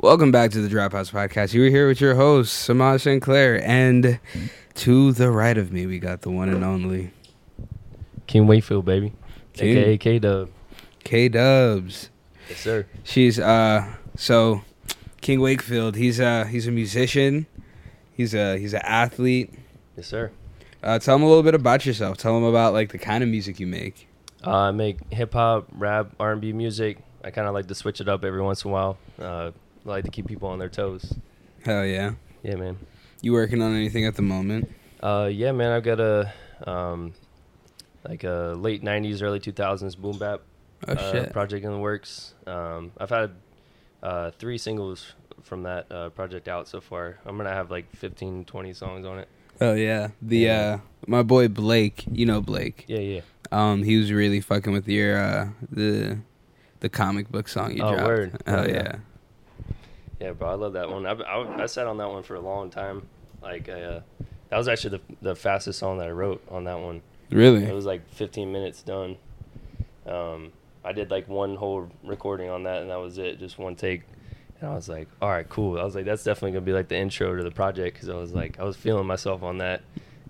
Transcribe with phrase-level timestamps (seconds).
[0.00, 1.54] Welcome back to the Dropouts Podcast.
[1.54, 4.20] You are here with your host, Semaj Sinclair, and
[4.76, 7.10] to the right of me, we got the one and only
[8.28, 9.12] King Wakefield, baby.
[9.54, 9.76] King.
[9.76, 10.50] AKA K Dub.
[11.02, 12.10] K Dubs.
[12.48, 12.86] Yes, sir.
[13.02, 14.62] She's uh so
[15.20, 15.96] King Wakefield.
[15.96, 17.48] He's uh he's a musician.
[18.12, 19.52] He's a he's an athlete.
[19.96, 20.30] Yes, sir.
[20.80, 22.18] Uh, tell him a little bit about yourself.
[22.18, 24.06] Tell him about like the kind of music you make.
[24.46, 26.98] Uh, I make hip hop, rap, R and B music.
[27.24, 28.98] I kind of like to switch it up every once in a while.
[29.20, 29.50] Uh,
[29.88, 31.14] I like to keep people on their toes.
[31.64, 32.12] Hell yeah.
[32.42, 32.78] Yeah, man.
[33.22, 34.70] You working on anything at the moment?
[35.02, 35.72] Uh, yeah, man.
[35.72, 36.32] I've got a
[36.66, 37.14] um,
[38.06, 40.40] like a late '90s, early 2000s boom bap
[40.86, 41.32] Oh uh, shit.
[41.32, 42.34] project in the works.
[42.46, 43.32] Um, I've had
[44.02, 47.18] uh, three singles from that uh, project out so far.
[47.24, 49.28] I'm gonna have like 15, 20 songs on it.
[49.60, 50.08] Oh yeah.
[50.22, 50.58] The Yeah.
[50.60, 50.78] uh
[51.08, 52.84] my boy Blake, you know Blake.
[52.86, 53.20] Yeah, yeah.
[53.50, 56.18] Um he was really fucking with your uh the
[56.80, 58.06] the comic book song you Oh, dropped.
[58.06, 58.42] word.
[58.46, 58.72] Hell Oh, yeah.
[58.74, 58.96] yeah.
[60.20, 61.06] Yeah, bro, I love that one.
[61.06, 63.06] I, I, I sat on that one for a long time.
[63.40, 64.00] Like, I, uh,
[64.48, 67.02] that was actually the the fastest song that I wrote on that one.
[67.30, 67.64] Really?
[67.64, 69.16] It was like 15 minutes done.
[70.06, 70.52] Um,
[70.84, 74.02] I did like one whole recording on that, and that was it, just one take.
[74.60, 75.78] And I was like, all right, cool.
[75.78, 78.14] I was like, that's definitely gonna be like the intro to the project because I
[78.14, 79.82] was like, I was feeling myself on that,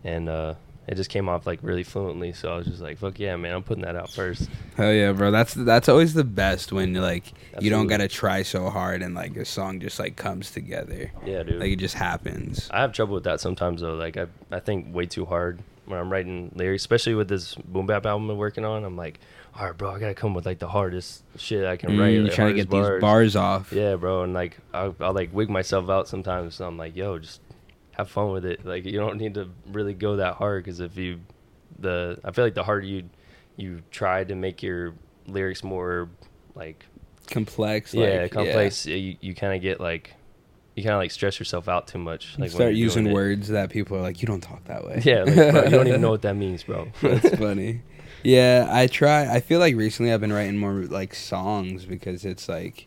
[0.05, 0.55] and uh,
[0.89, 2.33] it just came off like really fluently.
[2.33, 4.49] So I was just like, fuck yeah, man, I'm putting that out first.
[4.77, 5.31] Hell yeah, bro.
[5.31, 7.25] That's that's always the best when like
[7.61, 11.13] you don't gotta try so hard and like a song just like comes together.
[11.27, 11.61] Yeah, dude.
[11.61, 12.69] Like it just happens.
[12.73, 13.95] I have trouble with that sometimes though.
[13.95, 17.87] Like I, I think way too hard when I'm writing lyrics, especially with this boom
[17.87, 18.85] bap album I'm working on.
[18.85, 19.21] I'm like,
[19.59, 22.09] all right, bro, I gotta come with like the hardest shit I can Mm, write.
[22.11, 23.73] you're like, trying to get these bars off.
[23.73, 26.55] Yeah, bro, and like I'll, I'll like wig myself out sometimes.
[26.57, 27.41] So I'm like, yo, just
[27.99, 28.65] have fun with it.
[28.65, 31.21] Like you don't need to really go that hard because if you,
[31.79, 33.11] the I feel like the harder you,
[33.57, 34.95] you try to make your
[35.27, 36.09] lyrics more
[36.55, 36.87] like
[37.31, 37.93] Complex.
[37.93, 40.15] yeah like, complex, you you kind of get like.
[40.77, 42.35] You kind of like stress yourself out too much.
[42.35, 43.13] Like when start you're using it.
[43.13, 45.03] words that people are like, you don't talk that way.
[45.05, 46.87] Yeah, like, bro, you don't even know what that means, bro.
[47.03, 47.83] That's funny.
[48.23, 49.29] Yeah, I try.
[49.29, 52.87] I feel like recently I've been writing more like songs because it's like.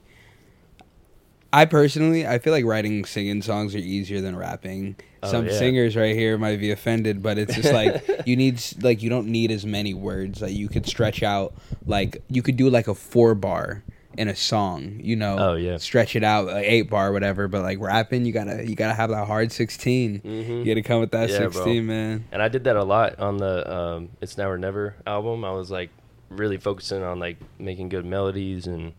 [1.54, 4.96] I personally, I feel like writing singing songs are easier than rapping.
[5.24, 5.54] Oh, Some yeah.
[5.54, 9.28] singers right here might be offended, but it's just like you need like you don't
[9.28, 10.42] need as many words.
[10.42, 11.54] Like you could stretch out
[11.86, 13.84] like you could do like a four bar
[14.18, 15.38] in a song, you know.
[15.40, 15.78] Oh, yeah.
[15.78, 18.88] Stretch it out like eight bar whatever, but like rapping you got to you got
[18.88, 20.22] to have that hard 16.
[20.22, 20.60] Mhm.
[20.60, 21.52] You got to come with that Yeah, bro.
[21.52, 22.26] 16, man.
[22.32, 25.44] And I did that a lot on the um, "It's Now or Never" album.
[25.46, 25.90] I was like
[26.30, 28.94] really focusing on like making good melodies and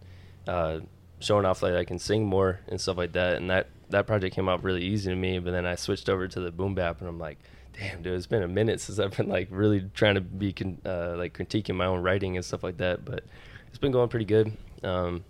[0.47, 0.81] uh,
[1.22, 3.37] showing off like I can sing more and stuff like that.
[3.37, 5.38] And that that project came out really easy to me.
[5.38, 7.38] But then I switched over to the boom bap, and I'm like,
[7.78, 10.81] damn, dude, it's been a minute since I've been like really trying to be con-
[10.84, 13.05] uh, like critiquing my own writing and stuff like that.
[13.05, 13.25] But
[13.69, 14.56] it's been going pretty good.
[14.83, 15.25] Um,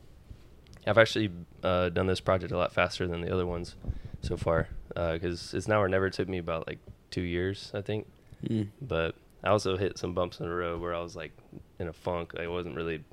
[0.87, 1.31] I've actually
[1.63, 3.77] uh, done this project a lot faster than the other ones
[4.21, 6.79] so far because it's now or never took me about like
[7.11, 8.07] two years, I think
[8.45, 8.67] Mm.
[8.81, 9.15] but
[9.45, 11.31] I also hit some bumps in the road where I was like
[11.79, 12.33] in a funk.
[12.41, 13.05] I wasn't really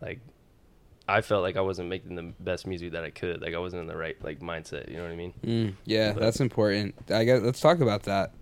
[0.00, 0.20] like
[1.08, 3.40] I felt like I wasn't making the best music that I could.
[3.40, 4.90] Like I wasn't in the right like mindset.
[4.90, 5.32] You know what I mean?
[5.44, 6.94] Mm, yeah, But- that's important.
[7.10, 8.34] I guess let's talk about that.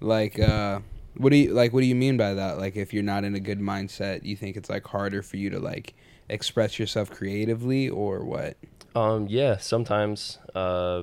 [0.00, 0.80] Like, uh,
[1.16, 1.72] what do you like?
[1.72, 2.58] What do you mean by that?
[2.58, 5.50] Like, if you're not in a good mindset, you think it's like harder for you
[5.50, 5.94] to like
[6.28, 8.56] express yourself creatively, or what?
[8.94, 9.56] Um, yeah.
[9.58, 11.02] Sometimes, uh,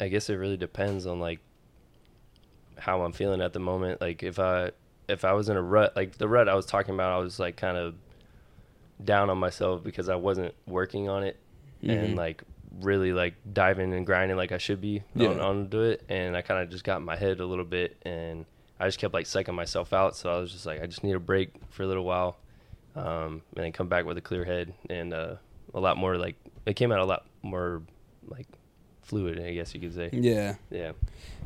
[0.00, 1.40] I guess it really depends on like
[2.78, 4.00] how I'm feeling at the moment.
[4.00, 4.70] Like if I
[5.08, 7.38] if I was in a rut, like the rut I was talking about, I was
[7.38, 7.94] like kind of
[9.04, 11.38] down on myself because I wasn't working on it
[11.82, 11.90] Mhm.
[12.04, 12.42] and like
[12.80, 15.28] really like diving and grinding like I should be Yeah.
[15.28, 16.02] on, to it.
[16.08, 18.46] And I kind of just got in my head a little bit and
[18.80, 20.16] I just kept like psyching myself out.
[20.16, 22.38] So I was just like, I just need a break for a little while,
[22.96, 25.36] um, and then come back with a clear head and uh,
[25.74, 26.36] a lot more like
[26.66, 27.82] it came out a lot more
[28.28, 28.46] like
[29.12, 30.08] fluid, I guess you could say.
[30.10, 30.92] Yeah, Yeah,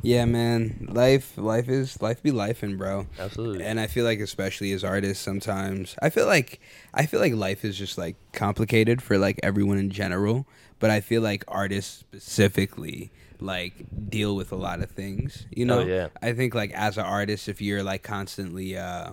[0.03, 0.87] yeah, man.
[0.93, 3.07] Life, life is life be lifing, bro.
[3.19, 3.65] absolutely.
[3.65, 6.61] And I feel like, especially as artists, sometimes I feel like
[6.95, 10.47] I feel like life is just like complicated for like everyone in general.
[10.79, 13.11] But I feel like artists specifically
[13.41, 13.75] like
[14.09, 15.47] deal with a lot of things.
[15.51, 16.09] You know, Oh, yeah.
[16.23, 19.13] I think like as an artist, if you're like constantly, uh,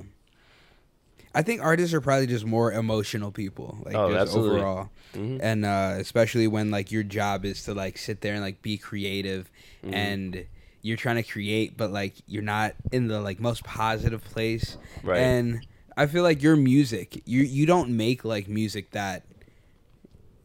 [1.35, 3.79] I think artists are probably just more emotional people.
[3.85, 4.59] Like Oh, just absolutely.
[4.59, 5.39] overall, Mhm.
[5.41, 8.77] and uh, especially when like your job is to like sit there and like be
[8.77, 9.49] creative
[9.83, 9.93] Mhm.
[9.93, 10.45] and
[10.81, 15.19] you're trying to create but like you're not in the like most positive place Right.
[15.21, 15.65] and
[15.95, 19.23] i feel like your music you you don't make like music that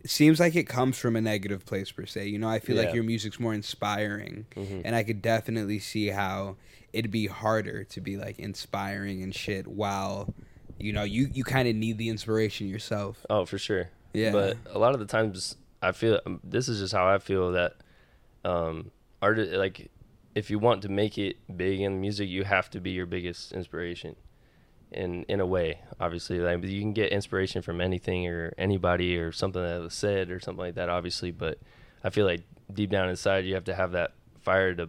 [0.04, 2.94] seems like it comes from a negative place per se you know i feel like
[2.94, 4.82] your music's more inspiring Mhm.
[4.84, 6.56] and i could definitely see how
[6.92, 10.32] it'd be harder to be like inspiring and shit while
[10.78, 13.88] you know you you kind of need the inspiration yourself Oh, for sure.
[14.12, 14.32] Yeah.
[14.32, 17.52] But a lot of the times, I feel um, this is just how I feel
[17.52, 17.74] that
[18.44, 18.90] um,
[19.20, 19.90] art like
[20.34, 23.52] if you want to make it big in music, you have to be your biggest
[23.52, 24.16] inspiration.
[24.90, 29.32] In in a way, obviously, like you can get inspiration from anything or anybody or
[29.32, 31.30] something that was said or something like that, obviously.
[31.30, 31.58] But
[32.02, 32.40] I feel like
[32.72, 34.88] deep down inside, you have to have that fire to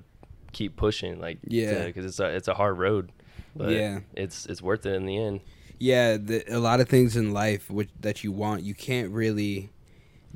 [0.53, 1.85] keep pushing, like Yeah.
[1.88, 3.12] because it's a it's a hard road,
[3.57, 4.00] but Yeah.
[4.15, 5.42] it's it's worth it in the end.
[5.79, 9.69] Yeah, the, a lot of things in life which that you want, you can't really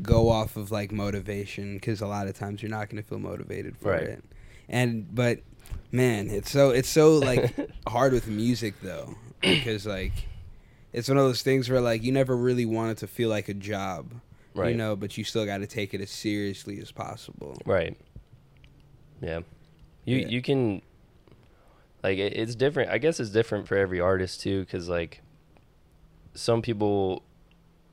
[0.01, 3.19] go off of like motivation because a lot of times you're not going to feel
[3.19, 4.03] motivated for Right.
[4.03, 4.23] it.
[4.69, 5.39] And but
[5.91, 7.53] man, it's so it's so like
[7.87, 10.13] hard with music though because like
[10.93, 13.49] it's one of those things where like you never really want it to feel like
[13.49, 14.13] a job,
[14.55, 14.69] Right.
[14.69, 17.57] you know, but you still got to take it as seriously as possible.
[17.65, 17.97] Right.
[19.21, 19.41] Yeah.
[20.05, 20.27] You Yeah.
[20.27, 20.81] you can
[22.01, 22.89] like it, it's different.
[22.91, 25.19] I guess it's different for every artist too cuz like
[26.33, 27.23] some people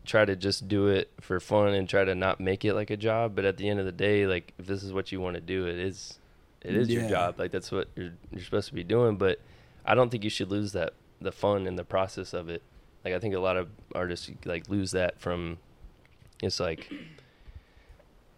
[0.04, 2.96] try to just do it for fun and try to not make it like a
[2.96, 5.34] job, but at the end of the day like if this is what you want
[5.34, 6.18] to do, it is
[6.62, 7.38] it is your job.
[7.38, 9.40] Like that's what you're you're supposed to be doing, but
[9.84, 12.62] I don't think you should lose that the fun in the process of it.
[13.04, 15.58] Like I think a lot of artists like lose that from
[16.42, 16.90] it's like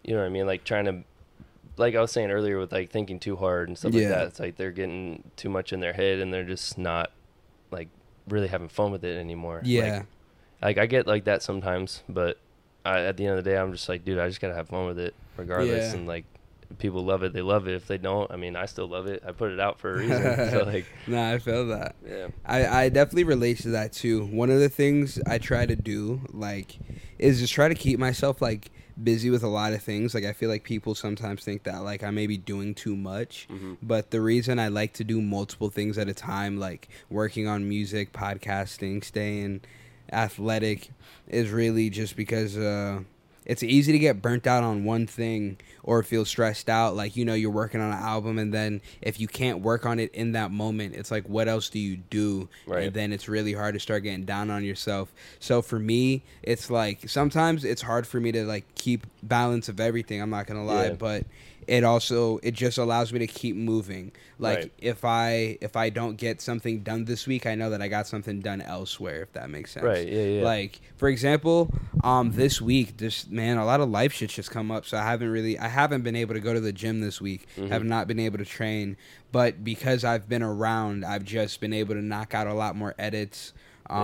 [0.03, 1.03] you know what I mean, like trying to
[1.77, 4.27] like I was saying earlier with like thinking too hard and stuff like that.
[4.27, 7.11] It's like they're getting too much in their head and they're just not
[8.27, 9.61] really having fun with it anymore.
[9.63, 10.03] Yeah.
[10.61, 12.37] Like, like I get like that sometimes, but
[12.85, 14.69] I, at the end of the day, I'm just like, dude, I just gotta have
[14.69, 15.91] fun with it, regardless.
[15.91, 15.99] Yeah.
[15.99, 16.25] And like,
[16.77, 17.75] people love it, they love it.
[17.75, 19.23] If they don't, I mean, I still love it.
[19.25, 20.21] I put it out for a reason.
[20.51, 21.95] so like, nah, I feel that.
[22.07, 24.25] yeah, I, I definitely relate to that too.
[24.25, 26.77] One of the things I try to do, like,
[27.19, 30.13] is just try to keep myself like busy with a lot of things.
[30.13, 33.47] Like I feel like people sometimes think that like I may be doing too much.
[33.49, 33.77] Mhm.
[33.81, 37.67] But the reason I like to do multiple things at a time, like working on
[37.67, 39.61] music, podcasting, staying
[40.11, 40.89] athletic,
[41.27, 42.99] is really just because uh
[43.45, 47.25] it's easy to get burnt out on one thing or feel stressed out like you
[47.25, 50.31] know you're working on an album and then if you can't work on it in
[50.31, 52.83] that moment it's like what else do you do Right.
[52.85, 56.69] and then it's really hard to start getting down on yourself so for me it's
[56.69, 60.63] like sometimes it's hard for me to like keep balance of everything i'm not gonna
[60.65, 60.93] lie Yeah.
[60.93, 61.25] but
[61.67, 64.71] it also it just allows me to keep moving like Right.
[64.79, 68.07] if i if i don't get something done this week i know that i got
[68.07, 71.69] something done elsewhere if that makes sense right, yeah, yeah, like for example,
[72.03, 75.03] um, this week, this man, a lot of life shit's just come up, so I
[75.03, 77.45] haven't really, I haven't been able to go to the gym this week.
[77.57, 77.69] Mhm.
[77.69, 78.95] Have not been able to train,
[79.33, 82.95] but because I've been around, I've just been able to knock out a lot more
[82.97, 83.51] edits.
[83.89, 83.95] Yeah.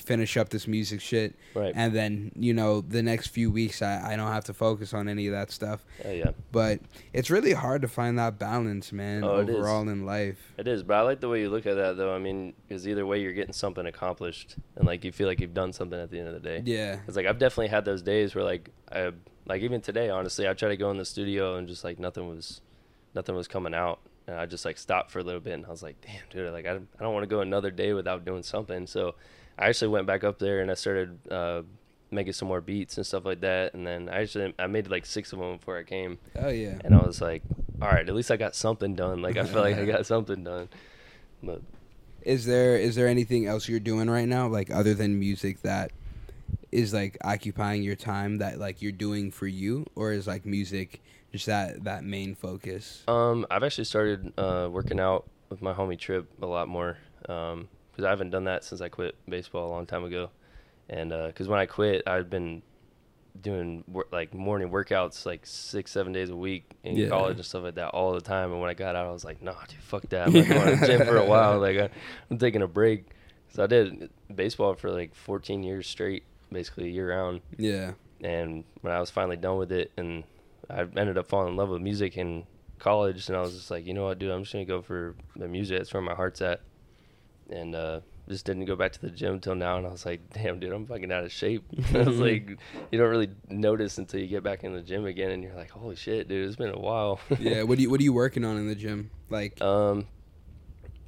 [0.00, 4.12] Finish up this music shit, right, and then you know the next few weeks, I,
[4.12, 5.84] I don't have to focus on any of that stuff.
[6.04, 6.30] yeah, yeah.
[6.52, 6.80] But
[7.12, 9.24] it's really hard to find that balance, man.
[9.24, 10.52] Oh, overall in life.
[10.56, 12.14] It is, but I like the way you look at that, though.
[12.14, 15.54] I mean, because either way, you're getting something accomplished, and like you feel like you've
[15.54, 16.62] done something at the end of the day.
[16.64, 16.98] Yeah.
[17.06, 19.12] It's like I've definitely had those days where like I
[19.46, 22.28] like even today, honestly, I tried to go in the studio and just like nothing
[22.28, 22.60] was,
[23.14, 25.70] nothing was coming out, and I just like stopped for a little bit, and I
[25.70, 28.42] was like, damn, dude, like I, I don't want to go another day without doing
[28.42, 28.86] something.
[28.86, 29.14] So
[29.58, 31.62] I actually went back up there and I started uh,
[32.10, 35.04] making some more beats and stuff like that, and then I actually I made like
[35.04, 36.78] six of them before I came, Oh yeah.
[36.84, 37.42] and I was like,
[37.82, 39.20] all right, at least I got something done.
[39.22, 40.68] Like I feel like I got something done,
[41.42, 41.60] but.
[42.22, 45.92] Is there is there anything else you're doing right now, like other than music, that
[46.72, 51.00] is like occupying your time that like you're doing for you, or is like music
[51.32, 53.04] just that that main focus?
[53.08, 56.98] Um, I've actually started uh, working out with my homie Trip a lot more
[57.98, 60.30] because I haven't done that since I quit baseball a long time ago,
[60.88, 62.62] and uh, because when I quit, I'd been
[63.42, 67.08] doing wor- like morning workouts like six seven days a week in Yeah.
[67.08, 68.52] college and stuff like that all the time.
[68.52, 70.28] And when I got out, I was like, nah, dude, fuck that.
[70.28, 71.58] I'm not going to the gym for a while.
[71.58, 71.88] Like I,
[72.30, 73.06] I'm taking a break.
[73.48, 77.92] So I did baseball for like 14 years straight, basically year round Yeah.
[78.22, 80.22] and when I was finally done with it, and
[80.70, 82.44] I ended up falling in love with music in
[82.78, 85.16] college, and I was just like, you know what, dude, I'm just gonna go for
[85.34, 85.78] the music.
[85.78, 86.60] That's where my heart's at,
[87.50, 89.76] and uh, just didn't go back to the gym till now.
[89.78, 91.64] And I was like, damn, dude, I'm fucking out of shape.
[91.94, 92.48] I was like,
[92.90, 95.70] you don't really notice until you get back in the gym again, and you're like,
[95.70, 97.20] holy shit, dude, it's been a while.
[97.38, 97.62] Yeah.
[97.62, 99.10] What do you What are you working on in the gym?
[99.30, 99.60] Like.
[99.62, 100.06] Um,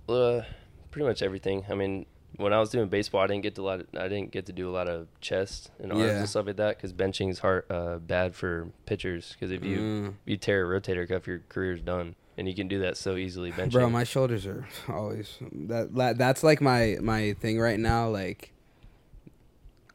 [0.09, 0.43] uh,
[0.91, 1.65] pretty much everything.
[1.71, 2.07] I mean,
[2.37, 3.81] when I was doing baseball, I didn't get to a lot.
[3.81, 6.19] Of, I didn't get to do a lot of chest and arms Yeah.
[6.21, 9.33] and stuff like that because benching is hard, uh, bad for pitchers.
[9.39, 10.09] Because if you Mm.
[10.09, 13.17] if you tear a rotator cuff, your career's done, and you can do that so
[13.17, 13.73] easily benching.
[13.73, 16.15] Bro, my shoulders are always that.
[16.19, 18.09] That's like my my thing right now.
[18.09, 18.53] Like,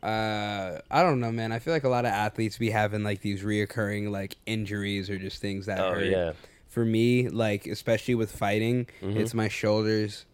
[0.04, 1.52] uh, I don't know, man.
[1.52, 5.18] I feel like a lot of athletes be having like these reoccurring like injuries or
[5.18, 6.06] just things that oh hurt.
[6.06, 6.34] yeah,
[6.68, 9.16] For me, like especially with fighting, Mhm.
[9.16, 10.26] it's my shoulders.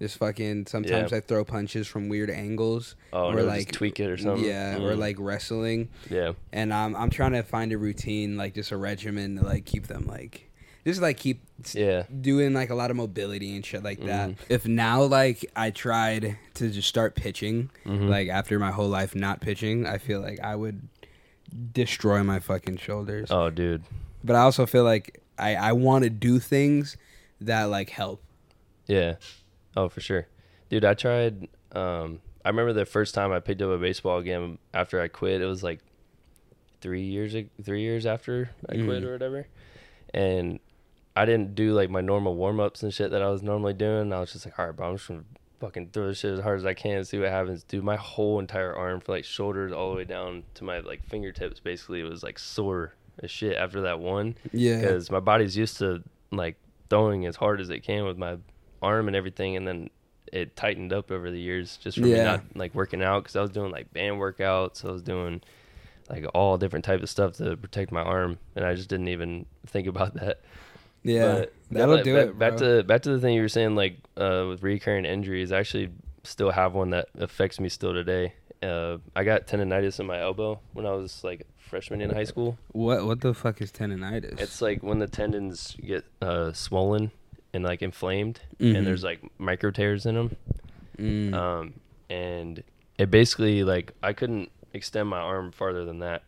[0.00, 0.64] Just fucking.
[0.66, 1.18] Sometimes Yeah.
[1.18, 2.96] I throw punches from weird angles.
[3.12, 4.44] Oh, or no, like just tweak it or something.
[4.46, 4.98] Yeah, or Mm.
[4.98, 5.90] like wrestling.
[6.08, 9.66] yeah, And um, I'm trying to find a routine, like just a regimen to like
[9.66, 10.48] keep them like,
[10.86, 11.42] just like keep
[11.74, 14.30] yeah, doing like a lot of mobility and shit like that.
[14.30, 14.36] Mhm.
[14.48, 18.08] If now like I tried to just start pitching, Mhm.
[18.08, 20.82] like after my whole life not pitching, I feel like I would
[21.72, 23.28] destroy my fucking shoulders.
[23.30, 23.82] Oh, dude.
[24.22, 26.96] But I also feel like I I want to do things
[27.40, 28.22] that like help.
[28.86, 29.16] Yeah.
[29.76, 30.26] Oh, for sure.
[30.68, 34.58] Dude, I tried um I remember the first time I picked up a baseball game
[34.72, 35.42] after I quit.
[35.42, 35.80] It was like
[36.80, 39.04] 3 years 3 years after I quit Mhm.
[39.04, 39.46] or whatever.
[40.14, 40.58] And
[41.16, 44.12] I didn't do like my normal warm-ups and shit that I was normally doing.
[44.12, 45.24] I was just like, "All right, bro, I'm just to
[45.60, 47.96] fucking throw this shit as hard as I can and see what happens." Dude, my
[47.96, 52.00] whole entire arm from like shoulders all the way down to my like fingertips basically
[52.00, 54.80] it was like sore as shit after that one Yeah.
[54.80, 56.56] because my body's used to like
[56.88, 58.36] throwing as hard as it can with my
[58.80, 59.90] arm and everything, and then
[60.32, 62.24] it tightened up over the years just from me Yeah.
[62.24, 65.42] not like working out because I was doing like band workouts, I was doing
[66.08, 69.46] like all different type of stuff to protect my arm, and I just didn't even
[69.66, 70.40] think about that.
[71.02, 71.32] Yeah.
[71.40, 72.38] But- That'll do back, it.
[72.38, 75.52] Back to back to the thing you were saying, like uh, with recurring injuries.
[75.52, 75.90] I actually
[76.24, 78.34] still have one that affects me still today.
[78.60, 82.58] Uh, I got tendonitis in my elbow when I was like freshman in high school.
[82.72, 84.40] what what the fuck is tendonitis?
[84.40, 87.12] It's like when the tendons get uh, swollen
[87.54, 88.76] and like inflamed, Mhm.
[88.78, 90.36] and there's like micro tears in them.
[90.98, 91.32] Mm.
[91.34, 91.74] Um,
[92.10, 92.62] and
[92.98, 96.24] it basically like I couldn't extend my arm farther than that.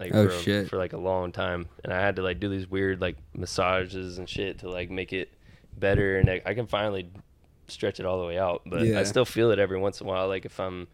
[0.00, 0.68] Like Oh, for, a- shit.
[0.68, 4.18] for like a long time, and I had to like do these weird like massages
[4.18, 5.30] and shit to like make it
[5.76, 7.10] better, and I, I can finally
[7.66, 8.62] stretch it all the way out.
[8.66, 9.00] But Yeah.
[9.00, 10.86] I still feel it every once in a while, like if I'm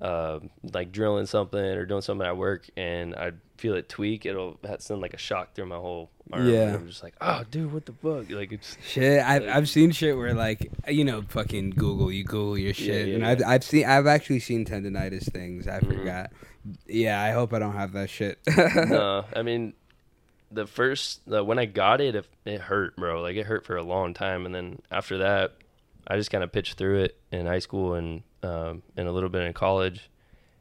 [0.00, 0.40] uh,
[0.72, 5.00] like drilling something or doing something at work, and I feel it tweak, it'll send
[5.00, 6.48] like a shock through my whole arm.
[6.48, 6.62] Yeah.
[6.68, 8.30] and I'm just like, oh, dude, what the fuck?
[8.30, 12.24] Like it's Shit, I've Like- I've seen shit where like you know fucking Google, you
[12.24, 13.30] Google your shit, yeah, and yeah.
[13.30, 15.66] I've I've seen I've actually seen tendonitis things.
[15.66, 15.86] I Mhm.
[15.98, 16.32] forgot.
[16.86, 18.38] Yeah, I hope I don't have that shit.
[18.56, 19.74] no, I mean,
[20.50, 23.20] the first the, when I got it, it, it hurt, bro.
[23.22, 25.54] Like it hurt for a long time, and then after that,
[26.06, 29.28] I just kind of pitched through it in high school and um, and a little
[29.28, 30.08] bit in college,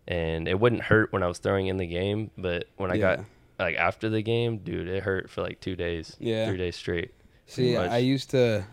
[0.07, 3.19] and it wouldn't hurt when I was throwing in the game, but when I got
[3.59, 6.47] like after the game, dude, it hurt for like two days, Yeah.
[6.47, 7.13] three days straight.
[7.47, 7.77] See.
[7.77, 8.65] I used to.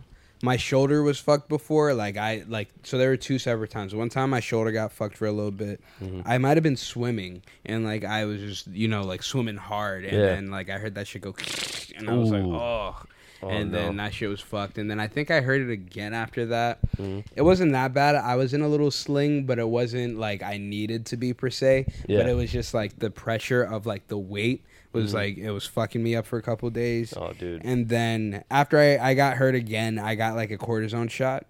[0.45, 1.95] My shoulder was fucked before.
[1.95, 3.95] Like I like so there were two separate times.
[3.95, 5.81] One time my shoulder got fucked for a little bit.
[6.03, 6.23] Mhm.
[6.27, 10.05] I might have been swimming and like I was just you know like swimming hard
[10.05, 10.27] and Yeah.
[10.27, 11.35] then like I heard that shit go
[11.97, 12.97] and I was like oh,
[13.45, 13.79] Oh, and no.
[13.79, 16.79] then that shit was fucked and then I think I heard it again after that.
[16.97, 17.25] Mhm.
[17.37, 18.15] It wasn't that bad.
[18.17, 21.51] I was in a little sling, but it wasn't like I needed to be per
[21.51, 21.87] se.
[22.09, 25.15] But it was just like the pressure of like the weight was Mhm.
[25.15, 27.15] like it was fucking me up for a couple days.
[27.17, 27.63] Oh, dude.
[27.65, 31.47] And then after I, I got hurt again, I got like a cortisone shot.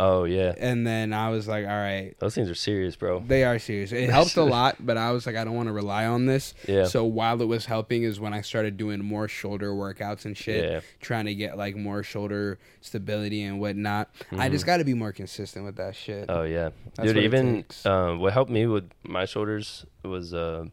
[0.00, 3.22] Oh yeah, And then I was like, all right, those things are serious, bro.
[3.24, 3.92] they are serious.
[3.92, 6.52] It helped a lot, but I was like, I don't want to rely on this.
[6.66, 6.86] Yeah.
[6.86, 10.68] So while it was helping is when I started doing more shoulder workouts and shit,
[10.68, 10.80] Yeah.
[11.00, 14.10] trying to get like more shoulder stability and whatnot.
[14.32, 14.50] I Mhm.
[14.50, 16.26] just got to be more consistent with that shit.
[16.28, 17.16] Oh yeah, That's dude.
[17.16, 20.64] what Even um, what helped me with my shoulders was uh,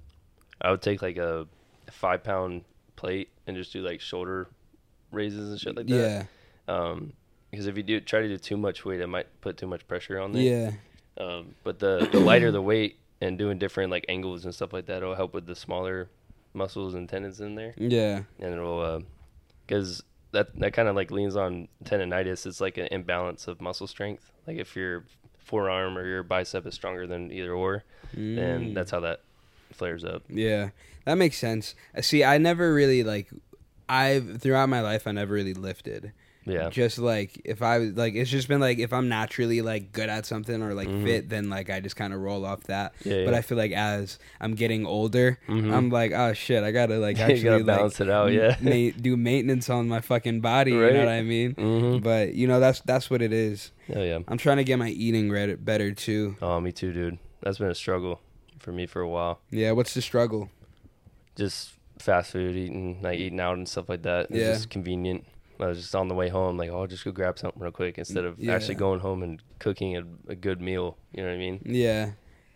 [0.59, 1.47] I would take like a
[1.91, 2.63] five pound
[2.95, 4.47] plate and just do like shoulder
[5.11, 6.27] raises and shit like that.
[6.67, 6.73] yeah.
[6.73, 7.13] Um,
[7.49, 9.85] because if you do try to do too much weight, it might put too much
[9.87, 10.41] pressure on there.
[10.41, 10.71] Yeah.
[11.23, 14.85] Um, but the the lighter the weight and doing different like angles and stuff like
[14.85, 16.09] that, it'll help with the smaller
[16.53, 18.23] muscles and tendons in there, Yeah.
[18.39, 19.03] and it'll
[19.67, 22.45] because that that kind of like leans on tendonitis.
[22.45, 24.31] It's like an imbalance of muscle strength.
[24.47, 25.03] Like if your
[25.39, 27.83] forearm or your bicep is stronger than either or,
[28.15, 28.35] Mm.
[28.35, 29.21] then that's how that
[29.73, 30.23] flares up.
[30.29, 30.69] Yeah,
[31.05, 31.75] that makes sense.
[32.01, 33.29] See, I never really like.
[33.89, 36.13] I've throughout my life, I never really lifted.
[36.43, 36.69] Yeah.
[36.71, 40.25] Just like if I like, it's just been like if I'm naturally like good at
[40.25, 41.03] something or like Mhm.
[41.03, 42.93] fit, then like I just kind of roll off that.
[43.03, 43.37] Yeah, But yeah.
[43.37, 45.71] I feel like as I'm getting older, Mhm.
[45.71, 48.55] I'm like, oh shit, I gotta like You actually gotta like, balance it out, yeah.
[48.59, 50.71] ma- do maintenance on my fucking body.
[50.71, 51.53] You know what I mean?
[51.53, 51.97] Mm-hmm.
[52.03, 53.71] But you know that's that's what it is.
[53.93, 54.19] Oh yeah.
[54.27, 56.37] I'm trying to get my eating red- better too.
[56.41, 57.19] Oh, me too, dude.
[57.41, 58.19] That's been a struggle
[58.57, 59.41] for me for a while.
[59.51, 60.49] Yeah, what's the struggle?
[61.35, 64.27] Just fast food eating, like eating out and stuff like that.
[64.31, 64.53] It's Yeah.
[64.53, 65.25] just convenient.
[65.59, 67.71] I was just on the way home, like, oh, I'll just go grab something real
[67.71, 68.53] quick instead of Yeah.
[68.55, 70.97] actually going home and cooking a, a good meal.
[71.13, 71.61] You know what I mean?
[71.63, 72.11] Yeah,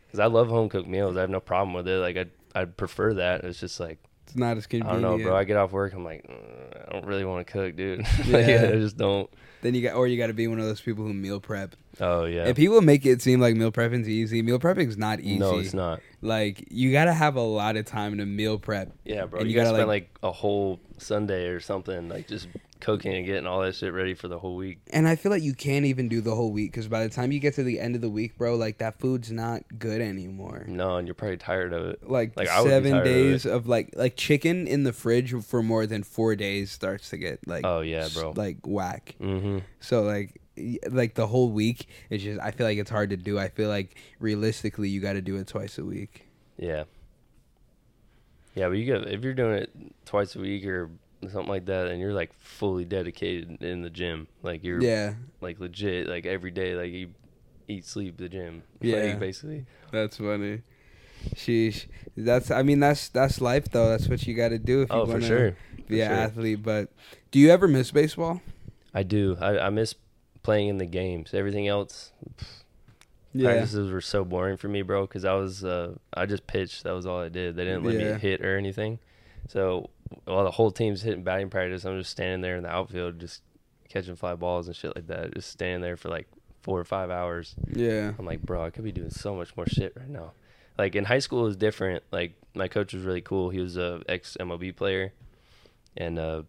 [0.08, 1.16] Because I love home cooked meals.
[1.16, 2.00] I have no problem with it.
[2.00, 2.26] Like, I
[2.60, 3.44] I prefer that.
[3.44, 4.84] It's just like it's not as good.
[4.84, 5.36] I don't know, bro.
[5.36, 8.06] I get off work, I'm like, "Uh, I don't really want to cook, dude.
[8.26, 8.38] Yeah.
[8.38, 9.30] like, I just don't.
[9.62, 11.76] Then you got, or you got to be one of those people who meal prep.
[12.00, 12.46] Oh yeah.
[12.46, 14.42] And people make it seem like meal prepping's easy.
[14.42, 15.40] Meal prepping's not easy.
[15.40, 16.02] No, it's not.
[16.22, 18.92] Like you got to have a lot of time to meal prep.
[19.06, 19.40] Yeah, bro.
[19.40, 22.48] And you, you gotta gotta, spend like, a whole Sunday or something, like just
[22.86, 24.78] cooking and getting all that shit ready for the whole week.
[24.94, 27.32] And I feel like you can't even do the whole week because by the time
[27.32, 30.66] you get to the end of the week, bro, like that food's not good anymore.
[30.68, 32.08] No, and you're probably tired of it.
[32.08, 34.94] Like, Like, I would be seven tired of days of, like like chicken in the
[34.94, 38.34] fridge for more than four days starts to get like Oh yeah, bro.
[38.36, 39.16] like whack.
[39.20, 39.60] Mm-hmm.
[39.80, 40.40] So like
[40.90, 43.40] like the whole week it's just I feel like it's hard to do.
[43.40, 46.28] I feel like realistically you got to do it twice a week.
[46.58, 46.84] Yeah.
[48.54, 49.72] Yeah, but you get if you're doing it
[50.06, 50.90] twice a week or
[51.30, 55.60] something like that, and you're like fully dedicated in the gym, like you're Yeah, like
[55.60, 57.10] legit, like every day, like you
[57.68, 58.64] eat, sleep, the gym.
[58.82, 58.96] Yeah.
[58.98, 59.66] like, basically.
[59.92, 60.62] that's funny.
[61.36, 61.88] Sheesh.
[62.16, 63.90] That's I mean that's that's life though.
[63.90, 65.56] That's what you got to do if you Oh, want to sure.
[65.88, 66.18] be an sure.
[66.18, 66.62] athlete.
[66.62, 66.90] But
[67.32, 68.42] do you ever miss baseball?
[68.94, 69.38] I do.
[69.42, 69.96] I, I miss
[70.44, 71.34] playing in the games.
[71.34, 72.12] Everything else,
[73.34, 75.08] yeah, practices were so boring for me, bro.
[75.08, 76.84] Because I was, uh, I just pitched.
[76.84, 77.56] That was all I did.
[77.56, 78.14] They didn't let Yeah.
[78.14, 79.00] me hit or anything.
[79.48, 79.90] So
[80.26, 83.42] while the whole team's hitting batting practice, I'm just standing there in the outfield, just
[83.90, 85.34] catching fly balls and shit like that.
[85.34, 86.28] Just standing there for like
[86.62, 87.56] four or five hours.
[87.72, 88.14] Yeah.
[88.18, 90.32] I'm like, bro, I could be doing so much more shit right now.
[90.78, 92.04] Like in high school, it was different.
[92.12, 93.50] Like my coach was really cool.
[93.50, 95.14] He was a ex MLB player,
[95.96, 96.44] and uh,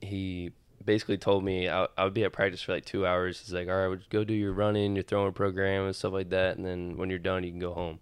[0.00, 0.52] he
[0.84, 3.40] basically told me I, I would be at practice for like two hours.
[3.40, 6.30] He's like, all right, well, go do your running, your throwing program, and stuff like
[6.30, 7.98] that, and then when you're done, you can go home.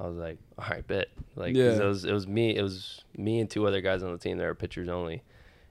[0.00, 1.08] I was like, all right, bet.
[1.36, 1.72] Like, Yeah.
[1.72, 4.38] it was it was me, it was me and two other guys on the team
[4.38, 5.22] that were pitchers only,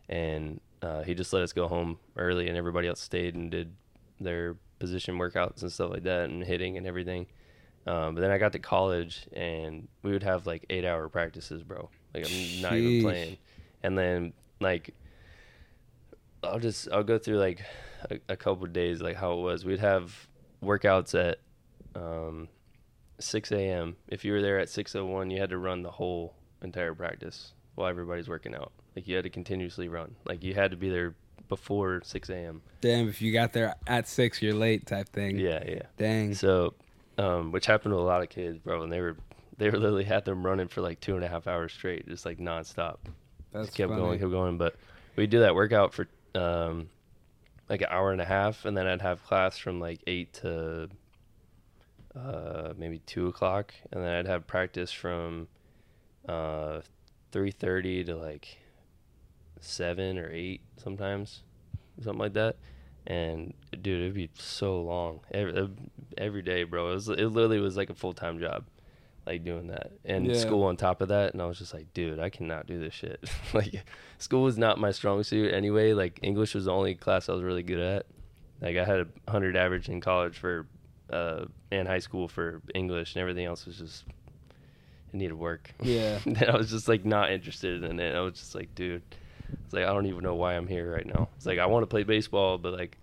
[0.07, 3.73] and uh, he just let us go home early, and everybody else stayed and did
[4.19, 7.25] their position workouts and stuff like that, and hitting and everything.
[7.87, 11.63] Um, but then I got to college, and we would have like eight hour practices,
[11.63, 11.89] bro.
[12.13, 13.37] Like I'm not even playing,
[13.83, 14.93] and then like
[16.43, 17.61] I'll just I'll go through like
[18.09, 19.65] a, a couple of days like how it was.
[19.65, 20.27] We'd have
[20.63, 21.39] workouts at
[21.95, 22.47] um,
[23.19, 23.95] 6 a.m.
[24.07, 27.87] If you were there at 6:01, you had to run the whole entire practice while
[27.87, 28.71] everybody's working out.
[28.95, 30.15] Like you had to continuously run.
[30.25, 31.15] Like you had to be there
[31.47, 32.61] before 6 a.m.
[32.81, 35.37] Damn, if you got there at six, you're late type thing.
[35.37, 35.83] Yeah, yeah.
[35.97, 36.33] Dang.
[36.35, 36.73] So,
[37.17, 39.17] um, which happened to a lot of kids, bro, and they were
[39.57, 42.25] they were literally had them running for like two and a half hours straight, just
[42.25, 42.97] like nonstop.
[43.51, 44.01] That's just kept funny.
[44.01, 44.57] going, kept going.
[44.57, 44.75] But
[45.15, 46.89] we do that workout for um,
[47.67, 50.89] like an hour and a half, and then I'd have class from like eight to
[52.15, 55.47] uh, maybe two o'clock, and then I'd have practice from
[56.27, 56.81] uh,
[57.31, 58.57] three thirty to like
[59.59, 61.43] seven or eight sometimes,
[62.01, 62.57] something like that.
[63.07, 65.69] And dude, it'd be so long every
[66.17, 66.91] every day, bro.
[66.91, 68.65] It was it literally was like a full time job,
[69.25, 70.35] like doing that and Yeah.
[70.35, 71.33] school on top of that.
[71.33, 73.23] And I was just like, dude, I cannot do this shit.
[73.53, 73.83] like,
[74.17, 75.93] school was not my strong suit anyway.
[75.93, 78.05] Like English was the only class I was really good at.
[78.61, 80.67] Like I had a hundred average in college for
[81.09, 84.03] uh and high school for English, and everything else was just
[85.13, 85.71] it needed work.
[85.81, 86.19] Yeah.
[86.25, 88.15] and I was just like not interested in it.
[88.15, 89.01] I was just like, dude,
[89.65, 91.29] it's like I don't even know why I'm here right now.
[91.37, 92.97] It's like I want to play baseball, but like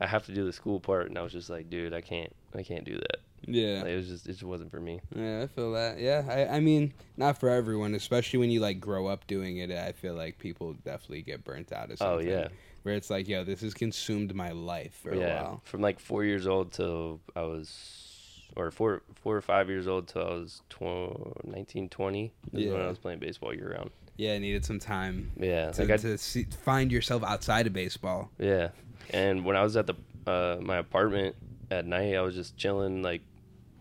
[0.00, 2.34] I have to do the school part, and I was just like, dude, I can't,
[2.56, 3.20] I can't do that.
[3.46, 3.78] Yeah.
[3.78, 5.00] Like, it was just, it just wasn't for me.
[5.14, 5.98] Yeah, I feel that.
[5.98, 9.70] Yeah, I, I mean, not for everyone, especially when you like grow up doing it.
[9.70, 11.90] I feel like people definitely get burnt out.
[11.90, 12.48] Of Oh something, yeah,
[12.82, 15.60] where it's like, yo, this has consumed my life for a while.
[15.64, 18.11] From like four years old till I was,
[18.56, 22.82] or four, four or five years old till I was tw- 19, 20 is when
[22.82, 23.90] I was playing baseball year round.
[24.16, 27.72] Yeah, I needed some time Yeah, to, like I, to see, find yourself outside of
[27.72, 28.30] baseball.
[28.38, 28.68] Yeah,
[29.10, 29.94] and when I was at the
[30.26, 31.34] uh, my apartment
[31.70, 33.22] at night, I was just chilling, like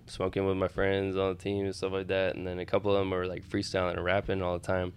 [0.07, 2.35] smoking with my friends on the team and stuff like that.
[2.35, 4.93] And then a couple of them were like freestyling and rapping all the time.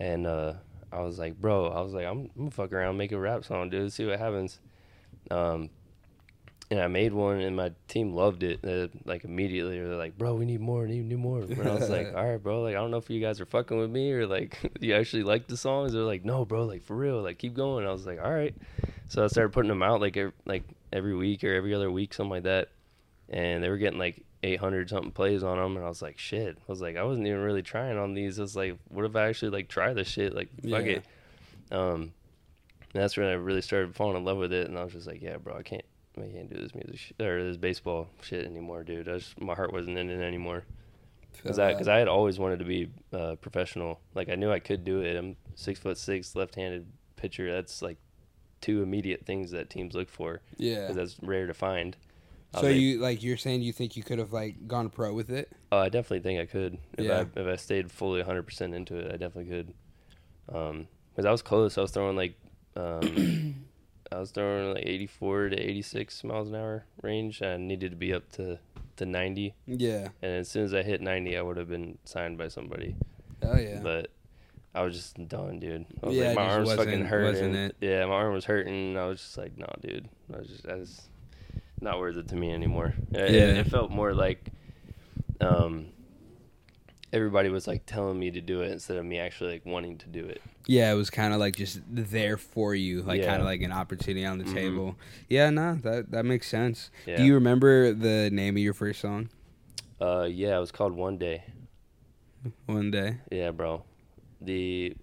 [0.00, 0.54] And uh,
[0.92, 3.44] I was like, bro, I was like, I'm, I'm gonna fuck around, make a rap
[3.44, 4.60] song, dude, see what happens.
[5.30, 5.70] Um,
[6.72, 8.60] and I made one, and my team loved it.
[8.64, 11.90] Uh, like immediately, they're like, "Bro, we need more, need, need more." And I was
[11.90, 12.62] like, "All right, bro.
[12.62, 15.22] Like, I don't know if you guys are fucking with me or like you actually
[15.22, 16.64] like the songs." They're like, "No, bro.
[16.64, 17.20] Like for real.
[17.20, 18.54] Like keep going." I was like, "All right."
[19.08, 22.14] So I started putting them out like every, like every week or every other week,
[22.14, 22.68] something like that.
[23.28, 26.56] And they were getting like 800 something plays on them, and I was like, "Shit."
[26.56, 28.38] I was like, I wasn't even really trying on these.
[28.38, 30.34] I was like, "What if I actually like try this shit?
[30.34, 31.00] Like fuck Yeah.
[31.00, 31.04] it."
[31.70, 32.12] Um,
[32.94, 35.20] that's when I really started falling in love with it, and I was just like,
[35.20, 35.84] "Yeah, bro, I can't."
[36.18, 39.08] I can't do this music sh- or this baseball shit anymore, dude.
[39.08, 40.64] I just, my heart wasn't in it anymore.
[41.34, 44.00] Because I, cause I had always wanted to be uh, professional.
[44.14, 45.16] Like I knew I could do it.
[45.16, 47.50] I'm six foot six, left-handed pitcher.
[47.52, 47.96] That's like
[48.60, 50.42] two immediate things that teams look for.
[50.58, 50.82] yeah.
[50.82, 51.96] Because that's rare to find.
[52.54, 55.30] So like, you like you're saying you think you could have like gone pro with
[55.30, 55.50] it?
[55.72, 56.76] Oh, I definitely think I could.
[56.98, 57.24] If Yeah.
[57.34, 59.74] I if I stayed fully 100 percent into it, I definitely could.
[60.54, 61.78] Um, because I was close.
[61.78, 62.34] I was throwing like,
[62.76, 63.64] um,
[64.12, 67.42] I was throwing like 84 to 86 miles an hour range.
[67.42, 68.58] I needed to be up to
[68.96, 70.08] to 90, Yeah.
[70.20, 72.94] and as soon as I hit 90, I would have been signed by somebody.
[73.42, 73.80] Oh, yeah.
[73.82, 74.10] But
[74.74, 75.86] I was just done, dude.
[76.02, 77.30] I was Yeah, like, my it just arm's fucking hurting.
[77.32, 77.76] wasn't it?
[77.80, 78.98] Yeah, my arm was hurting.
[78.98, 80.10] I was just like, no, dude.
[80.32, 81.08] I was just, I was
[81.80, 82.94] not worth it to me anymore.
[83.12, 83.60] It, it- Yeah.
[83.60, 84.50] it felt more like,
[85.40, 85.86] um,
[87.12, 90.08] everybody was like telling me to do it instead of me actually like wanting to
[90.08, 90.40] do it.
[90.66, 93.26] Yeah, it was kind of like just there for you, like Yeah.
[93.28, 94.54] kind of like an opportunity on the Mhm.
[94.54, 94.96] table.
[95.28, 96.90] Yeah, no, that that makes sense.
[97.06, 97.18] Yeah.
[97.18, 99.28] Do you remember the name of your first song?
[100.00, 101.44] Uh, yeah, it was called One Day.
[102.66, 103.18] One day.
[103.30, 103.84] Yeah, bro.
[104.40, 104.96] The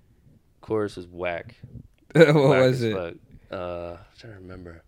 [0.61, 1.55] chorus was whack.
[2.13, 2.93] what Whack was it?
[2.93, 3.13] fuck.
[3.51, 4.83] Uh, I'm trying to remember.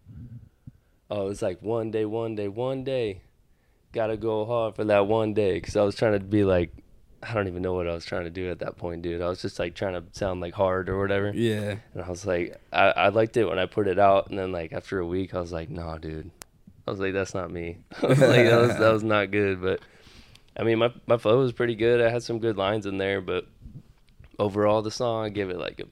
[1.09, 3.21] Oh, it's like one day, one day, one day.
[3.93, 5.55] Gotta go hard for that one day.
[5.55, 6.73] Because I was trying to be like,
[7.23, 9.21] I don't even know what I was trying to do at that point, dude.
[9.21, 11.31] I was just like trying to sound like hard or whatever.
[11.33, 11.75] Yeah.
[11.93, 14.29] And I was like, I, I liked it when I put it out.
[14.29, 16.31] And then, like, after a week, I was like, nah, dude.
[16.87, 17.77] I was like, that's not me.
[18.01, 19.61] I was like, that was, that was not good.
[19.61, 19.81] But,
[20.57, 22.01] I mean, my, my flow was pretty good.
[22.01, 23.21] I had some good lines in there.
[23.21, 23.45] But
[24.39, 25.85] overall, the song, I give it like a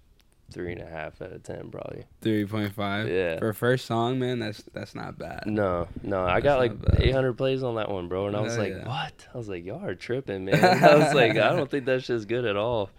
[0.51, 2.05] three and a half out of 10, probably.
[2.21, 3.07] Three point five.
[3.07, 3.39] Yeah.
[3.39, 5.43] For a first song, man, that's that's not bad.
[5.45, 8.53] No, no, I That's got like 800 plays on that one, bro, and I was
[8.55, 8.88] Hell like, yeah.
[8.88, 12.03] "What?" I was like, "Y'all are tripping, man." I was like, "I don't think that
[12.03, 12.89] shit's good at all."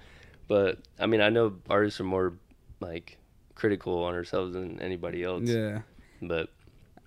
[0.49, 2.35] But I mean, I know artists are more
[2.81, 3.19] like
[3.55, 5.45] critical on ourselves than anybody else.
[5.45, 5.83] Yeah.
[6.23, 6.49] But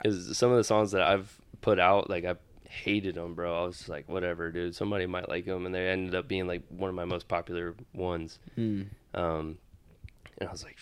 [0.06, 2.36] is some of the songs that I've put out, like I
[2.70, 3.64] hated them, bro.
[3.64, 4.76] I was just like, "Whatever, dude.
[4.76, 7.76] Somebody might like them," and they ended up being like one of my most popular
[7.94, 8.40] ones.
[8.58, 8.88] Mm.
[9.14, 9.58] Um,
[10.40, 10.78] and I was like,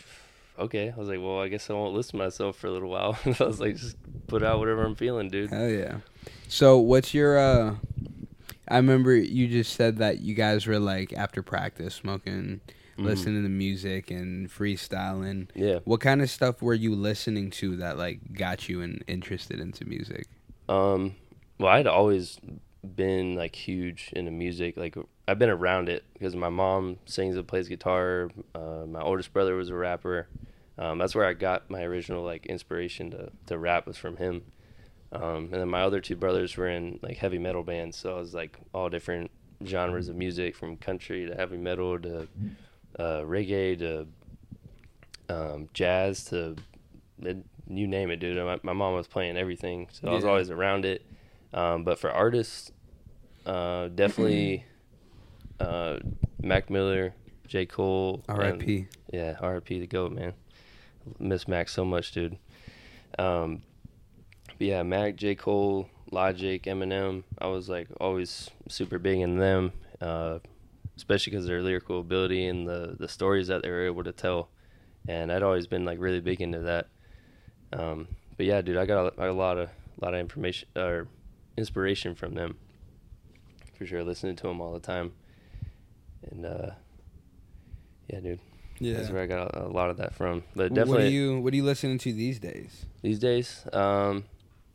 [0.60, 0.92] okay.
[0.92, 3.18] I was like, well, I guess I won't listen to myself for a little while.
[3.40, 5.50] I was like, just put out whatever I'm feeling, dude.
[5.52, 5.98] Hell yeah.
[6.48, 7.76] So what's your uh
[8.68, 12.62] I remember you just said that you guys were like after practice smoking,
[12.98, 13.06] Mhm.
[13.06, 15.48] listening to music and freestyling.
[15.56, 15.80] Yeah.
[15.86, 19.86] What kind of stuff were you listening to that like got you in, interested into
[19.86, 20.28] music?
[20.70, 21.16] Um,
[21.58, 22.40] well, I'd always
[22.84, 24.78] been like huge into music.
[24.78, 24.96] Like
[25.28, 28.30] I've been around it because my mom sings and plays guitar.
[28.56, 30.28] Uh, my oldest brother was a rapper.
[30.78, 34.44] Um, that's where I got my original like inspiration to to rap was from him.
[35.14, 38.20] Um, and then my other two brothers were in like heavy metal bands, so I
[38.20, 39.30] was like all different
[39.66, 42.28] genres of music from country to heavy metal to
[42.98, 44.08] uh, reggae to
[45.30, 46.56] um, jazz to
[47.68, 48.38] you name it, dude.
[48.38, 51.06] My, my mom was playing everything, so I was always around it.
[51.54, 52.72] Um, but for artists,
[53.46, 54.66] uh, definitely
[55.60, 56.00] uh,
[56.42, 57.14] Mac Miller,
[57.48, 57.66] J.
[57.66, 58.88] Cole, R.I.P.
[59.12, 59.80] yeah, R.I.P.
[59.80, 60.34] the goat, man.
[61.20, 62.38] Miss Mac so much, dude.
[63.20, 63.64] Um,
[64.48, 65.36] but yeah, Mac, J.
[65.36, 67.24] Cole, Logic, Eminem.
[67.40, 70.40] I was like always super big in them, uh,
[70.96, 74.50] especially because their lyrical ability and the the stories that they were able to tell.
[75.08, 76.88] And I'd always been like really big into that.
[77.74, 81.08] Um, but yeah, dude, I got a, a lot of lot of information or
[81.62, 82.58] inspiration from them.
[83.78, 85.14] For sure, listening to them all the time.
[86.30, 86.72] And uh,
[88.08, 88.40] yeah, dude.
[88.80, 88.98] Yeah.
[88.98, 90.44] That's where I got a, a lot of that from.
[90.56, 92.86] But What definitely are you what are you listening to these days?
[93.02, 94.26] these days, um,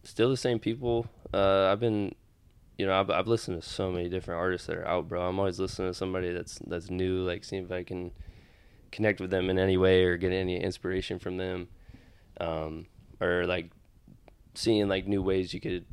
[0.05, 1.07] still the same people.
[1.35, 2.14] Uh, I've been,
[2.79, 5.22] you know, I've, I've listened to so many different artists that are out, bro.
[5.29, 8.12] I'm always listening to somebody that's that's new, like seeing if I can
[8.92, 11.68] connect with them in any way or get any inspiration from them,
[12.40, 12.87] um,
[13.20, 13.70] or like
[14.55, 15.85] seeing like new ways you could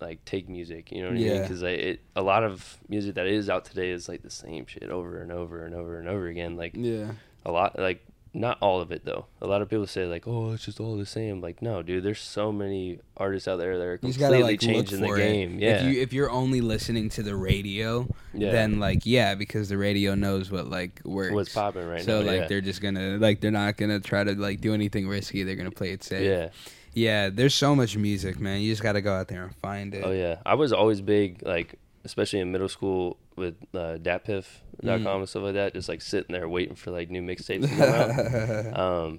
[0.00, 0.90] like take music.
[0.92, 1.26] You know what I mean?
[1.26, 1.42] Yeah.
[1.42, 4.90] Because it a lot of music that is out today is like the same shit
[4.90, 6.56] over and over and over and over again.
[6.56, 7.12] Like Yeah.
[7.44, 10.52] a lot like not all of it though a lot of people say like oh
[10.52, 13.84] it's just all the same like no dude there's so many artists out there that
[13.84, 15.62] are just gotta completely like changing the for game it.
[15.62, 19.68] yeah If you if you're only listening to the radio, yeah then like yeah, because
[19.68, 21.32] the radio knows what like works.
[21.34, 22.46] what's popping right so now So like yeah.
[22.46, 25.42] they're just gonna like they're not gonna try to like do anything risky.
[25.42, 26.22] They're gonna play it safe.
[26.24, 26.50] yeah
[26.94, 28.60] Yeah, there's so much music, man.
[28.60, 30.02] You just got to go out there and find it.
[30.04, 35.16] oh yeah i was always big like especially in middle school with uh, datpiff.com Mm.
[35.18, 38.74] and stuff like that just like sitting there waiting for like new mixtapes to come
[38.74, 39.18] out um,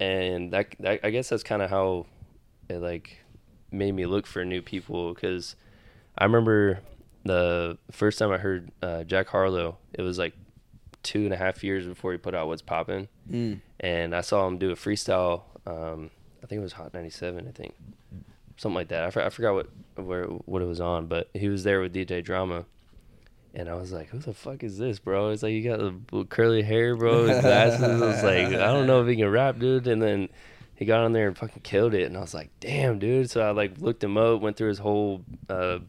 [0.00, 2.06] and that, that I guess that's kind of how
[2.68, 3.18] it like
[3.70, 5.54] made me look for new people because
[6.16, 6.80] I remember
[7.24, 10.32] the first time I heard uh, Jack Harlow, it was like
[11.02, 13.60] two and a half years before he put out What's Poppin', Mm.
[13.80, 15.42] and I saw him do a freestyle.
[15.66, 16.10] Um,
[16.42, 17.74] I think it was Hot 97, I think,
[18.56, 19.04] something like that.
[19.04, 21.94] I, for, I forgot what where what it was on, but he was there with
[21.94, 22.64] DJ Drama.
[23.54, 26.24] And I was like, "Who the fuck is this, bro?" It's like you got the
[26.24, 27.82] curly hair, bro, glasses.
[27.82, 30.30] I was like, "I don't know if he can rap, dude." And then
[30.74, 32.04] he got on there and fucking killed it.
[32.04, 34.78] And I was like, "Damn, dude!" So I like looked him up, went through his
[34.78, 35.80] whole, uh,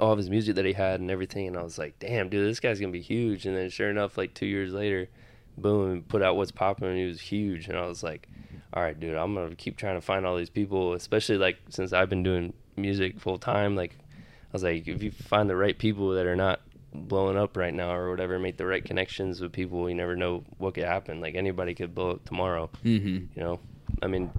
[0.00, 2.48] all of his music that he had and everything, and I was like, "Damn, dude,
[2.48, 5.08] this guy's gonna be huge." And then sure enough, like two years later,
[5.56, 7.68] boom, put out what's popping, and he was huge.
[7.68, 8.28] And I was like,
[8.72, 11.92] "All right, dude, I'm gonna keep trying to find all these people, especially like since
[11.92, 13.76] I've been doing music full time.
[13.76, 16.60] Like, I was like, if you find the right people that are not
[16.92, 19.88] blowing up right now or whatever, make the right connections with people.
[19.88, 21.20] You never know what could happen.
[21.20, 22.70] Like anybody could blow up tomorrow.
[22.84, 23.38] Mm-hmm.
[23.38, 23.60] You know,
[24.02, 24.30] I mean,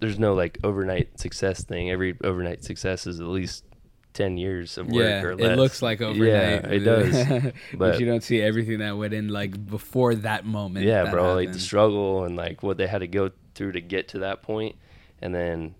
[0.00, 1.90] there's no like overnight success thing.
[1.90, 3.64] Every overnight success is at least
[4.12, 5.52] ten years of work Yeah, or less.
[5.52, 6.26] it looks like overnight.
[6.28, 7.26] Yeah, it does.
[7.72, 10.86] but, But- you don't see everything that went in like before that moment.
[10.86, 11.34] yeah, that bro.
[11.34, 14.42] Like the struggle and like what they had to go through to get to that
[14.42, 14.76] point,
[15.22, 15.74] and then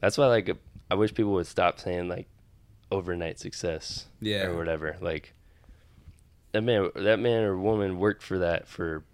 [0.00, 0.50] that's why like
[0.90, 2.26] I wish people would stop saying like
[2.90, 4.06] overnight success.
[4.20, 4.46] Yeah.
[4.46, 4.96] or whatever.
[5.00, 5.32] Like
[6.52, 9.04] that man, that man or woman worked for that for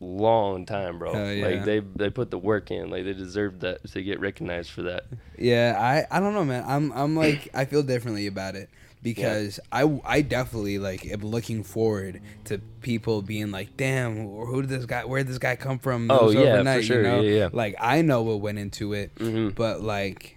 [0.00, 1.12] long time, bro.
[1.12, 1.46] Yeah.
[1.46, 2.90] Like they they put the work in.
[2.90, 5.04] Like they deserve that to get recognized for that.
[5.38, 6.64] Yeah, I I don't know, man.
[6.66, 8.68] I'm I'm like I feel differently about it
[9.02, 14.70] because I I definitely like am looking forward to people being like, damn, who did
[14.70, 15.04] this guy?
[15.04, 16.10] Where did this guy come from?
[16.10, 16.96] Oh, yeah, for sure.
[16.98, 17.20] You know?
[17.20, 17.48] Yeah, yeah.
[17.52, 19.54] Like I know what went into it, Mhm.
[19.54, 20.32] but like.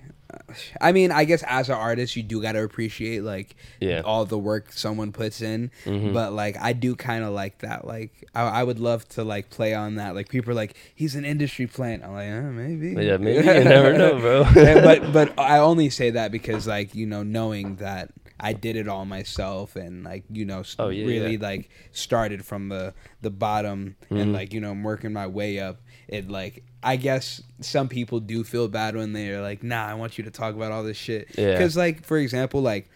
[0.81, 4.01] I mean, I guess as an artist, you do got to appreciate like Yeah.
[4.05, 5.71] all the work someone puts in.
[5.85, 6.13] Mhm.
[6.13, 7.85] But like, I do kind of like that.
[7.85, 10.15] Like, I, I would love to like play on that.
[10.15, 13.05] Like, people are like, "He's an industry plant." I'm like, eh, maybe.
[13.05, 14.43] Yeah, maybe you never know, bro.
[14.53, 18.87] But but I only say that because like you know knowing that I did it
[18.87, 21.47] all myself and like you know Oh, yeah, really yeah.
[21.47, 24.33] like started from the the bottom and Mhm.
[24.33, 25.81] like you know I'm working my way up.
[26.07, 30.17] It like I guess some people do feel bad when they're like, nah, I want
[30.17, 31.27] you to talk about all this shit.
[31.37, 31.51] Yeah.
[31.51, 32.89] Because like for example, like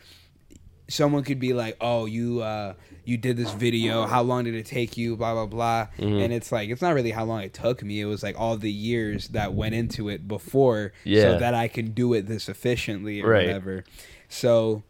[0.88, 2.74] someone could be like, oh, you uh
[3.06, 4.06] you did this video.
[4.06, 5.17] How long did it take you?
[5.17, 5.88] Blah blah blah.
[5.98, 6.24] Mhm.
[6.24, 8.00] And it's like it's not really how long it took me.
[8.00, 11.24] It was like all the years that went into it before, Yeah.
[11.24, 13.48] so that I can do it this efficiently or Right.
[13.48, 13.84] whatever.
[14.30, 14.84] So.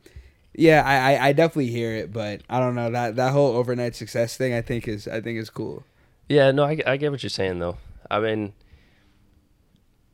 [0.55, 3.95] Yeah, I, I, I definitely hear it, but I don't know that that whole overnight
[3.95, 4.53] success thing.
[4.53, 5.83] I think is I think is cool.
[6.29, 7.77] Yeah, no, I, I get what you're saying though.
[8.11, 8.53] I mean,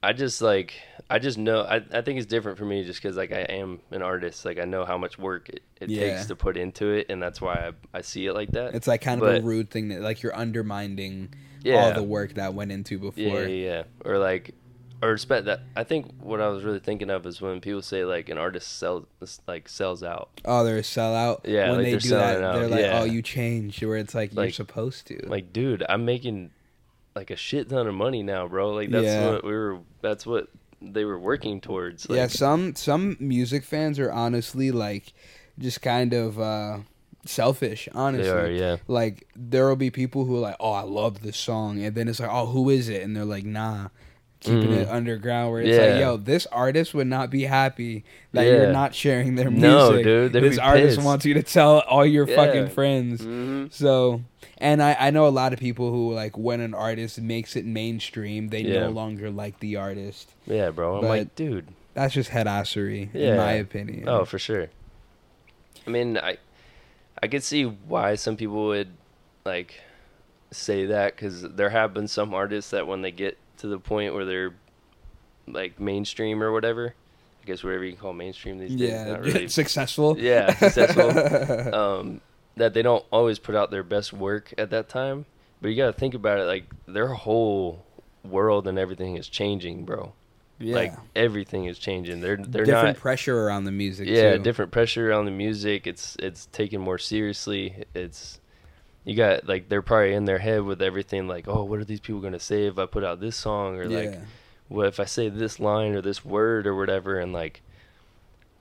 [0.01, 0.73] I just like
[1.09, 3.79] I just know I, I think it's different for me just because like I am
[3.91, 4.45] an artist.
[4.45, 6.15] Like I know how much work it, it Yeah.
[6.15, 7.53] takes to put into it, and that's why
[7.93, 8.75] I, I see it like that.
[8.75, 11.33] It's like kind of a rude thing that like you're undermining
[11.65, 13.21] all the work that went into before.
[13.23, 14.55] yeah, yeah, or like
[15.01, 15.61] or respect that.
[15.75, 18.77] I think what I was really thinking of is when people say like an artist
[18.77, 19.05] sells
[19.47, 20.29] like sells out.
[20.45, 21.41] Oh, they're a sellout.
[21.45, 22.99] Yeah, when like they do that, out, they're like, oh, yeah.
[23.01, 25.25] "Oh, you changed." Where it's like, you're supposed to.
[25.27, 26.51] Like, dude, I'm making
[27.19, 28.71] like a shit ton of money now, bro.
[28.79, 29.29] Like that's Yeah.
[29.31, 29.79] what we were.
[30.01, 30.47] That's what
[30.81, 32.09] they were working towards.
[32.09, 35.13] Like, yeah, some some music fans are honestly like
[35.59, 36.77] just kind of uh
[37.25, 37.89] selfish.
[37.93, 38.49] Honestly, they are.
[38.49, 38.77] Yeah.
[38.87, 42.07] like there will be people who are like, "Oh, I love this song," and then
[42.07, 43.89] it's like, "Oh, who is it?" And they're like, "Nah."
[44.41, 44.77] Keeping Mhm.
[44.83, 45.91] it underground, where it's Yeah.
[45.91, 48.51] like, yo, this artist would not be happy that Yeah.
[48.53, 49.61] you're not sharing their music.
[49.69, 51.05] No, dude, this artist pissed.
[51.05, 52.35] wants you to tell all your Yeah.
[52.37, 53.21] fucking friends.
[53.21, 54.21] hmm So,
[54.57, 57.65] and I, I know a lot of people who like when an artist makes it
[57.65, 60.33] mainstream, they no longer like the artist.
[60.47, 60.95] Yeah, bro.
[60.95, 61.65] I'm But- like, dude.
[61.95, 64.07] That's just headassery, in my opinion.
[64.07, 64.67] Oh, for sure.
[65.85, 66.37] I mean, I
[67.21, 68.89] I could see why some people would
[69.45, 69.81] like
[70.51, 74.13] say that because there have been some artists that when they get to the point
[74.13, 74.53] where they're
[75.47, 76.93] like mainstream or whatever,
[77.41, 79.47] I guess whatever you call mainstream these days, yeah, really.
[79.61, 80.17] successful.
[80.19, 81.73] Yeah, successful.
[81.75, 82.21] um,
[82.57, 85.25] that they don't always put out their best work at that time.
[85.61, 87.85] But you got to think about it, like their whole
[88.23, 90.13] world and everything is changing, bro.
[90.59, 92.21] yeah, Like everything is changing.
[92.21, 94.07] They're they're different not pressure around the music.
[94.07, 94.43] yeah too.
[94.43, 98.38] different pressure on the music it's it's taken more seriously it's
[99.09, 101.99] you got like they're probably in their head with everything like oh what are these
[101.99, 104.19] people going to say if i put out this song or like
[104.67, 107.61] what if i say this line or this word or whatever and like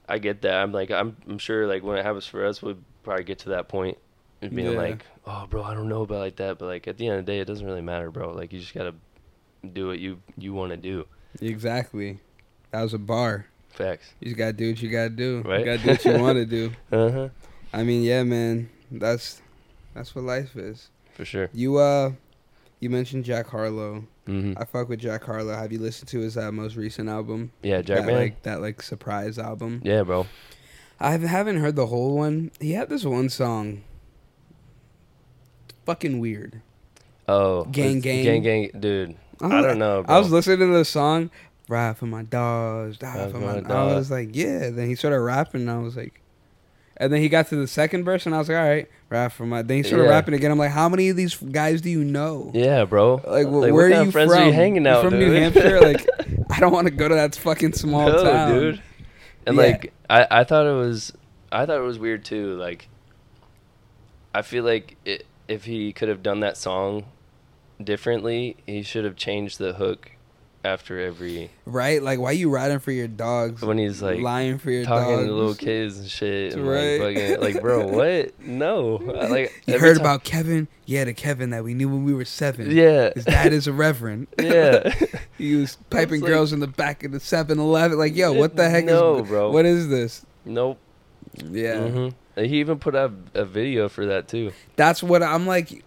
[0.08, 2.78] i get that i'm like i'm, I'm sure like when it happens for us we'd
[3.02, 3.98] probably get to that point
[4.40, 4.78] and being Yeah.
[4.78, 7.26] like oh bro i don't know about like that but like at the end of
[7.26, 8.94] the day it doesn't really matter bro like you just gotta
[9.72, 11.06] do what you you want to do
[11.42, 12.20] exactly.
[12.70, 13.46] That was a bar.
[13.70, 15.42] facts You just gotta do what you gotta do.
[15.44, 15.60] Right.
[15.60, 16.72] You gotta do what you want to do.
[16.92, 17.28] uh-huh
[17.72, 18.70] I mean, yeah, man.
[18.90, 19.42] That's
[19.98, 20.88] that's what life is.
[21.14, 22.12] for sure You uh,
[22.80, 24.04] you mentioned Jack Harlow.
[24.26, 25.54] hmm I fuck with Jack Harlow.
[25.54, 27.52] Have you listened to his uh, most recent album?
[27.62, 29.80] yeah jack that, man like that like surprise album.
[29.84, 30.26] yeah bro
[31.00, 32.50] I haven't heard the whole one.
[32.60, 33.82] He had this one song.
[35.86, 36.60] Fucking weird.
[37.28, 38.24] Oh, Gang, gang.
[38.24, 39.16] gang, gang, dude.
[39.40, 40.02] I I don't know.
[40.02, 40.14] Bro.
[40.14, 41.30] I was listening to the song,
[41.68, 45.20] "Ride for my dogs, die for my." my I was like, "Yeah." Then he started
[45.20, 46.20] rapping, and I was like,
[47.00, 49.32] and then he got to the second verse, and I was like, "All right, rap
[49.32, 50.10] for my." Then he started Yeah.
[50.10, 50.50] rapping again.
[50.50, 53.20] I'm like, "How many of these guys do you know?" Yeah, bro.
[53.26, 54.42] Like, wh- what where are you friends from?
[54.42, 55.32] are you hanging out, from New?
[55.32, 55.80] Hampshire?
[55.82, 56.06] Like,
[56.50, 58.82] I don't want to go to that fucking small no, town, dude.
[59.46, 59.62] And Yeah.
[59.62, 61.12] like, I, I thought it was,
[61.52, 62.54] I thought it was weird too.
[62.56, 62.88] Like,
[64.34, 67.04] I feel like it, if he could have done that song
[67.82, 70.10] differently, he should have changed the hook
[70.68, 72.02] after every right?
[72.02, 73.62] Like, why you riding for your dogs?
[73.62, 75.26] when he's like lying for your talking dogs.
[75.26, 76.54] to little kids and shit.
[76.54, 77.00] And Right.
[77.00, 78.38] like, like, bro, what?
[78.40, 78.96] No.
[78.96, 80.68] Like, You heard time- about Kevin?
[80.86, 82.70] Yeah, the Kevin that we knew when we were seven.
[82.70, 83.10] Yeah.
[83.14, 84.26] His dad is a reverend.
[84.40, 84.94] Yeah.
[85.38, 87.98] he was piping like- girls in the back of the 7 Eleven.
[87.98, 89.50] Like, yo, what the heck No, is bro.
[89.50, 90.24] What is this?
[90.44, 90.78] nope.
[91.44, 91.86] Yeah.
[91.88, 95.84] hmm He even put out a video for that too, That's what I'm like.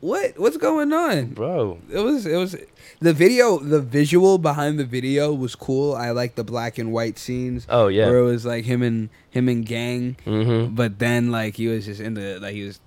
[0.00, 0.38] What?
[0.38, 1.26] What's going on?
[1.34, 1.78] bro.
[1.90, 2.56] It was it was
[3.00, 5.94] the video the visual behind the video was cool.
[5.94, 7.66] I like the black and white scenes.
[7.68, 8.06] Oh yeah.
[8.06, 10.16] Where it was like him and him and gang.
[10.26, 10.74] Mm-hmm.
[10.74, 12.80] But then like he was just in the like he was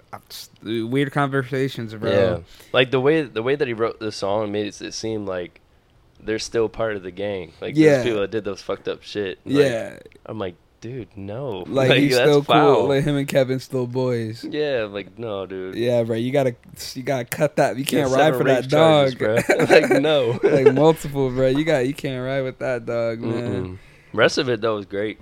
[0.63, 2.11] weird conversations, bro.
[2.11, 2.39] Yeah.
[2.71, 5.61] Like the way the way that he wrote the song made it, it seem like
[6.19, 7.51] they're still part of the gang.
[7.61, 7.97] Like Yeah.
[7.97, 9.39] those people that did those fucked up shit.
[9.45, 9.99] Like, Yeah.
[10.25, 11.63] I'm like, dude, no.
[11.73, 12.75] Like, he's that's still foul.
[12.75, 12.87] cool.
[12.89, 14.43] Like him and Kevin still boys.
[14.43, 15.75] yeah, like no, dude.
[15.75, 16.15] Yeah, bro.
[16.17, 16.55] You gotta
[16.93, 17.77] you gotta cut that.
[17.77, 19.65] You can't Get ride for that dog, charges, bro.
[19.65, 20.39] like no.
[20.43, 21.47] like multiple, bro.
[21.47, 23.65] You got you can't ride with that dog, man.
[23.65, 23.77] Mm-mm.
[24.11, 25.19] Rest of it though was great.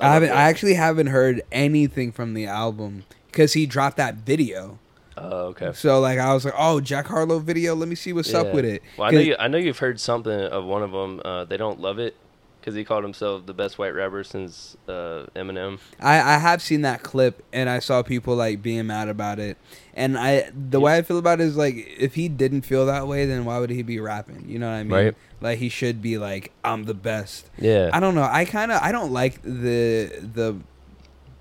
[0.00, 0.30] I haven't.
[0.30, 4.78] love I actually haven't heard anything from the album because he dropped that video.
[5.16, 5.72] Oh, okay.
[5.72, 7.74] So like I was like, oh, Jack Harlow video.
[7.74, 8.82] Let me see what's up with it.
[8.98, 9.36] Well, I know you.
[9.38, 11.22] I know you've heard something of one of them.
[11.24, 12.16] Uh, they don't love it
[12.64, 15.78] because he called himself the best white rapper since uh, Eminem.
[16.00, 19.58] I, I have seen that clip and I saw people like being mad about it.
[19.92, 23.06] And I the way I feel about it is like if he didn't feel that
[23.06, 24.48] way, then why would he be rapping?
[24.48, 24.92] You know what I mean?
[24.92, 25.14] Right.
[25.42, 27.50] Like he should be like, I'm the best.
[27.58, 27.90] Yeah.
[27.92, 28.22] I don't know.
[28.22, 30.56] I kind of I don't like the the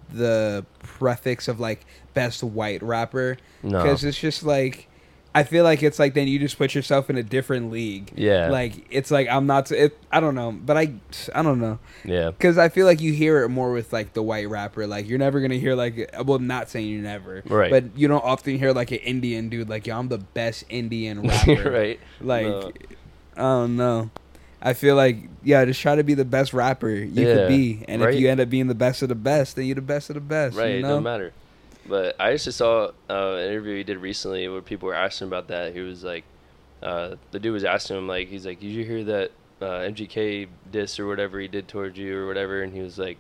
[0.10, 3.82] the prefix of like best white rapper no.
[3.82, 4.90] because it's just like
[5.36, 8.12] I feel like it's like then you just put yourself in a different league.
[8.16, 8.50] Yeah.
[8.50, 9.66] Like it's like I'm not.
[9.68, 10.94] To, It, I don't know, but I
[11.34, 12.30] I don't know yeah.
[12.30, 14.86] because I feel like you hear it more with like the white rapper.
[14.86, 17.72] Like you're never gonna hear like well, I'm not saying you never, Right.
[17.72, 21.22] But you don't often hear like an Indian dude like yo, I'm the best Indian
[21.28, 21.72] rapper.
[21.72, 22.00] right.
[22.22, 22.72] Like No.
[23.36, 24.12] I don't know.
[24.62, 27.84] I feel like yeah, just try to be the best rapper you Yeah, could be,
[27.88, 28.14] and right.
[28.14, 30.14] if you end up being the best of the best, then you're the best of
[30.14, 30.56] the best.
[30.56, 30.74] Right.
[30.74, 30.88] You It know?
[30.90, 31.34] doesn't matter.
[31.86, 35.48] But I actually saw uh, an interview he did recently where people were asking about
[35.50, 35.74] that.
[35.74, 36.24] He was like,
[36.82, 40.48] uh, the dude was asking him like, he's like, did you hear that uh, MGK
[40.72, 42.62] diss or whatever he did towards you or whatever?
[42.64, 43.18] And he was like,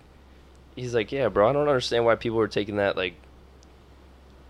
[0.76, 3.15] he's like, yeah, bro, I don't understand why people are taking that like.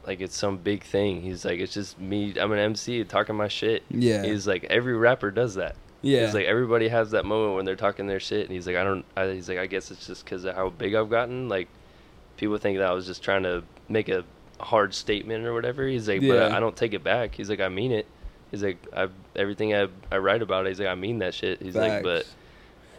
[0.05, 1.21] Like it's some big thing.
[1.21, 2.37] He's like, it's just me.
[2.37, 3.83] I'm an MC talking my shit.
[3.89, 4.23] Yeah.
[4.23, 5.77] He's like, every rapper does that.
[6.01, 6.25] Yeah.
[6.25, 8.83] He's like everybody has that moment when they're talking their shit, and he's like, I
[8.83, 9.05] don't.
[9.15, 11.47] I, he's like, I guess it's just because of how big I've gotten.
[11.47, 11.69] Like,
[12.37, 14.23] people think that I was just trying to make a
[14.59, 15.85] hard statement or whatever.
[15.87, 16.47] He's like, but Yeah.
[16.47, 17.35] I, I don't take it back.
[17.35, 18.05] He's like, I mean it.
[18.51, 20.65] He's like, I everything I I write about.
[20.65, 21.61] It, he's like, I mean that shit.
[21.61, 22.25] He's like, but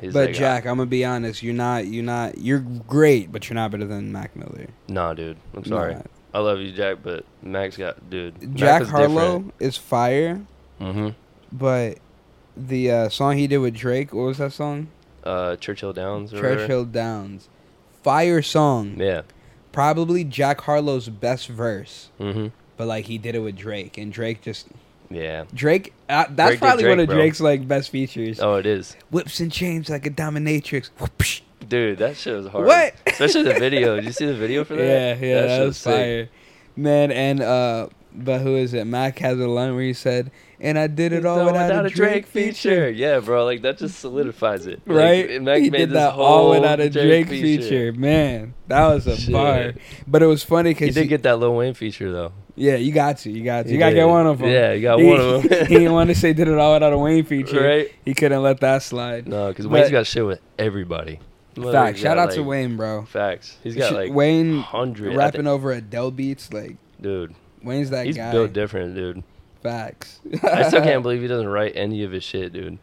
[0.01, 1.43] he's but like, Jack, I'm gonna be honest.
[1.43, 1.87] You're not.
[1.87, 2.39] You're not.
[2.39, 4.67] You're great, but you're not better than Mac Miller.
[4.89, 5.37] Nah, dude.
[5.55, 5.97] I'm sorry.
[6.33, 8.57] I love you, Jack, but Max got dude.
[8.57, 10.41] Jack was Harlow is fire,
[10.81, 11.11] Mm-hmm.
[11.53, 11.99] but
[12.57, 14.89] the uh, song he did with Drake, what was that song?
[15.23, 16.33] Uh, Churchill Downs.
[16.35, 16.57] Or whatever.
[16.63, 17.49] Churchill Downs.
[18.05, 18.95] Fire song.
[19.01, 19.23] Yeah.
[19.73, 22.49] Probably Jack Harlow's best verse, Mm-hmm.
[22.77, 24.69] but like he did it with Drake, and Drake just
[25.11, 25.45] Yeah.
[25.53, 25.93] Drake.
[26.09, 27.17] Uh, that's Drake probably one of bro.
[27.17, 28.39] Drake's like best features.
[28.41, 28.95] Oh, it is.
[29.11, 30.91] Whips and chains like a dominatrix.
[31.01, 31.41] Whoopsh.
[31.69, 32.67] Dude, that shit was hard.
[32.67, 32.95] What?
[33.07, 33.97] Especially the video.
[33.97, 34.85] Did you see the video for that?
[35.19, 35.93] Yeah, yeah, that, shit was sick.
[35.95, 36.29] fire,
[36.77, 37.11] man.
[37.11, 38.87] And uh, but who is it?
[38.87, 40.31] Mac has a line where he said,
[40.65, 43.99] "And I did it all No, without, a Drake, feature." Yeah, bro, like that just
[44.01, 44.81] solidifies it.
[44.87, 47.93] Like, Right, Mac he made did this that all whole without a Drake, feature.
[47.93, 49.33] Man, that was a Shit.
[49.33, 49.75] bar.
[50.07, 52.33] But it was funny because He because did get that Lil Wayne feature though.
[52.57, 54.49] yeah, you got to, you got to, He you got to get one of them.
[54.49, 55.43] Yeah, you got he, one of them.
[55.67, 57.63] he didn't want to say did it all without a Wayne feature.
[57.63, 57.93] Right?
[58.05, 59.29] He couldn't let that slide.
[59.29, 61.21] No, because Wayne's got shit with everybody.
[61.57, 62.01] Facts.
[62.01, 63.05] Shout out to Wayne, bro.
[63.05, 63.59] Facts.
[63.63, 66.53] He's got like Wayne hundred rapping over Adele beats.
[66.53, 68.33] Like Dude, Wayne's that he's guy.
[68.33, 69.23] built different, dude.
[69.65, 70.21] Facts.
[70.43, 72.79] I still can't believe he doesn't write any of his shit, dude.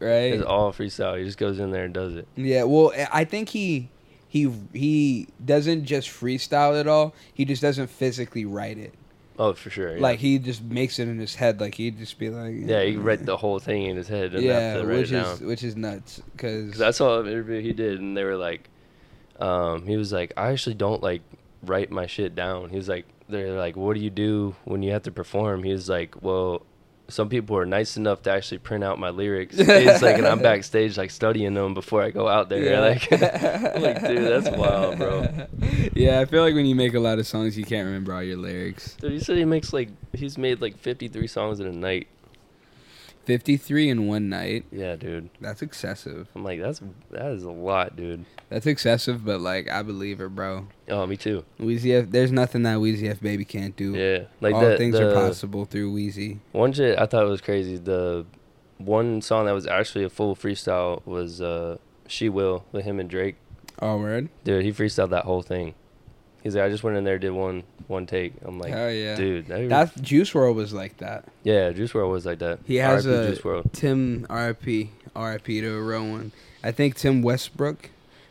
[0.00, 0.32] right.
[0.32, 1.18] It's all freestyle.
[1.18, 2.26] He just goes in there and does it.
[2.34, 3.90] Yeah, well, I think he
[4.26, 7.14] he he doesn't just freestyle it all.
[7.34, 8.94] He just doesn't physically write it.
[9.38, 9.96] Oh, for sure.
[9.96, 10.02] Yeah.
[10.02, 11.60] Like he just makes it in his head.
[11.60, 14.42] Like he'd just be like, yeah, he read the whole thing in his head and
[14.42, 16.22] yeah, to write which it is which is nuts.
[16.32, 18.70] Because Because I saw an interview he did, and they were like,
[19.40, 21.20] um, he was like, I actually don't like
[21.62, 22.70] write my shit down.
[22.70, 25.62] He was like, they're like, what do you do when you have to perform?
[25.62, 26.64] He was like, well,
[27.08, 29.56] some people are nice enough to actually print out my lyrics.
[29.58, 32.80] He's like, and I'm backstage like studying them before I go out there.
[32.80, 35.46] Like, like, dude, that's wild, bro.
[35.94, 38.22] Yeah, I feel like when you make a lot of songs, you can't remember all
[38.22, 38.94] your lyrics.
[38.94, 42.06] Dude, he said he makes like he's made like 53 songs in a night.
[43.24, 44.66] Fifty three in one night.
[44.70, 45.30] Yeah, dude.
[45.40, 46.28] That's excessive.
[46.34, 48.26] I'm like, that's that is a lot, dude.
[48.50, 50.68] That's excessive, but like I believe it, bro.
[50.88, 51.44] Oh, me too.
[51.58, 53.94] Weezy F, there's nothing that Weezy F baby can't do.
[53.94, 56.40] Yeah, like all the, things the, are possible through Weezy.
[56.52, 57.78] One shit I thought was crazy.
[57.78, 58.26] The
[58.78, 63.08] one song that was actually a full freestyle was uh, "She Will" with him and
[63.08, 63.36] Drake.
[63.80, 64.28] Oh, word.
[64.44, 65.74] Dude, he freestyled that whole thing.
[66.42, 68.32] He's like, I just went in there, did one one take.
[68.44, 69.14] I'm like, Hell yeah.
[69.16, 71.24] dude, that, That Juice WRLD was like that.
[71.42, 72.60] yeah, Juice WRLD was like that.
[72.66, 73.72] He has RIP a Juice WRLD.
[73.72, 76.32] Tim RIP RIP to Rowan.
[76.62, 77.76] I think Tim Westwood,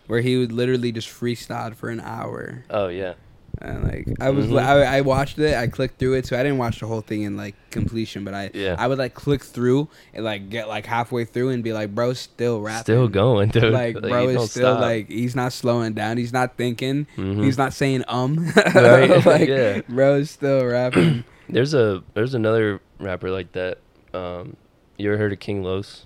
[0.07, 2.63] where he would literally just freestyle for an hour.
[2.69, 3.13] Oh yeah,
[3.61, 4.59] And like I was, Mhm.
[4.61, 5.55] I, I watched it.
[5.55, 8.23] I clicked through it, so I didn't watch the whole thing in like completion.
[8.25, 8.75] But I, Yeah.
[8.79, 12.13] I would like click through and like get like halfway through and be like, bro,
[12.13, 13.71] still rapping, still going, dude.
[13.71, 14.81] Like, bro is still stop.
[14.81, 16.17] like he's not slowing down.
[16.17, 17.05] He's not thinking.
[17.15, 17.43] Mhm.
[17.43, 18.51] He's not saying um.
[18.75, 19.81] Right, like, yeah.
[19.87, 21.23] bro is still rapping.
[21.47, 23.77] There's a there's another rapper like that.
[24.13, 24.55] Um,
[24.97, 26.05] you ever heard of King Los?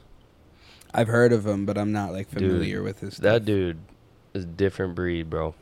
[0.94, 3.18] I've heard of him, but I'm not like Dude, familiar with his.
[3.18, 3.46] That stuff.
[3.46, 3.78] dude
[4.34, 5.54] is different breed, bro.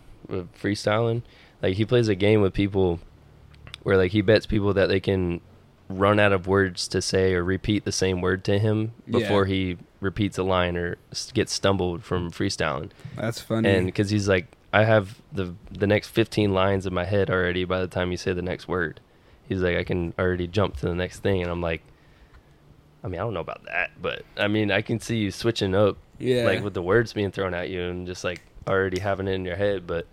[0.59, 1.21] Freestyling,
[1.61, 2.99] like he plays a game with people
[3.83, 5.41] where like he bets people that they can
[5.87, 9.19] run out of words to say or repeat the same word to him Yeah.
[9.19, 10.97] before he repeats a line or
[11.33, 12.89] gets stumbled from freestyling.
[13.15, 13.69] That's funny.
[13.69, 17.63] And because he's like, I have the the next 15 lines in my head already
[17.65, 18.99] by the time you say the next word.
[19.47, 21.83] He's like, I can already jump to the next thing, and I'm like,
[23.03, 25.75] I mean, I don't know about that, but I mean, I can see you switching
[25.75, 29.27] up yeah, like with the words being thrown at you and just like already having
[29.27, 29.85] it in your head.
[29.85, 30.07] But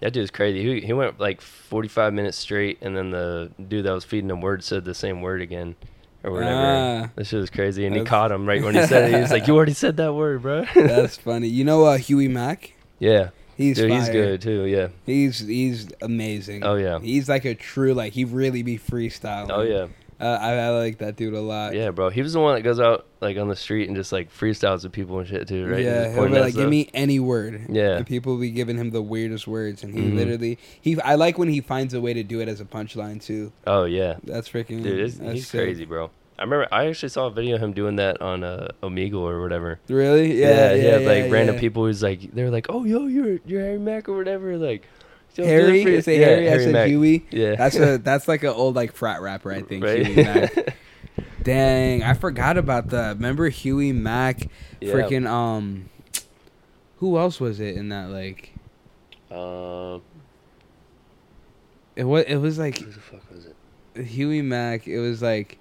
[0.00, 0.62] that dude's crazy.
[0.62, 4.40] He he went like 45 minutes straight, and then the dude that was feeding him
[4.40, 5.76] words said the same word again
[6.22, 6.54] or whatever.
[6.54, 7.10] Ah.
[7.14, 9.14] That shit was crazy, and he caught him right when he said it.
[9.14, 11.48] He was like, "You already said that word, bro." that's funny.
[11.48, 12.74] You know, uh, Huey Mack.
[12.98, 14.64] yeah, He's dude, he's good too.
[14.64, 14.88] Yeah.
[15.06, 16.62] He's he's amazing.
[16.62, 16.98] Oh, yeah.
[16.98, 19.50] He's like a true like he really be freestyling.
[19.50, 19.86] Oh yeah,
[20.18, 21.74] Uh, I, I like that dude a lot.
[21.74, 22.08] yeah, bro.
[22.08, 24.82] He was the one that goes out like on the street and just like freestyles
[24.82, 25.84] with people and shit too, right?
[25.84, 27.66] Yeah, he'll be like, give me any word.
[27.68, 27.96] Yeah.
[27.98, 30.14] and people be giving him the weirdest words, and he Mhm.
[30.16, 30.98] literally he.
[31.02, 33.52] I like when he finds a way to do it as a punchline too.
[33.66, 34.82] Oh yeah, That's freaking.
[34.82, 35.60] dude, it's, that's he's sick.
[35.62, 36.10] crazy, bro.
[36.38, 39.40] I remember I actually saw a video of him doing that on uh, Omegle or
[39.40, 39.80] whatever.
[39.88, 40.38] Really?
[40.38, 41.60] Yeah, yeah, had yeah, like random yeah.
[41.60, 44.86] people who's like they're like, oh yo, you're you're Harry Mack or whatever, like
[45.44, 46.50] Harry, is it yeah, Harry?
[46.52, 46.88] I said Mack.
[46.88, 47.26] Huey.
[47.30, 49.84] Yeah, That's a that's like an old like frat rapper, I think.
[49.84, 50.74] right.
[51.42, 53.16] Dang, I forgot about that.
[53.16, 54.48] Remember Huey Mack?
[54.80, 54.92] Yeah.
[54.94, 55.88] Freaking um,
[56.98, 58.10] who else was it in that?
[58.10, 58.52] Like
[59.30, 60.02] um,
[61.94, 64.04] it was it was like who the fuck was it?
[64.04, 64.86] Huey Mack.
[64.88, 65.58] It was like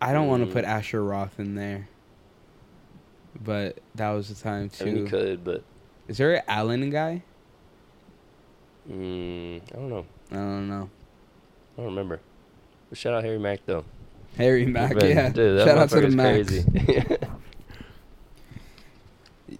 [0.00, 0.52] I don't want to Mm.
[0.52, 1.88] put Asher Roth in there,
[3.40, 5.10] but that was the time I mean, you too.
[5.10, 5.62] could, but
[6.08, 7.22] Is there an Allen guy?
[8.90, 10.06] Mm, I don't know.
[10.30, 10.90] I don't know.
[11.76, 12.20] I don't remember.
[12.88, 13.84] But shout out Harry Mack though.
[14.36, 15.28] Harry Mack, But, yeah.
[15.28, 17.28] dude, Shout out to the Mack.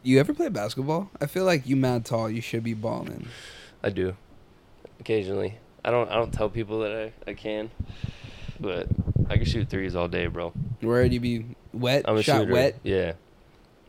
[0.02, 1.10] You ever play basketball?
[1.20, 2.30] I feel like you mad tall.
[2.30, 3.28] You should be balling.
[3.82, 4.16] I do,
[5.00, 5.58] occasionally.
[5.84, 6.08] I don't.
[6.10, 7.70] I don't tell people that I, I can,
[8.58, 8.86] but
[9.28, 10.52] I can shoot threes all day, bro.
[10.80, 11.44] Where would you be
[11.74, 12.04] wet?
[12.08, 12.52] I'm a Shot shooter.
[12.52, 12.78] wet.
[12.82, 13.12] Yeah,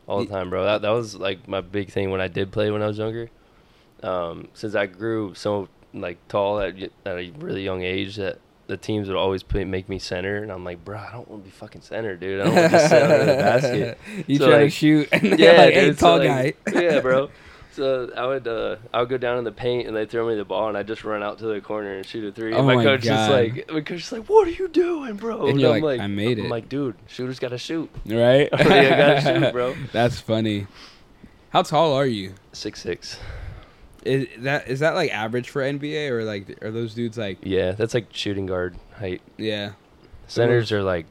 [0.05, 0.65] all the time, bro.
[0.65, 3.29] That that was like my big thing when I did play when I was younger.
[4.03, 8.77] Um, since I grew so like tall at, at a really young age, that the
[8.77, 11.49] teams would always put, make me center, and I'm like, bro, I don't want to
[11.49, 12.41] be fucking center, dude.
[12.41, 13.97] I don't want to just sit under the basket.
[14.27, 16.81] You So, try to shoot, and Yeah, yeah, like, hey, dude, so, tall like, guy.
[16.81, 17.29] yeah, bro.
[17.73, 20.35] So I would uh, I would go down in the paint and they throw me
[20.35, 22.53] the ball and I just run out to the corner and shoot a three.
[22.53, 23.23] Oh and my, my coach God.
[23.23, 25.47] is like, my coach is like, what are you doing, bro?
[25.47, 27.89] And you're I'm like, "I made I'm it." like, dude, shooters gotta shoot.
[28.05, 28.47] right?
[28.53, 29.75] I gotta shoot, bro.
[29.91, 30.67] That's funny.
[31.49, 32.35] How tall are you?
[32.51, 33.17] Six six.
[34.05, 37.71] Is that is that like average for NBA or like are those dudes like Yeah,
[37.71, 39.21] that's like shooting guard height.
[39.37, 39.73] yeah?
[40.27, 41.05] Centers are like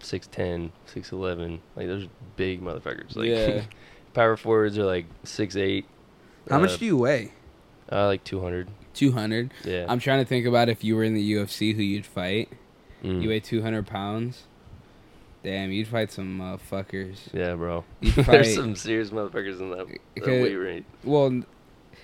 [0.00, 1.60] 6'10", 6'11".
[1.76, 3.16] Like those are big motherfuckers.
[3.16, 3.62] Like Yeah.
[4.14, 5.86] power forwards are like six eight.
[6.50, 7.32] How much do you weigh?
[7.90, 8.68] Uh, like two hundred.
[8.94, 9.52] Two hundred.
[9.64, 9.86] Yeah.
[9.88, 12.48] I'm trying to think about if you were in the UFC, who you'd fight.
[13.04, 13.22] Mm.
[13.22, 14.44] You weigh two hundred pounds.
[15.44, 17.32] Damn, you'd fight some uh, fuckers.
[17.32, 17.84] Yeah, bro.
[18.00, 19.86] You'd There's some serious motherfuckers in that,
[20.16, 20.84] that weight range.
[21.04, 21.42] well,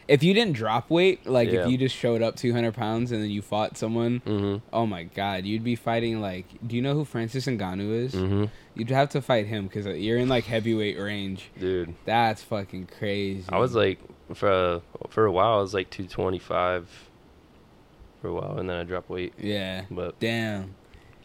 [0.08, 1.64] if you didn't drop weight, like Yeah.
[1.64, 4.66] if you just showed up two hundred pounds and then you fought someone, Mm-hmm.
[4.72, 6.46] oh my god, you'd be fighting like.
[6.66, 8.14] Do you know who Francis Ngannou is?
[8.14, 8.44] Mm-hmm.
[8.74, 11.50] You'd have to fight him because you're in like heavyweight range.
[11.58, 13.44] Dude, That's fucking crazy.
[13.48, 13.98] I was like
[14.34, 16.88] for a, for a while I was like 225
[18.20, 19.34] for a while and then I dropped weight.
[19.38, 19.84] yeah.
[19.90, 20.74] But Damn.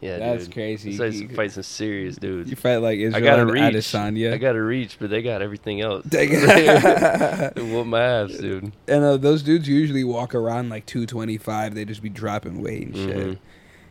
[0.01, 0.53] Yeah, That's dude.
[0.53, 1.01] crazy.
[1.03, 2.49] I You- fight some serious dudes.
[2.49, 3.63] You fight like Israel I got to and reach.
[3.63, 4.33] Adesanya.
[4.33, 6.05] I got to reach, but they got everything else.
[6.05, 8.71] They got- whoop my ass, dude.
[8.87, 11.75] and uh, those dudes usually walk around like 225.
[11.75, 13.15] They just be dropping weight and shit.
[13.17, 13.37] Mhm.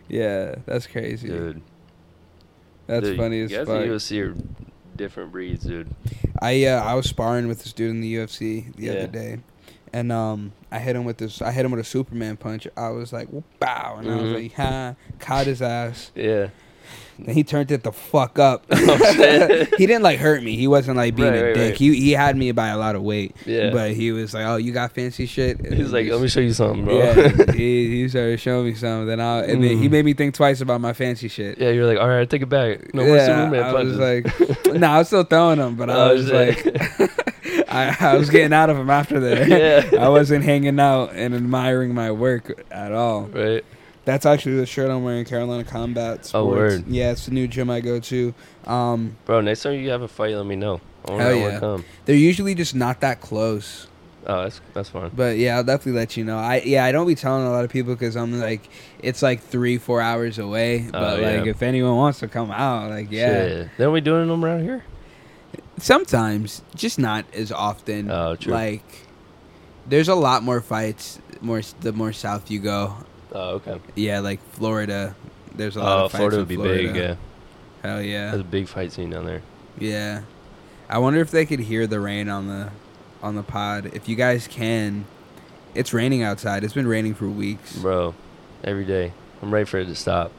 [0.09, 1.29] Yeah, that's crazy.
[1.29, 1.61] Dude,
[2.87, 3.83] That's Dude, funny as guys fuck.
[3.85, 4.35] in UFC are
[4.97, 5.89] different breeds, dude.
[6.41, 8.93] I uh, I was sparring with this dude in the UFC the Yeah.
[8.93, 9.39] other day,
[9.99, 11.41] and um I hit him with this.
[11.43, 12.67] I hit him with a Superman punch.
[12.77, 13.29] I was like,
[13.59, 14.35] bow, and I was Mhm.
[14.43, 16.11] like, ha, caught his ass.
[16.15, 16.49] Yeah,
[17.19, 18.65] Then he turned it the fuck up.
[18.71, 20.57] Oh, he didn't like hurt me.
[20.57, 21.71] He wasn't like being Right, a right, dick.
[21.71, 21.79] right.
[21.79, 23.35] He he had me by a lot of weight.
[23.47, 23.71] Yeah.
[23.71, 26.41] But he was like, "Oh, you got fancy shit." And He's like, let me show
[26.41, 26.99] you something, bro.
[26.99, 29.07] Yeah, he, he started showing me something.
[29.07, 29.93] Then I and then he Mm.
[29.93, 31.59] made me think twice about my fancy shit.
[31.59, 32.95] Yeah, you're like, all right, take it back.
[32.95, 34.67] No more yeah, Superman I was punches.
[34.69, 36.67] like, no, I was still throwing them, but I Oh, was shit.
[36.67, 37.11] like,
[37.79, 39.49] I, I was getting out of them after that.
[39.93, 40.05] Yeah.
[40.05, 43.23] I wasn't hanging out and admiring my work at all.
[43.27, 43.65] right?
[44.05, 46.35] That's actually the shirt I'm wearing, Carolina Combat Sports.
[46.35, 46.87] Oh, word.
[46.89, 48.35] Yeah, it's the new gym I go to.
[48.67, 50.81] Um, Bro, next time you have a fight, let me know.
[51.07, 51.59] I want Hell yeah.
[51.61, 51.85] come.
[52.07, 53.87] they're usually just not that close.
[54.27, 55.11] Oh, that's that's fun.
[55.15, 56.37] But yeah, I'll definitely let you know.
[56.39, 58.69] I yeah, I don't be telling a lot of people because I'm like,
[59.01, 60.87] it's like three, four hours away.
[60.89, 61.51] Oh, But like, yeah.
[61.51, 63.69] if anyone wants to come out, like, yeah, Shit.
[63.79, 64.85] Then we doing them around here?
[65.81, 68.11] Sometimes, just not as often.
[68.11, 68.53] Oh, true.
[68.53, 69.07] Like,
[69.87, 71.19] there's a lot more fights.
[71.41, 72.95] More the more south you go,
[73.33, 73.81] Oh, okay.
[73.95, 75.15] yeah, like Florida.
[75.55, 76.83] There's a lot Oh, of fights Florida would be Florida.
[76.93, 76.97] big.
[76.97, 77.15] Yeah,
[77.83, 79.43] Hell yeah, there's a big fight scene down there.
[79.79, 80.23] yeah.
[80.91, 82.71] I wonder if they could hear the rain on the
[83.23, 83.91] on the pod.
[83.95, 85.05] If you guys can,
[85.75, 86.65] it's raining outside.
[86.65, 87.77] It's been raining for weeks.
[87.77, 88.15] Bro,
[88.65, 89.13] every day.
[89.43, 90.33] I'm ready for it to stop.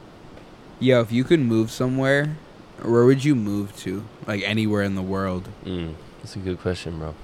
[0.80, 2.36] Yo, if you could move somewhere,
[2.82, 4.04] where would you move to?
[4.26, 5.48] Like anywhere in the world.
[5.64, 7.14] Mm, that's a good question, bro.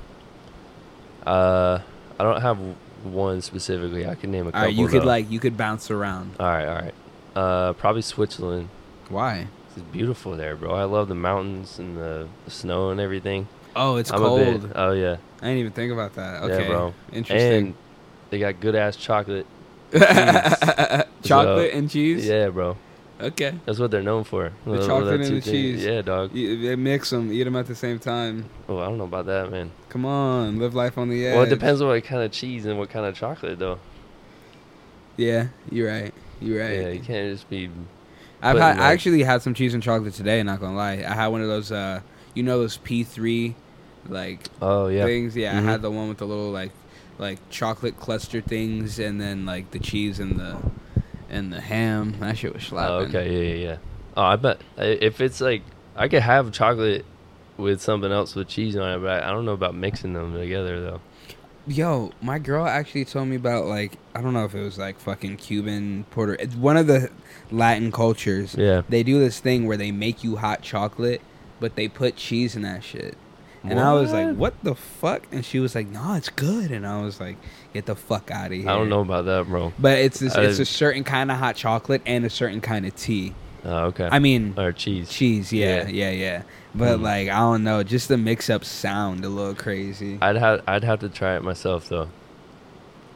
[1.27, 1.81] Uh,
[2.19, 2.59] I don't have
[3.05, 4.07] one specifically.
[4.07, 4.67] I can name a All couple.
[4.67, 5.07] right, you could though.
[5.07, 6.33] like you could bounce around.
[6.39, 6.95] All right, all right.
[7.35, 8.69] Uh, probably Switzerland.
[9.09, 9.49] Why?
[9.75, 10.75] It's beautiful there, bro.
[10.75, 13.47] I love the mountains and the, snow and everything.
[13.75, 14.41] Oh, it's I'm cold.
[14.41, 16.43] A bit, oh yeah, I didn't even think about that.
[16.45, 16.95] Okay, yeah, bro.
[17.13, 17.67] Interesting.
[17.67, 17.75] And
[18.31, 19.47] they got good ass chocolate.
[21.23, 22.27] Chocolate and cheese.
[22.27, 22.77] Yeah, bro.
[23.21, 23.59] Okay.
[23.65, 24.53] That's what they're known for.
[24.67, 25.45] The Those- chocolate and the things.
[25.47, 25.85] cheese.
[25.85, 26.35] Yeah, dog.
[26.35, 28.45] You, they mix them, eat them at the same time.
[28.69, 29.71] Oh, I don't know about that, man.
[29.89, 31.35] Come on, live life on the edge.
[31.35, 33.79] Well, it depends on what kind of cheese and what kind of chocolate, though.
[35.17, 36.13] Yeah, you're right.
[36.41, 36.79] You're right.
[36.81, 37.71] Yeah, you can't just be.
[38.43, 40.43] I've had I actually had some cheese and chocolate today.
[40.43, 41.73] Not gonna lie, I had one of those.
[41.73, 42.01] uh
[42.35, 43.57] You know those P three,
[44.11, 45.07] like Oh yeah.
[45.07, 45.35] things.
[45.35, 45.59] Yeah, Mhm.
[45.67, 46.73] I had the one with the little like
[47.19, 50.59] like chocolate cluster things, and then like the cheese and the
[51.31, 52.15] and the ham.
[52.21, 53.09] That shit was Oh, slapping.
[53.17, 53.33] okay.
[53.33, 53.77] Yeah, yeah, yeah.
[54.17, 55.63] Oh, I bet if it's like
[55.97, 57.05] I could have chocolate
[57.57, 60.35] with something else with cheese on it, but I I don't know about mixing them
[60.35, 61.01] together though.
[61.69, 65.01] Yo, my girl actually told me about like I don't know if it was like
[65.01, 66.37] fucking Cuban Puerto.
[66.41, 67.11] It's one of the
[67.51, 68.55] Latin cultures.
[68.57, 68.83] Yeah.
[68.89, 71.21] They do this thing where they make you hot chocolate,
[71.59, 73.17] but they put cheese in that shit.
[73.65, 76.87] And I was like, "What the fuck?" And she was like, "No, it's good." And
[76.87, 77.37] I was like,
[77.77, 79.73] "Get the fuck out of here." I don't know about that, bro.
[79.79, 82.95] But it's this, it's a certain kind of hot chocolate and a certain kind of
[82.97, 83.35] tea.
[83.65, 84.09] Oh, okay.
[84.11, 85.09] I mean, or cheese.
[85.11, 85.53] cheese.
[85.53, 85.89] Yeah, Yeah.
[85.89, 86.43] yeah, yeah.
[86.75, 87.03] But Mm.
[87.03, 87.83] like, I don't know.
[87.83, 90.19] Just the mix-up sound a little crazy.
[90.23, 92.09] I'd have I'd have to try it myself though.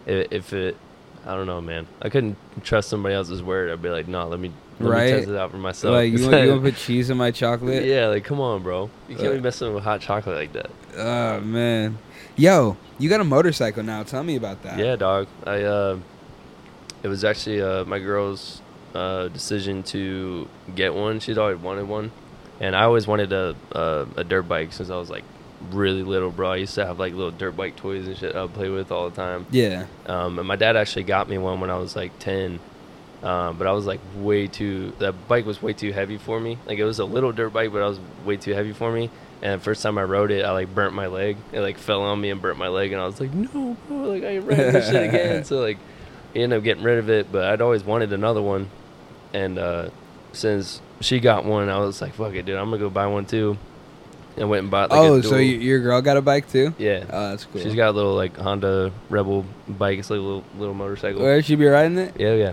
[0.06, 0.76] If, if it,
[1.26, 1.86] I don't know, man.
[2.02, 3.70] I couldn't trust somebody else's word.
[3.70, 4.50] I'd be like, no, let me
[4.80, 5.04] let Right.
[5.12, 5.92] me test it out for myself.
[5.92, 7.84] like, you want, you want to put cheese in my chocolate?
[7.84, 8.90] yeah, like come on, bro.
[9.08, 10.70] You can't be messing with hot chocolate like that.
[10.96, 11.98] Oh man,
[12.41, 14.03] yo, you got a motorcycle now.
[14.03, 14.78] Tell me about that.
[14.78, 15.28] Yeah, dog.
[15.47, 15.99] I uh,
[17.03, 18.62] it was actually uh, my girl's
[18.95, 21.20] uh, decision to get one.
[21.20, 22.11] She'd always wanted one,
[22.59, 25.24] and I always wanted a a, a dirt bike since I was like
[25.70, 26.53] really little, bro.
[26.53, 28.91] I used to have like little dirt bike toys and shit I would play with
[28.91, 29.47] all the time.
[29.51, 29.86] Yeah.
[30.07, 32.59] Um, and my dad actually got me one when I was like ten.
[33.22, 34.95] Um, but I was like way too.
[34.99, 36.57] That bike was way too heavy for me.
[36.66, 39.11] Like it was a little dirt bike, but I was way too heavy for me.
[39.43, 41.38] And the first time I rode it, I like burnt my leg.
[41.53, 43.97] It like fell on me and burnt my leg, and I was like, no, bro,
[43.97, 45.45] like I ain't riding this shit again.
[45.45, 45.78] So like,
[46.34, 47.32] I ended up getting rid of it.
[47.32, 48.68] But I'd always wanted another one,
[49.32, 49.88] and uh,
[50.32, 53.24] since she got one, I was like, fuck it, dude, I'm gonna go buy one
[53.24, 53.57] too.
[54.36, 54.91] And went and bought.
[54.91, 56.72] Like, oh, so dual- y your girl got a bike too?
[56.78, 57.05] yeah.
[57.11, 57.61] Oh, that's cool.
[57.62, 59.99] She's got a little like Honda Rebel bike.
[59.99, 61.20] It's like a little little motorcycle.
[61.22, 62.14] Where she be riding it?
[62.18, 62.53] Yeah, yeah.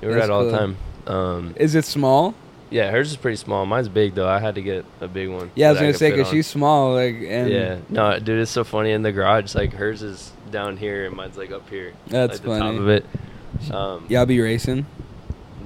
[0.00, 0.76] We ride all the time.
[1.06, 2.34] Um, Is it small?
[2.72, 3.64] Yeah, hers is pretty small.
[3.66, 4.28] Mine's big though.
[4.28, 5.50] I had to get a big one.
[5.54, 6.94] Yeah, I was gonna could say because she's small.
[6.94, 9.54] Like, and yeah, no, dude, it's so funny in the garage.
[9.54, 11.92] Like hers is down here and mine's like up here.
[12.08, 12.78] That's like, the top funny.
[12.78, 13.06] of it.
[13.70, 14.86] Um, y'all be racing.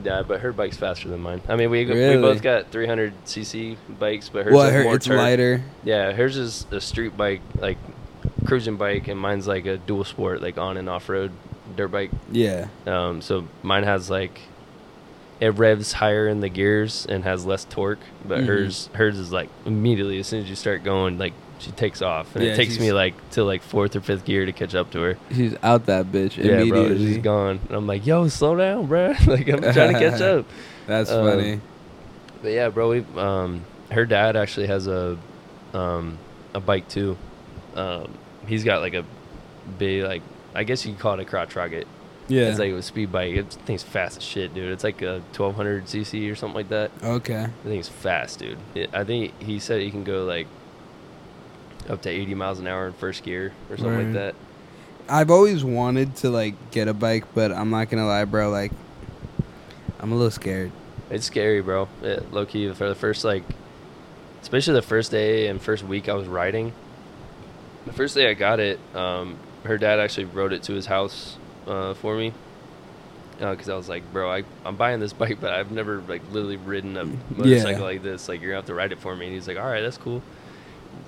[0.04, 1.40] yeah, but her bike's faster than mine.
[1.48, 2.16] I mean, we Really?
[2.16, 5.16] we both got 300 cc bikes, but hers Well, has her, more it's turf.
[5.16, 5.62] lighter.
[5.84, 7.78] Yeah, hers is a street bike, like
[8.44, 11.32] cruising bike, and mine's like a dual sport, like on and off road
[11.76, 12.10] dirt bike.
[12.30, 12.68] Yeah.
[12.86, 14.40] Um, so mine has like
[15.40, 18.46] it revs higher in the gears and has less torque, but Mhm.
[18.46, 22.34] hers hers is like immediately as soon as you start going, like she takes off,
[22.36, 24.90] and Yeah, it takes me like to like fourth or fifth gear to catch up
[24.92, 25.18] to her.
[25.32, 27.60] She's out that bitch Yeah, bro, she's gone.
[27.68, 29.14] And I'm like, yo, slow down, bro.
[29.26, 30.46] like I'm trying to catch up.
[30.86, 31.60] That's Um, funny.
[32.42, 35.16] But yeah, bro, we um, her dad actually has a
[35.72, 36.18] um
[36.54, 37.16] a bike too.
[37.74, 38.14] Um,
[38.46, 39.04] he's got like a
[39.78, 40.22] big like
[40.54, 41.86] I guess you could call it a crotch rocket.
[42.28, 42.48] Yeah.
[42.48, 43.34] It's like a speed bike.
[43.34, 44.72] It thing's fast as shit, dude.
[44.72, 46.90] It's like a 1200 cc or something like that.
[47.02, 47.44] okay.
[47.44, 48.58] I think it's fast, dude.
[48.74, 50.46] It, I think he said he can go like
[51.88, 54.04] up to 80 miles an hour in first gear or something Right.
[54.06, 54.34] like that.
[55.08, 58.50] I've always wanted to like get a bike, but I'm not gonna lie, bro.
[58.50, 58.72] Like,
[60.00, 60.72] I'm a little scared.
[61.10, 61.88] It's scary, bro.
[62.02, 63.44] It, low key for the first like,
[64.42, 66.72] especially the first day and first week I was riding.
[67.86, 71.36] The first day I got it, um, her dad actually rode it to his house
[71.66, 72.32] uh, for me.
[73.38, 76.56] Because I was like, bro, I, I'm buying this bike, but I've never like literally
[76.56, 78.28] ridden a motorcycle like this.
[78.28, 79.26] Like you're gonna have to ride it for me.
[79.26, 80.22] And he's like, all right, that's cool.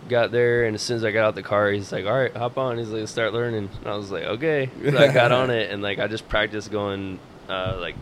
[0.09, 2.35] Got there, and as soon as I got out the car, he's like, all right,
[2.37, 2.77] hop on.
[2.79, 3.71] He's like, start learning.
[3.81, 4.69] And I was like, okay.
[4.91, 7.95] So I got on it, and like I just practiced going, uh, like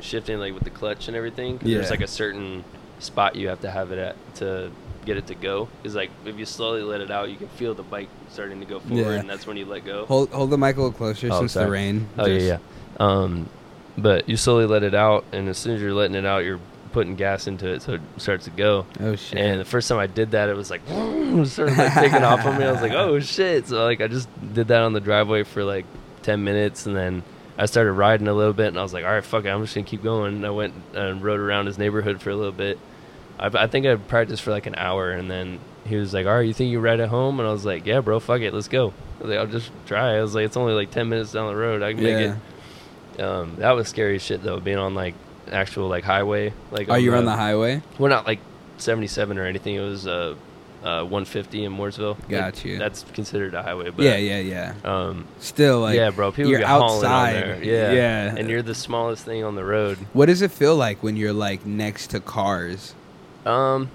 [0.00, 1.58] shifting like with the clutch and everything.
[1.58, 1.90] 'cause There's Yeah.
[1.90, 2.64] like a certain
[2.98, 4.70] spot you have to have it at to
[5.06, 5.68] get it to go.
[5.84, 8.66] Is like if you slowly let it out, you can feel the bike starting to
[8.66, 9.10] go forward, Yeah.
[9.20, 10.06] and that's when you let go.
[10.06, 12.08] Hold hold the mic a little closer Oh, since the rain.
[12.18, 13.06] Oh just- yeah, yeah.
[13.06, 13.48] Um,
[13.98, 16.60] but you slowly let it out, and as soon as you're letting it out, you're
[16.92, 18.84] putting gas into it, so it starts to go.
[19.00, 19.38] Oh shit.
[19.38, 21.94] And the first time I did that, it was like it was sort of like
[21.94, 22.64] taking off on me.
[22.64, 23.66] I was like, oh shit!
[23.68, 25.86] So like I just did that on the driveway for like
[26.22, 27.22] ten minutes, and then
[27.58, 29.62] I started riding a little bit, and I was like, all right, fuck it, I'm
[29.62, 30.36] just gonna keep going.
[30.36, 32.78] And I went and rode around his neighborhood for a little bit.
[33.38, 36.34] I, I think I practiced for like an hour, and then he was like, all
[36.34, 37.40] right, you think you ride at home?
[37.40, 38.92] And I was like, yeah, bro, fuck it, let's go.
[39.18, 40.16] I was like, I'll just try.
[40.16, 41.82] I was like, it's only like ten minutes down the road.
[41.82, 42.36] I can make
[43.16, 43.20] it.
[43.20, 45.14] Um, that was scary shit though, being on like
[45.50, 46.52] actual like highway.
[46.70, 47.82] Like Are you on the highway?
[47.98, 48.40] We're not like
[48.78, 49.74] 77 or anything.
[49.74, 50.36] It was uh,
[50.82, 52.18] uh 150 in Mooresville.
[52.18, 52.78] Like, Got you.
[52.78, 53.90] That's considered a highway.
[53.90, 54.74] But, yeah, yeah, yeah.
[54.84, 56.32] Um, Still, like, yeah, bro.
[56.32, 57.64] People you're outside.
[57.64, 58.34] Yeah, yeah.
[58.36, 59.98] And you're the smallest thing on the road.
[60.12, 62.94] What does it feel like when you're like next to cars?
[63.44, 63.90] Um,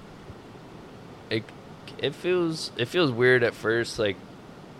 [1.30, 1.44] it
[1.98, 4.16] it feels it feels weird at first, like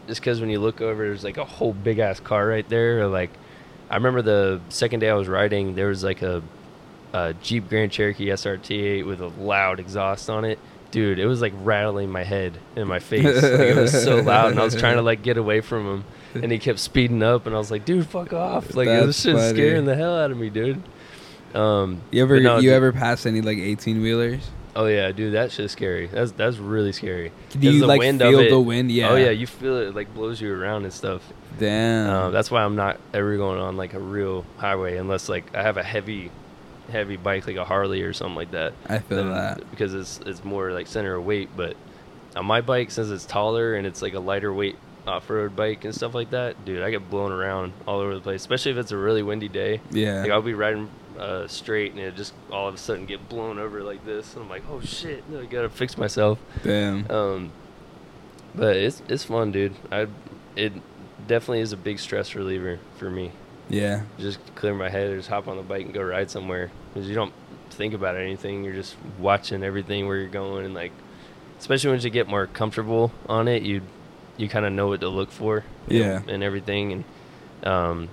[0.09, 3.01] just because when you look over, there's like a whole big ass car right there.
[3.01, 3.31] Or like,
[3.91, 6.43] I remember the second day I was riding, there was like a,
[7.13, 10.59] a Jeep Grand Cherokee SRT8 with a loud exhaust on it.
[10.93, 13.25] Dude, it was like rattling my head and my face.
[13.25, 16.05] like, it was so loud, and I was trying to like get away from him,
[16.41, 19.23] and he kept speeding up, and I was like, "Dude, fuck off!" Like That's this
[19.23, 19.55] shit's funny.
[19.55, 20.81] scaring the hell out of me, dude.
[21.55, 24.49] Um, You ever no, you dude- ever pass any like 18 wheelers?
[24.77, 26.07] Oh yeah, dude, that shit's scary.
[26.07, 27.33] That's that's really scary.
[27.51, 28.93] Do you the like wind of feel the wind?
[28.93, 29.09] Yeah.
[29.09, 31.23] Oh yeah, you feel it like blows you around and stuff.
[31.59, 32.11] Damn.
[32.11, 35.63] Um, that's why I'm not ever going on like a real highway unless like I
[35.63, 36.31] have a heavy,
[36.93, 38.75] heavy bike like a Harley or something like that.
[38.87, 39.71] I feel Then- that.
[39.71, 41.49] because it's it's more like center of weight.
[41.57, 41.75] But
[42.37, 45.95] on my bike, since it's taller and it's like a lighter weight off-road bike and
[45.95, 48.43] stuff like that, dude, I get blown around all over the place.
[48.43, 49.81] Especially if it's a really windy day.
[49.91, 50.21] Yeah.
[50.23, 53.59] Like I'll be riding uh, straight and it just all of a sudden get blown
[53.59, 56.39] over like this, and I'm like, oh shit, I gotta fix myself.
[56.63, 57.11] Damn.
[57.11, 57.53] Um,
[58.55, 59.75] but it's it's fun, dude.
[59.91, 60.07] I
[60.55, 60.73] it
[61.27, 63.33] definitely is a big stress reliever for me.
[63.69, 64.03] Yeah.
[64.19, 67.09] Just clear my head, or just hop on the bike and go ride somewhere because
[67.09, 67.33] you don't
[67.71, 68.63] think about anything.
[68.65, 70.93] You're just watching everything where you're going, and like,
[71.59, 73.83] especially once you get more comfortable on it, you
[74.37, 75.65] you kind of know what to look for.
[75.89, 76.33] you know, Yeah.
[76.33, 77.05] and everything, and
[77.67, 78.09] um,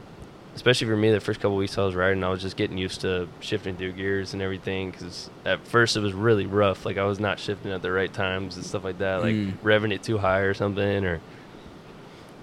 [0.55, 3.01] especially for me, the first couple weeks I was riding, I was just getting used
[3.01, 4.91] to shifting through gears and everything.
[4.91, 6.85] Because at first it was really rough.
[6.85, 9.21] Like I was not shifting at the right times and stuff like that.
[9.21, 9.57] Like Mm.
[9.63, 11.19] revving it too high or something or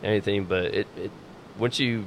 [0.03, 0.45] anything.
[0.45, 1.11] But it, it
[1.59, 2.07] once you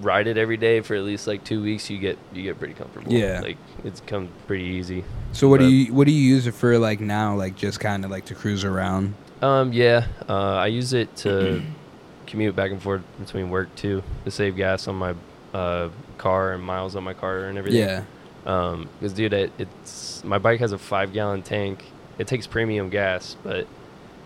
[0.00, 2.74] ride it every day for at least like two weeks, you get you get pretty
[2.74, 3.12] comfortable.
[3.12, 3.40] Yeah.
[3.40, 5.04] like it's come pretty easy.
[5.32, 7.34] So what do you what do you use it for like now?
[7.36, 9.14] Like just kind of like to cruise around.
[9.42, 11.60] Um, yeah, uh, I use it to
[12.26, 15.14] commute back and forth between work too to save gas on my
[15.54, 15.88] uh,
[16.18, 17.80] car and miles on my car and everything.
[17.80, 18.04] Yeah.
[18.44, 21.84] Um, because dude, it, it's my bike has a five gallon tank.
[22.18, 23.66] It takes premium gas, but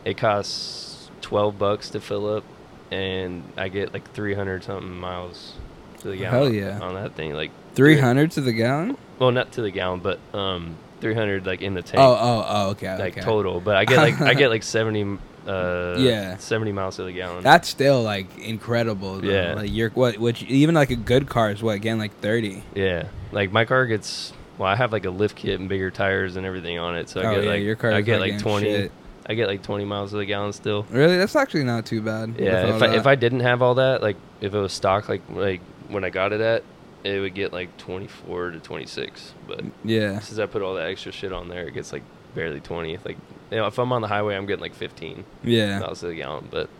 [0.04, 2.44] it costs twelve bucks to fill up,
[2.90, 5.52] and I get like three hundred something miles
[6.00, 6.54] to the Hell gallon.
[6.54, 6.80] yeah.
[6.80, 7.32] on that thing.
[7.34, 8.96] Like Three hundred to the gallon.
[9.20, 12.44] well, not to the gallon, but um, three hundred like in the tank, Oh oh
[12.48, 13.20] oh okay like okay.
[13.20, 13.60] total.
[13.60, 15.18] But I get like I get like seventy.
[15.48, 16.36] Uh, Yeah.
[16.36, 17.42] seventy miles to the gallon.
[17.42, 19.20] That's still like incredible.
[19.20, 19.28] Though.
[19.28, 19.54] Yeah.
[19.54, 22.62] Like you're what which even like a good car is what again like thirty.
[22.74, 24.32] Yeah, like my car gets.
[24.58, 27.20] Well, I have like a lift kit and bigger tires and everything on it, so
[27.20, 27.92] I oh get yeah, like your car.
[27.92, 28.66] I get like twenty.
[28.66, 28.92] shit.
[29.26, 30.84] I get like twenty miles to the gallon still.
[30.90, 32.34] Really, that's actually not too bad.
[32.38, 33.06] Yeah, if I, if.
[33.06, 36.32] I didn't have all that, like if it was stock, like like when I got
[36.32, 36.64] it at,
[37.04, 39.34] it would get like twenty four to twenty six.
[39.46, 42.02] But yeah, since I put all that extra shit on there, it gets like
[42.38, 42.96] barely twenty.
[43.04, 43.16] Like
[43.50, 46.46] you know, if I'm on the highway, I'm getting like fifteen yeah, miles the gallon.
[46.48, 46.70] But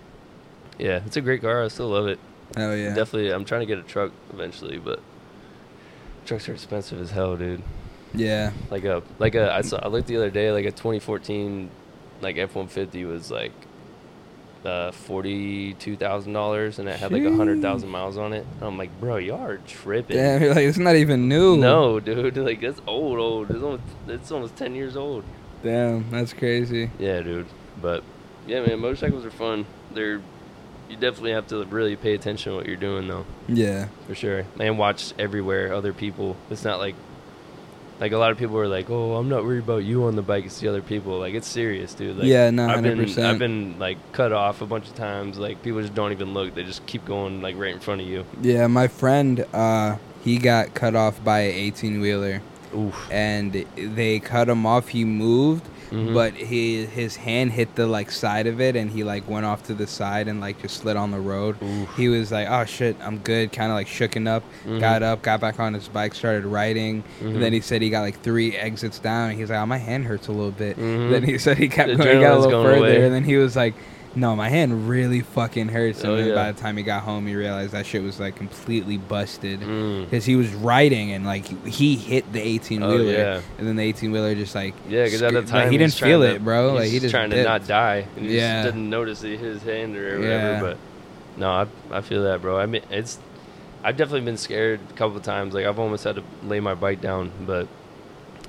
[0.79, 1.65] yeah, it's a great car.
[1.65, 2.21] I still love it.
[2.57, 5.01] hell yeah, Definitely, I'm trying to get a truck eventually, but
[6.27, 7.63] trucks are expensive as hell, dude.
[8.15, 8.53] yeah.
[8.71, 11.71] Like a like a I saw I looked the other day like a 2014
[12.21, 13.53] like F150 was like
[14.65, 18.45] uh, forty two thousand dollars, and it had like a hundred thousand miles on it.
[18.57, 20.17] And I'm like, bro, y'all are tripping.
[20.17, 21.57] Damn, you're like it's not even new.
[21.57, 23.51] No, dude, like that's old, old.
[23.51, 25.25] It's almost it's almost ten years old.
[25.63, 26.91] Damn, that's crazy.
[26.99, 27.47] Yeah, dude.
[27.81, 28.03] But
[28.47, 29.67] yeah, man, motorcycles are fun.
[29.93, 30.21] They're
[30.89, 33.89] you definitely have to really pay attention to what you're doing though, Yeah.
[34.07, 34.45] for sure.
[34.59, 36.37] And watch everywhere other people.
[36.51, 36.95] It's not like
[38.01, 40.23] like a lot of people are like, "Oh, I'm not worried about you on the
[40.23, 40.45] bike.
[40.47, 42.17] It's the other people." Like it's serious, dude.
[42.17, 43.25] Like, Yeah, no, I've been 100%.
[43.25, 45.37] I've been like cut off a bunch of times.
[45.37, 46.55] Like people just don't even look.
[46.55, 48.25] They just keep going like right in front of you.
[48.41, 52.41] Yeah, my friend, uh, he got cut off by an 18 wheeler,
[52.77, 53.09] Oof.
[53.11, 54.89] and they cut him off.
[54.89, 56.13] He moved, Mhm.
[56.13, 59.63] but he his hand hit the like side of it, and he like went off
[59.65, 61.57] to the side and like just slid on the road.
[61.63, 61.89] Oof.
[61.97, 64.81] He was like, "Oh shit, I'm good." Kind of like shooken up, Mhm.
[64.81, 67.03] got up, got back on his bike, started riding.
[67.23, 67.35] Mhm.
[67.35, 69.31] And then he said he got like three exits down.
[69.31, 71.11] And he's like, "Oh, my hand hurts a little bit." Mhm.
[71.11, 73.05] Then he said he kept The going, got a little going further, away.
[73.05, 73.75] and then he was like,
[74.15, 76.35] "No, my hand really fucking hurts." And Oh, yeah.
[76.35, 80.05] by the time he got home, he realized that shit was like completely busted Mm.
[80.05, 83.41] because he was riding and like he hit the 18 Oh, wheeler, yeah.
[83.59, 85.95] and then the 18 wheeler just like Yeah, because at the time like, he didn't
[85.95, 86.73] feel trying it, bro.
[86.75, 88.63] Like he just trying to not die, and he Yeah.
[88.63, 90.27] just didn't notice his hand or whatever.
[90.27, 90.61] Yeah.
[90.61, 90.77] But
[91.37, 92.59] no, I I feel that, bro.
[92.59, 93.19] I mean, it's
[93.85, 95.55] I've definitely been scared a couple of times.
[95.55, 97.69] Like I've almost had to lay my bike down, but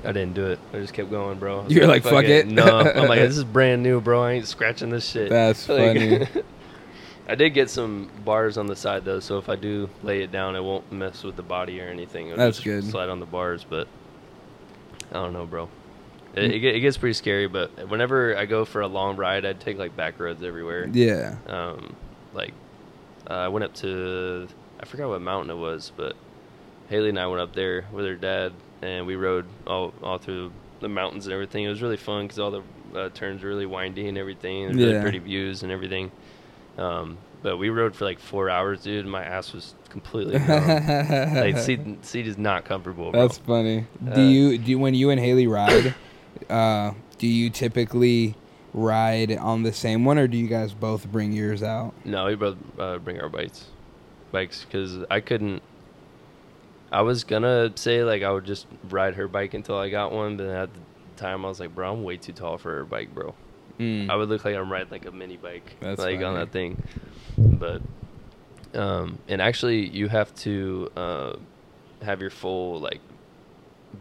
[0.03, 0.59] I didn't do it.
[0.73, 1.65] I just kept going, bro.
[1.67, 4.23] You're like, "Fuck it." No, I'm like, this is brand new, bro.
[4.23, 5.29] I ain't scratching this shit.
[5.29, 6.27] That's Like, funny.
[7.27, 10.31] I did get some bars on the side though, so if I do lay it
[10.31, 12.27] down, it won't mess with the body or anything.
[12.27, 12.83] It'll That's just good.
[12.85, 13.87] Slide on the bars, but
[15.11, 15.69] I don't know, bro.
[16.33, 19.59] It, it, it gets pretty scary, but whenever I go for a long ride, I'd
[19.59, 20.87] take like back roads everywhere.
[20.91, 21.35] Yeah.
[21.45, 21.95] Um,
[22.33, 22.53] like
[23.29, 24.47] uh, I went up to
[24.79, 26.15] I forgot what mountain it was, but
[26.89, 30.51] Haley and I went up there with her dad, and we rode all all through
[30.79, 31.63] the mountains and everything.
[31.65, 32.63] It was really fun because all the
[32.95, 34.65] uh, turns were really windy and everything.
[34.65, 35.01] and really Yeah.
[35.01, 36.11] pretty views and everything.
[36.77, 39.01] Um, but we rode for like four hours, dude.
[39.05, 43.11] and My ass was completely like seat seat is not comfortable.
[43.11, 43.21] Bro.
[43.21, 43.85] That's funny.
[44.03, 45.93] do Uh, you do you, when you and Haley ride?
[46.49, 48.35] uh, do you typically
[48.73, 51.93] ride on the same one, or do you guys both bring yours out?
[52.05, 53.65] No, we both uh, bring our bikes,
[54.31, 55.61] bikes, because I couldn't.
[56.91, 60.37] I was gonna say like I would just ride her bike until I got one,
[60.37, 60.79] but at the
[61.17, 63.35] time I was like, bro, I'm way too tall for her bike, bro.
[63.79, 64.09] Mm.
[64.09, 66.83] I would look like I'm riding like a mini bike, That's like on that thing.
[67.37, 67.81] But,
[68.73, 71.35] um, and actually, you have to uh,
[72.01, 72.99] have your full like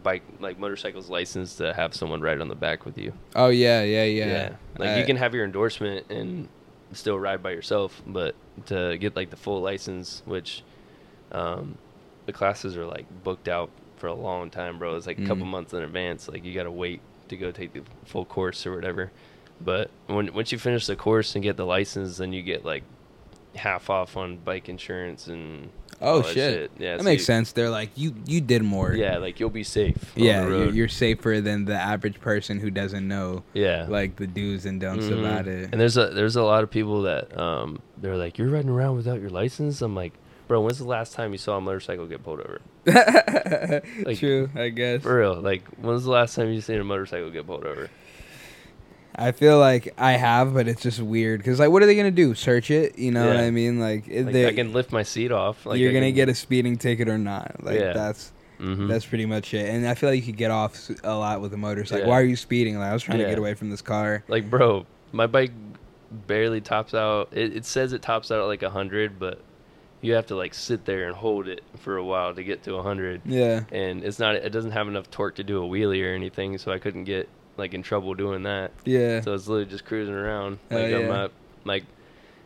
[0.03, 3.13] bike, like motorcycles license to have someone ride on the back with you.
[3.35, 4.49] Oh yeah, yeah, yeah.
[4.77, 6.49] Like I- you can have your endorsement and
[6.91, 8.35] still ride by yourself, but
[8.65, 10.63] to get like the full license, which
[11.31, 11.77] um,
[12.31, 14.95] the classes are like booked out for a long time, bro.
[14.95, 15.49] It's like a couple Mhm.
[15.51, 16.27] months in advance.
[16.29, 19.11] Like you got to wait to go take the full course or whatever.
[19.59, 22.83] But when once you finish the course and get the license, then you get like
[23.55, 25.69] half off on bike insurance and
[26.01, 26.71] Oh that shit.
[26.77, 27.51] Yeah, that so makes you- sense.
[27.51, 28.93] They're like you you did more.
[28.93, 30.13] Yeah, like you'll be safe.
[30.15, 30.75] on Yeah, the you're, road.
[30.75, 35.07] you're safer than the average person who doesn't know yeah, like the do's and don'ts
[35.07, 35.19] Mhm.
[35.19, 35.69] about it.
[35.73, 38.95] And there's a there's a lot of people that um they're like, You're riding around
[38.95, 39.81] without your license?
[39.81, 40.13] I'm like,
[40.49, 42.59] Bro, when's the last time you saw a motorcycle get pulled over?
[44.03, 45.03] Like, True, I guess.
[45.03, 45.39] For real.
[45.39, 47.89] Like when's the last time you seen a motorcycle get pulled over?
[49.15, 52.09] I feel like I have, but it's just weird because like, what are they gonna
[52.09, 52.33] do?
[52.33, 52.97] Search it?
[52.97, 53.79] You know what I mean?
[53.79, 55.65] Like, Like they, I can lift my seat off.
[55.65, 57.63] Like you're I gonna can- get a speeding ticket or not.
[57.63, 57.93] Like Yeah.
[57.93, 58.87] that's Mhm.
[58.89, 59.69] that's pretty much it.
[59.69, 62.05] And I feel like you could get off a lot with a motorcycle.
[62.05, 62.09] Yeah.
[62.09, 62.77] Why are you speeding?
[62.79, 64.23] Like I was trying to get away from this car.
[64.27, 65.51] like bro, my bike
[66.25, 69.39] barely tops out it, it says it tops out at like hundred, but
[70.01, 72.81] you have to like sit there and hold it for a while to get to
[72.81, 73.21] hundred.
[73.25, 73.63] Yeah.
[73.71, 76.71] And it's not it doesn't have enough torque to do a wheelie or anything, so
[76.71, 78.71] I couldn't get like in trouble doing that.
[78.85, 79.21] Yeah.
[79.21, 80.59] So it's literally just cruising around.
[80.69, 81.27] Like I'm yeah.
[81.65, 81.83] like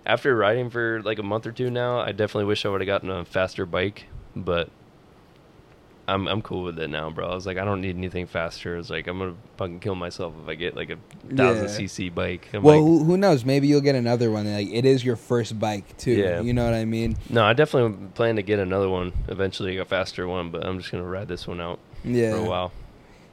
[0.06, 2.88] after riding for like a month or two now, I definitely wish I would have
[2.88, 4.70] gotten a faster bike, but
[6.08, 7.30] I'm I'm cool with it now, bro.
[7.30, 8.76] I was like, I don't need anything faster.
[8.78, 10.98] It's like I'm gonna fucking kill myself if I get like a
[11.34, 11.88] thousand Yeah.
[11.88, 12.50] cc bike.
[12.54, 13.46] I'm well, like, who, who knows?
[13.46, 14.52] Maybe you'll get another one.
[14.52, 16.12] Like it is your first bike too.
[16.12, 16.42] Yeah.
[16.42, 17.16] You know what I mean?
[17.30, 20.50] no, I definitely plan to get another one eventually, a faster one.
[20.52, 22.32] But I'm just gonna ride this one out Yeah.
[22.32, 22.72] for a while.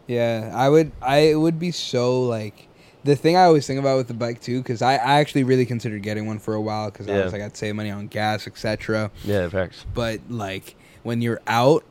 [0.07, 0.93] Yeah, I would.
[1.03, 2.69] I would be so like
[3.05, 5.67] the thing I always think about with the bike too, because I, I actually really
[5.67, 8.47] considered getting one for a while because I was like I'd save money on gas,
[8.47, 9.11] etc.
[9.25, 9.87] Yeah, facts.
[9.95, 11.85] But like when you're out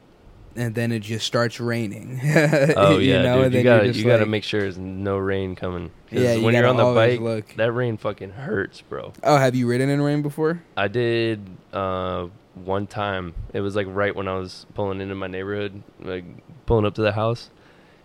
[0.56, 2.20] and then it just starts raining.
[2.76, 3.46] Oh you yeah, know, dude.
[3.46, 5.92] and You gotta you gotta make sure there's no rain coming.
[6.12, 7.54] Yeah, you when you're on the bike, look.
[7.56, 9.14] that rain fucking hurts, bro.
[9.24, 10.62] Oh, have you ridden in rain before?
[10.76, 13.34] I did uh, one time.
[13.54, 16.26] It was like right when I was pulling into my neighborhood, like
[16.66, 17.50] pulling up to the house,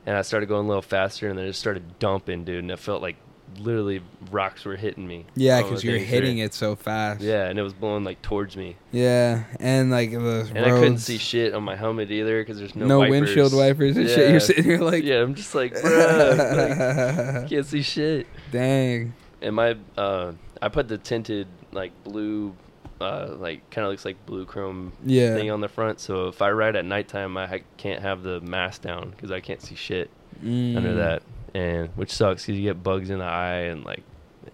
[0.06, 2.58] and I started going a little faster, and then it started dumping, dude.
[2.60, 3.16] And it felt like
[3.58, 5.26] literally rocks were hitting me.
[5.36, 7.20] Yeah, because you're thing, hitting it so fast.
[7.20, 10.98] Yeah, and it was blowing like towards me, Yeah, and like the and I couldn't
[10.98, 13.10] see shit on my helmet either because there's no no, wipers.
[13.10, 14.30] windshield wipers and shit.
[14.30, 15.72] You're sitting here like, yeah, I'm just like,
[16.28, 18.26] bruh, like, can't see shit.
[18.50, 19.14] dang.
[19.42, 20.32] And my, uh,
[20.62, 22.54] I put the tinted like blue,
[23.00, 25.34] uh, like kind of looks like blue chrome Yeah.
[25.34, 26.00] thing on the front.
[26.00, 29.40] So if I ride at nighttime, I ha- can't have the mask down because I
[29.40, 30.10] can't see shit
[30.42, 30.96] under Mm.
[30.96, 31.22] that,
[31.54, 34.02] and which sucks because you get bugs in the eye and like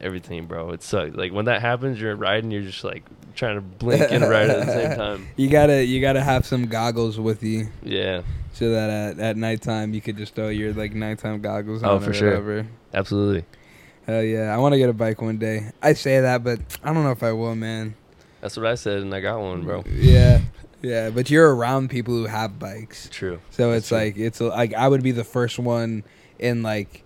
[0.01, 0.71] everything, bro.
[0.71, 1.17] It sucks.
[1.17, 4.67] Like when that happens, you're riding, you're just like trying to blink and ride at
[4.67, 5.27] the same time.
[5.37, 8.23] You gotta you gotta have some goggles with you Yeah,
[8.53, 12.01] so that at, at nighttime you could just throw your like nighttime goggles Oh, on
[12.03, 12.29] for or sure.
[12.31, 12.67] whatever.
[12.93, 13.45] absolutely.
[14.07, 15.71] Hell yeah, I want to get a bike one day.
[15.83, 17.95] I say that, but I don't know if I will, man.
[18.41, 19.85] That's what I said, and I got one, bro.
[19.87, 20.41] Yeah,
[20.83, 23.39] yeah, but you're around people who have bikes, True.
[23.51, 23.99] so That's it's true.
[23.99, 26.03] like it's like I would be the first one
[26.41, 27.05] in like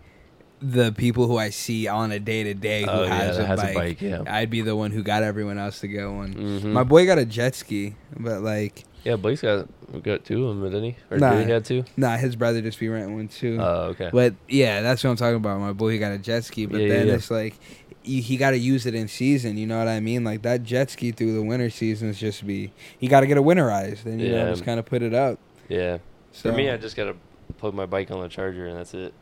[0.62, 3.42] the people who I see on a day to day who Oh yeah, has, that
[3.42, 3.70] a, has bike.
[3.70, 4.00] a bike.
[4.00, 4.22] Yeah.
[4.26, 6.32] I'd be the one who got everyone else to get one.
[6.34, 6.64] Mhm.
[6.72, 9.68] My boy got a jet ski, but like, yeah, Blake's got
[10.02, 10.96] got two of them, didn't he?
[11.10, 11.34] Or Nah.
[11.34, 11.84] did he have two?
[11.98, 13.58] nah, his brother just be renting one too.
[13.60, 14.08] Oh, okay.
[14.10, 15.60] But yeah, that's what I'm talking about.
[15.60, 17.14] My boy, he got a jet ski, but Yeah, yeah, then yeah.
[17.14, 17.56] it's like
[18.02, 19.56] he, he got to use it in season.
[19.58, 20.24] You know what I mean?
[20.24, 23.42] Like that jet ski through the winter seasons just be he got to get it
[23.42, 24.50] winterized and you know Yeah.
[24.50, 25.38] just kind of put it up.
[25.68, 25.98] Yeah.
[26.32, 27.14] So For me, I just gotta
[27.58, 29.12] plug my bike on the charger, and that's it.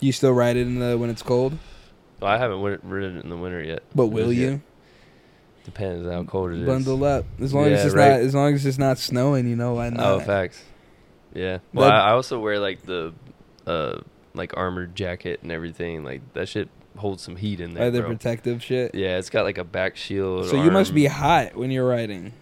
[0.00, 1.58] You still ride it in the when it's cold,
[2.20, 3.82] Well, I haven't win- ridden it in the winter yet.
[3.94, 4.50] but will Just yet.
[4.52, 4.62] you
[5.64, 6.66] Depends how cold it is.
[6.66, 8.10] bundle up as long as Yeah, it's right.
[8.10, 9.48] not as long as it's not snowing?
[9.48, 10.04] You know why not?
[10.06, 10.62] Oh, facts.
[11.32, 11.58] Yeah.
[11.72, 13.14] Well, That- I, I also wear like the,
[13.66, 14.00] uh,
[14.34, 16.04] like armored jacket and everything.
[16.04, 16.68] Like that shit
[16.98, 18.10] holds some heat in there, Other bro.
[18.10, 18.94] protective shit.
[18.94, 20.48] Yeah, it's got like a back shield.
[20.50, 20.94] So you must arm.
[20.96, 22.34] be hot when you're riding.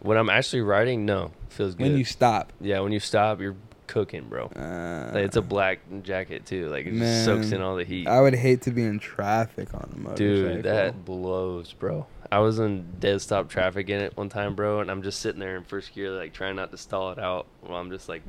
[0.00, 1.84] When I'm actually riding, no, feels good.
[1.84, 4.46] When you stop, yeah, when you stop, you're cooking, bro.
[4.56, 6.68] uh, Like, it's a black jacket too.
[6.68, 8.06] Like it just soaks in all the heat.
[8.08, 10.16] I would hate to be in traffic on a motorcycle.
[10.16, 12.06] Dude, that blows, bro.
[12.32, 15.40] I was in dead stop traffic in it one time, bro, and I'm just sitting
[15.40, 18.22] there in first gear, like trying not to stall it out while I'm just like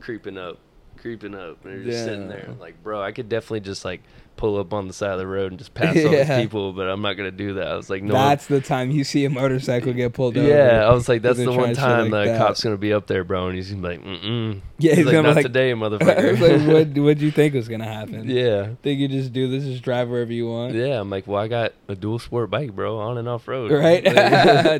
[0.00, 0.58] creeping up,
[0.96, 4.02] creeping up, and you're just sitting there, like, bro, I could definitely just like
[4.36, 6.24] pull up on the side of the road and just pass all Yeah.
[6.24, 7.68] these people, but I'm not gonna do that.
[7.68, 8.12] I was like, no.
[8.14, 10.48] That's the time you see a motorcycle get pulled over.
[10.48, 12.38] yeah, I was like, that's the one time like the that.
[12.38, 14.60] cop's gonna be up there, bro, and he's gonna be like, mm-mm.
[14.78, 16.40] Yeah, he's, he's like, not like- today, motherfucker.
[16.40, 16.66] like,
[16.96, 18.28] what what'd you think was gonna happen?
[18.28, 18.70] yeah.
[18.82, 20.74] Think you just do this, just drive wherever you want?
[20.74, 23.70] Yeah, I'm like, well, I got a dual sport bike, bro, on and off road.
[23.70, 24.02] Right?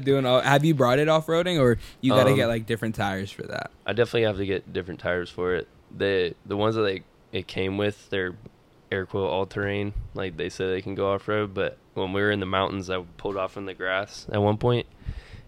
[0.04, 2.94] Doing all have you brought it off roading or you gotta Um, get like different
[2.94, 3.70] tires for that?
[3.86, 5.68] I definitely have to get different tires for it.
[5.96, 7.02] The the ones that they
[7.32, 8.34] it came with, they're
[8.94, 9.92] air quote all terrain.
[10.14, 12.88] Like they said they can go off road, but when we were in the mountains,
[12.90, 14.86] I pulled off in the grass at one point,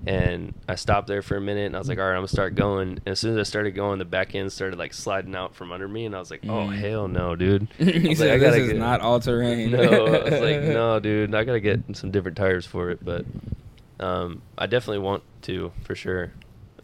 [0.06, 2.28] and I stopped there for a minute, and I was like, all right, I'm gonna
[2.28, 2.88] start going.
[2.88, 5.72] And as soon as I started going, the back end started like sliding out from
[5.72, 6.76] under me, and I was like, oh Mm.
[6.78, 7.68] hell no, dude.
[7.78, 9.70] he was said, like, I this is get- not all terrain.
[9.70, 13.24] No, I was like, no, dude, I gotta get some different tires for it, but
[13.98, 16.32] um, I definitely want to for sure.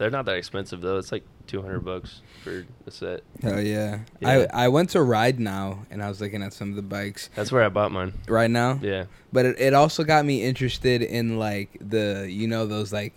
[0.02, 0.98] They're not that expensive though.
[0.98, 3.22] It's like two hundred bucks for a set.
[3.40, 4.00] Hell yeah.
[4.20, 4.46] Yeah.
[4.52, 7.30] I I went to ride now and I was looking at some of the bikes
[7.36, 8.12] That's where I bought mine.
[8.26, 8.80] right now.
[8.82, 9.04] Yeah.
[9.32, 13.14] But it, it also got me interested in like the you know those like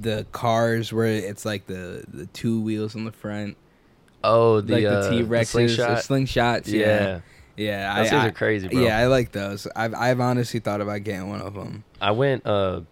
[0.00, 3.56] the cars where it's like the the two wheels on the front,
[4.22, 5.98] Oh, the like uh, T Rexes, slingshot.
[5.98, 6.68] slingshots.
[6.68, 7.20] Yeah, yeah.
[7.56, 7.96] yeah.
[7.96, 8.80] Those I, things I- are crazy, bro.
[8.80, 9.66] Yeah, I like those.
[9.74, 11.82] I've I've honestly thought about getting one of them.
[12.00, 12.82] I went uh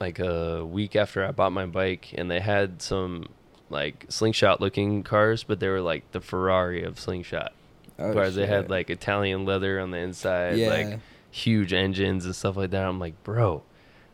[0.00, 3.28] like a week after I bought my bike, and they had some
[3.70, 7.52] like slingshot looking cars, but they were like the Ferrari of slingshot.
[7.98, 10.68] Oh, Whereas they had like Italian leather on the inside, yeah.
[10.68, 10.98] like
[11.30, 12.84] huge engines and stuff like that.
[12.84, 13.62] I'm like, bro.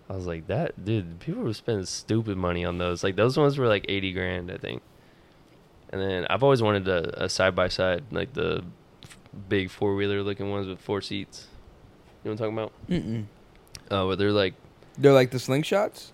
[0.08, 3.02] I was like, that dude, people were spending stupid money on those.
[3.02, 4.82] Like those ones were like eighty grand, I think.
[5.90, 8.64] And then I've always wanted a side by side, like the
[9.02, 9.18] f-
[9.48, 11.48] big four wheeler looking ones with four seats.
[12.24, 13.26] You know what I'm talking Mm-mm.
[13.86, 13.98] about?
[13.98, 14.54] Oh, but they're like
[14.98, 16.12] They're like the slingshots.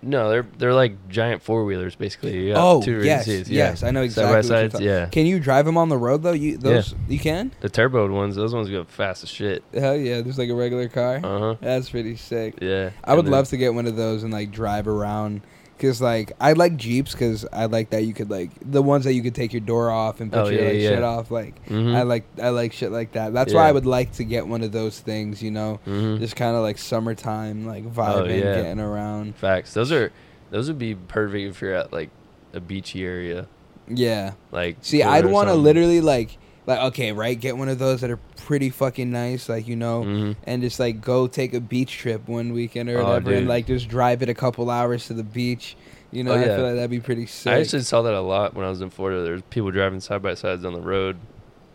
[0.00, 2.52] no, they're they're like giant four wheelers basically.
[2.52, 3.42] Got oh two rear yes, yeah.
[3.48, 4.42] yes, I know exactly.
[4.42, 5.06] Side by sides, yeah.
[5.06, 6.32] Can you drive them on the road though?
[6.32, 7.52] You those you can?
[7.60, 9.64] The turboed ones, those ones go fast as shit.
[9.74, 10.20] Hell yeah!
[10.20, 11.16] There's like a regular car.
[11.16, 11.54] Uh huh.
[11.60, 12.54] That's pretty sick.
[12.62, 12.90] Yeah.
[13.02, 15.42] I would then- love to get one of those and like drive around.
[15.78, 19.12] Cause like I like Jeeps because I like that you could like the ones that
[19.14, 20.88] you could take your door off and put Oh, your yeah, like yeah.
[20.90, 21.30] shit off.
[21.30, 21.94] Like Mhm.
[21.94, 23.32] I like I like shit like that.
[23.32, 25.42] That's why I would like to get one of those things.
[25.42, 26.18] You know, Mhm.
[26.18, 28.54] just kind of like summertime, like vibing, Oh, yeah.
[28.62, 29.36] getting around.
[29.36, 29.72] Facts.
[29.74, 30.10] Those are
[30.50, 32.10] those would be perfect if you're at like
[32.52, 33.46] a beachy area.
[33.88, 34.32] Yeah.
[34.50, 36.38] Like See, I'd want to literally like
[36.68, 37.38] like okay, right?
[37.40, 40.36] Get one of those that are pretty fucking nice, like you know, Mhm.
[40.44, 43.66] and just like go take a beach trip one weekend or Oh, whatever, and like
[43.66, 45.76] just drive it a couple hours to the beach.
[46.12, 47.52] You know, Oh, I feel like that'd be pretty sick.
[47.52, 49.22] I actually saw that a lot when I was in Florida.
[49.24, 51.16] There's people driving side by sides on the road,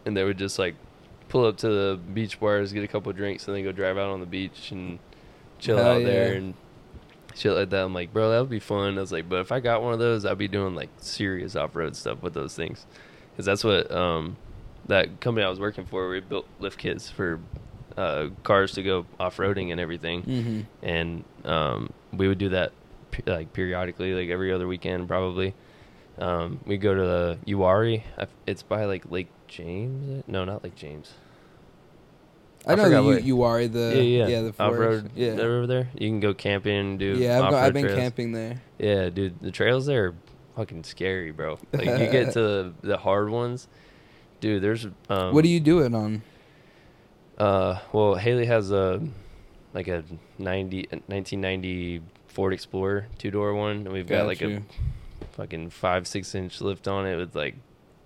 [0.05, 0.75] and they would just like
[1.27, 4.11] pull up to the beach bars, get a couple drinks, and then go drive out
[4.11, 4.99] on the beach and
[5.59, 6.53] chill Hell out there and
[7.35, 7.83] shit like that.
[7.83, 8.97] I'm like, bro, that would be fun.
[8.97, 11.55] I was like, but if I got one of those, I'd be doing like serious
[11.55, 12.85] off road stuff with those things,
[13.31, 14.35] because that's what um
[14.87, 16.09] that company I was working for.
[16.09, 17.39] We built lift kits for
[17.97, 20.61] uh, cars to go off roading and everything Mm-hmm.
[20.85, 22.71] and um, we would do that
[23.27, 25.53] like periodically, like every other weekend probably.
[26.17, 28.03] Um, we go to the Uwharrie.
[28.47, 30.23] It's by like Lake James.
[30.27, 31.13] No, not Lake James.
[32.65, 35.11] I I know you, what- you are the yeah, yeah, yeah the off road.
[35.15, 35.89] yeah over there.
[35.95, 37.15] You can go camping and do.
[37.17, 37.99] yeah I've, I've been trails.
[37.99, 38.61] camping there.
[38.79, 40.15] Yeah, dude, the trails there are
[40.55, 41.59] fucking scary, bro.
[41.73, 43.67] Like you get to the, the hard ones,
[44.43, 44.61] dude.
[44.61, 46.21] There's um, what do you do it on?
[47.37, 49.01] Uh, well, Haley has a
[49.73, 50.03] like a
[50.37, 54.61] 90, 1990 Ford Explorer two door one, and we've got like a
[55.31, 57.55] fucking five six inch lift on it with like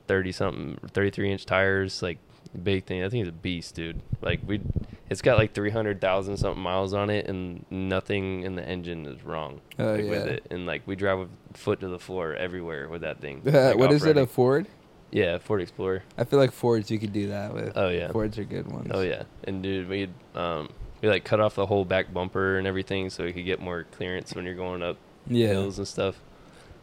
[0.08, 2.20] thirty something, thirty three inch tires, like
[2.64, 3.04] big thing.
[3.04, 4.00] I think it's a beast, dude.
[4.22, 4.62] Like we,
[5.10, 9.06] it's got like three hundred thousand something miles on it, and nothing in the engine
[9.08, 10.48] is wrong Oh, like, with it.
[10.52, 13.42] And like we drive with foot to the floor everywhere with that thing.
[13.46, 14.18] like, what is it?
[14.18, 14.28] A.
[14.28, 14.68] Ford?
[15.12, 16.04] Yeah, Ford Explorer.
[16.18, 17.74] I feel like Fords you could do that with.
[17.76, 18.12] Oh yeah.
[18.12, 18.92] Fords are good ones.
[18.94, 20.70] Oh yeah, and dude, we um
[21.02, 23.86] we like cut off the whole back bumper and everything so we could get more
[23.92, 24.98] clearance when you're going up
[25.28, 25.48] yeah.
[25.48, 26.20] hills and stuff.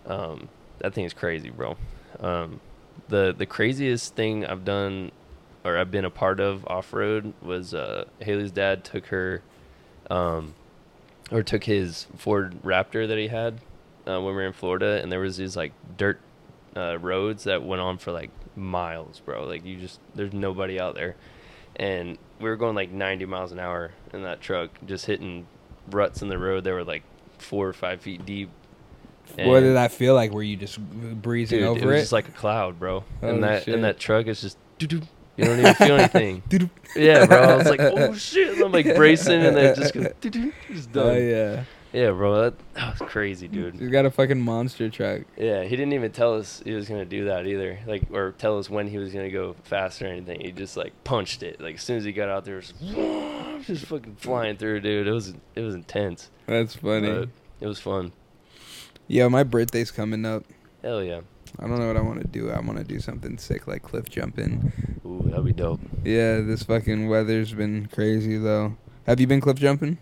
[0.07, 0.49] Um,
[0.79, 1.77] that thing is crazy, bro.
[2.21, 2.61] Um,
[3.09, 5.11] the the craziest thing I've done
[5.65, 9.43] or I've been a part of off road was uh Haley's dad took her,
[10.11, 10.55] um,
[11.31, 13.61] or took his Ford Raptor that he had
[14.07, 16.21] uh, when we were in Florida, and there was these like dirt
[16.77, 19.45] uh, roads that went on for like miles, bro.
[19.45, 21.17] Like you just there's nobody out there,
[21.77, 25.47] and we were going like 90 miles an hour in that truck, just hitting
[25.91, 26.65] ruts in the road.
[26.65, 27.03] They were like
[27.39, 28.51] four or five feet deep.
[29.37, 30.33] what did that feel like?
[30.33, 32.01] Were you just breezing Dude, over it was it?
[32.01, 33.05] just like a cloud, bro.
[33.23, 33.75] Oh, and that shit.
[33.75, 35.03] and that truck is just doo-doo.
[35.37, 36.43] you don't even feel anything.
[36.97, 37.39] Yeah, bro.
[37.39, 38.55] I was like, oh shit.
[38.55, 40.07] And I'm like bracing, and then just goes
[40.71, 41.07] just done.
[41.09, 41.65] Oh yeah.
[41.95, 42.43] Yeah, bro.
[42.43, 43.77] That, that was crazy, dude.
[43.77, 45.23] He's got a fucking monster truck.
[45.37, 47.79] Yeah, he didn't even tell us he was gonna do that either.
[47.87, 50.41] Like, or tell us when he was gonna go fast or anything.
[50.41, 51.61] He just like punched it.
[51.61, 55.07] Like as soon as he got out there, it was just fucking flying through, dude.
[55.07, 56.31] It was it was intense.
[56.47, 57.11] That's funny.
[57.11, 57.29] But
[57.61, 58.11] it was fun.
[59.07, 60.45] Yeah, my birthday's coming up.
[60.83, 61.21] Hell yeah.
[61.61, 62.51] I don't know what I want to do.
[62.51, 64.73] I want to do something sick like cliff jumping.
[65.07, 65.81] Ooh, that'd be dope.
[66.03, 68.77] Yeah, this fucking weather's been crazy though.
[69.07, 69.99] Have you been cliff jumping?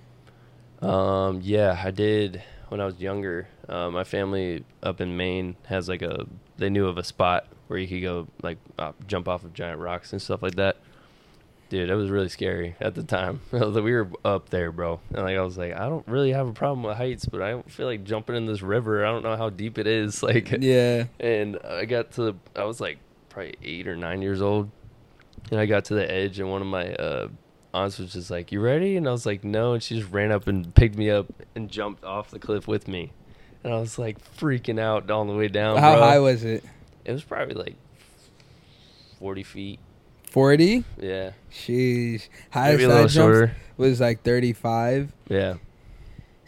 [0.83, 3.49] Um, yeah, I did when I was younger.
[3.69, 6.27] Uh, my family up in Maine has like a
[6.59, 9.81] they knew of a spot where you could go like uh, jump off of giant
[9.81, 10.77] rocks and stuff like that.
[11.69, 13.41] Dude, that was really scary at the time.
[13.51, 13.59] we
[13.93, 16.83] were up there, bro, and like I was like, I don't really have a problem
[16.83, 19.07] with heights, but I don't feel like jumping in this river.
[19.07, 20.23] I don't know how deep it is.
[20.23, 21.05] Like, Yeah.
[21.19, 22.99] and I got to the, I was like
[23.31, 24.71] probably eight or nine years old,
[25.51, 27.29] and I got to the edge, and one of my uh,
[27.75, 30.31] aunts was just like, "You ready?" And I was like, "No," and she just ran
[30.33, 33.13] up and picked me up and jumped off the cliff with me,
[33.65, 35.79] and I was like freaking out all the way down.
[35.79, 36.03] How bro.
[36.03, 36.65] high was it?
[37.05, 37.77] It was probably like
[39.19, 39.81] forty feet.
[40.25, 40.85] Forty.
[40.99, 41.33] Yeah,
[41.69, 42.21] maybe
[42.51, 43.57] Highest I little jumped shorter.
[43.77, 45.57] was like thirty-five, Yeah,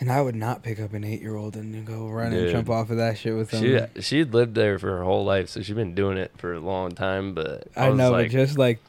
[0.01, 2.97] and I would not pick up an eight-year-old and go run and jump off of
[2.97, 3.91] that shit with them.
[3.97, 6.61] she she'd lived there for her whole life, so she'd been doing it for a
[6.61, 7.35] long time.
[7.35, 8.81] But I, I was know, like, but just like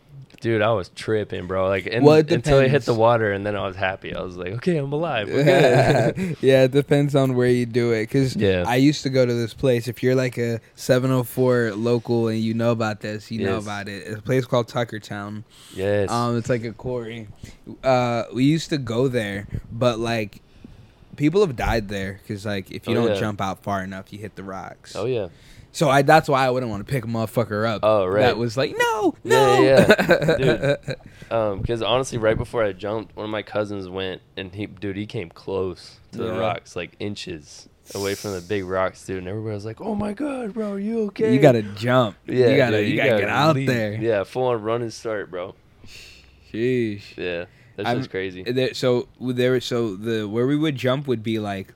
[0.45, 1.67] dude, I was tripping, bro.
[1.67, 4.15] Like, and, Well, it until I hit the water, and then I was happy.
[4.15, 5.27] I was like, okay, I'm alive.
[5.27, 6.37] We're good.
[6.41, 8.05] yeah, it depends on where you do it.
[8.11, 8.63] Cause Yeah.
[8.67, 9.87] I used to go to this place.
[9.87, 14.05] If you're like a 704 local and you know about this, you know about it.
[14.05, 15.43] It's a place called Tuckertown.
[15.73, 16.11] yes.
[16.11, 17.27] Um, it's like a quarry.
[17.83, 20.41] Uh, we used to go there, but like
[21.17, 23.19] people have died there because like if you Oh, don't yeah.
[23.19, 24.95] jump out far enough, you hit the rocks.
[24.95, 25.29] oh yeah.
[25.76, 27.82] So I that's why I wouldn't want to pick a motherfucker up.
[27.84, 28.21] Oh, right.
[28.21, 29.61] That was like no, no.
[29.61, 30.36] Yeah, yeah.
[30.88, 30.95] Dude.
[31.30, 34.95] Um, because honestly, right before I jumped, one of my cousins went, and he, dude,
[34.95, 39.17] he came close to the rocks, like inches away from the big rocks, dude.
[39.17, 42.15] And everybody was like, "Oh my god, bro, are you okay?" You gotta jump.
[42.26, 43.67] yeah, you gotta dude, you, gotta, get out leap.
[43.67, 43.95] there.
[43.95, 45.55] Yeah, full on run and start, bro.
[46.53, 47.17] Sheesh.
[47.17, 47.45] Yeah,
[47.76, 48.43] that's just crazy.
[48.43, 51.73] There, so there, so the where we would jump would be like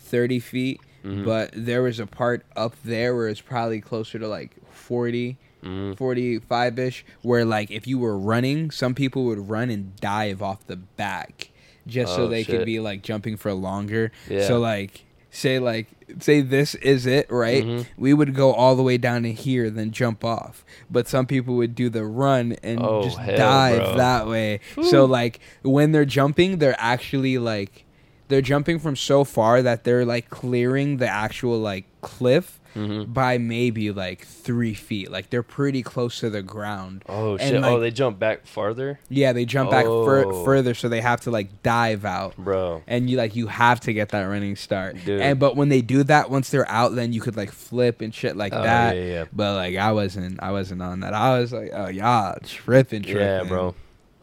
[0.00, 1.24] thirty feet, Mhm.
[1.24, 5.96] but there was a part up there where it's probably closer to like 40, Mhm.
[5.96, 10.66] 45 ish, where like if you were running, some people would run and dive off
[10.66, 11.50] the back
[11.86, 14.12] just so Oh, they could be like jumping for longer.
[14.28, 14.46] Yeah.
[14.46, 15.86] So like say like
[16.20, 17.86] say this is it right Mhm.
[17.98, 21.54] we would go all the way down to here then jump off but some people
[21.56, 23.96] would do the run and Oh, just hell, dive bro.
[23.98, 27.84] that way so like when they're jumping they're actually like
[28.28, 33.12] they're jumping from so far that they're like clearing the actual like cliff Mhm.
[33.12, 35.10] by maybe like three feet.
[35.10, 37.02] Like they're pretty close to the ground.
[37.08, 37.64] Oh And, shit!
[37.64, 40.44] oh, they jump back farther, Yeah, they jump back fur- Oh.
[40.44, 42.36] further, so they have to like dive out.
[42.36, 42.82] bro.
[42.86, 44.96] And you like you have to get that running start.
[45.04, 45.20] Dude.
[45.22, 48.14] And but when they do that, once they're out, then you could like flip and
[48.14, 48.94] shit like Oh, that.
[48.96, 49.24] yeah, yeah.
[49.32, 51.14] But like I wasn't, I wasn't on that.
[51.14, 53.22] I was like, oh y'all tripping, tripping.
[53.22, 53.74] Yeah, bro.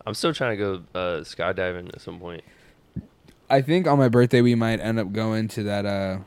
[0.06, 2.44] I'm still trying to go uh, skydiving at some point.
[3.50, 6.18] I think on my birthday we might end up going to that uh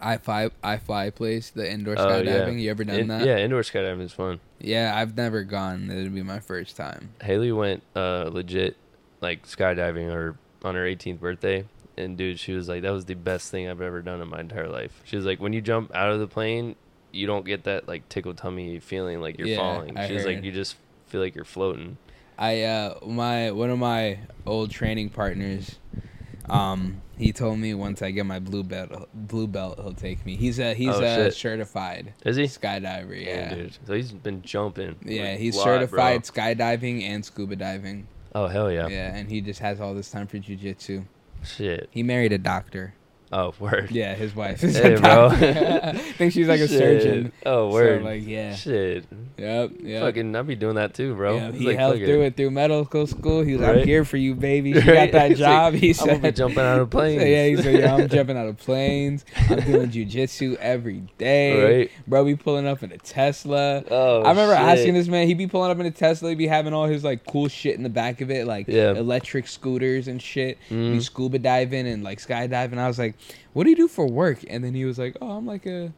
[0.00, 2.32] I five I fly place, the indoor Oh, yeah.
[2.46, 2.60] skydiving.
[2.60, 3.26] You ever done In- that?
[3.26, 4.40] Yeah, indoor skydiving is fun.
[4.60, 5.90] Yeah, I've never gone.
[5.90, 7.10] It'd be my first time.
[7.22, 8.76] Haley went uh, legit
[9.22, 11.64] like skydiving or on her 18th birthday,
[11.96, 14.40] and dude, she was like, "That was the best thing I've ever done in my
[14.40, 16.76] entire life." She was like, "When you jump out of the plane,
[17.12, 20.52] you don't get that like tickle tummy feeling like you're Yeah, falling." Was like, "You
[20.52, 20.76] just
[21.06, 21.96] feel like you're floating."
[22.38, 25.78] I uh my one of my old training partners
[26.48, 30.34] um he told me once I get my blue belt blue belt he'll take me.
[30.36, 31.34] He's a he's Oh, a shit.
[31.34, 32.44] certified Is he?
[32.44, 33.54] skydiver, Yeah, yeah.
[33.54, 33.78] dude.
[33.86, 34.96] So he's been jumping.
[35.04, 36.42] Yeah, like, he's lot, certified bro.
[36.44, 38.08] skydiving and scuba diving.
[38.34, 38.88] Oh hell yeah.
[38.88, 39.14] Yeah.
[39.14, 41.04] and he just has all this time for jujitsu.
[41.44, 41.88] Shit.
[41.92, 42.94] He married a doctor.
[43.36, 43.90] Oh word.
[43.90, 45.26] Yeah, his wife is Hey, bro.
[45.26, 46.78] I think she's like a Shit.
[46.78, 47.32] surgeon.
[47.44, 48.04] Oh So, word.
[48.04, 48.54] like yeah.
[48.54, 49.06] Shit.
[49.36, 49.70] Yep.
[49.82, 50.02] Yep.
[50.02, 51.34] Fucking, I'd be doing that too, bro.
[51.36, 53.42] Yeah, he like, helped through it through medical school.
[53.42, 55.10] He was, "I'm here for you, baby." Got Right?
[55.10, 55.74] that It's like, job.
[55.74, 57.22] he I'm gonna be jumping out of planes.
[57.24, 59.24] yeah, he said, "Yeah, I'm jumping out of planes.
[59.50, 61.90] I'm doing jujitsu every day, Right.
[62.06, 62.22] bro.
[62.22, 64.62] We pulling up in a Tesla." Oh, I remember shit.
[64.64, 65.26] asking this man.
[65.26, 66.28] He'd be pulling up in a Tesla.
[66.28, 68.92] He'd be having all his like cool shit in the back of it, like Yeah.
[68.92, 70.56] electric scooters and shit.
[70.68, 71.02] Be Mhm.
[71.02, 72.78] scuba diving and like skydiving.
[72.78, 73.14] I was like,
[73.52, 75.92] "What do you do for work?" And then he was like, "Oh, I'm like a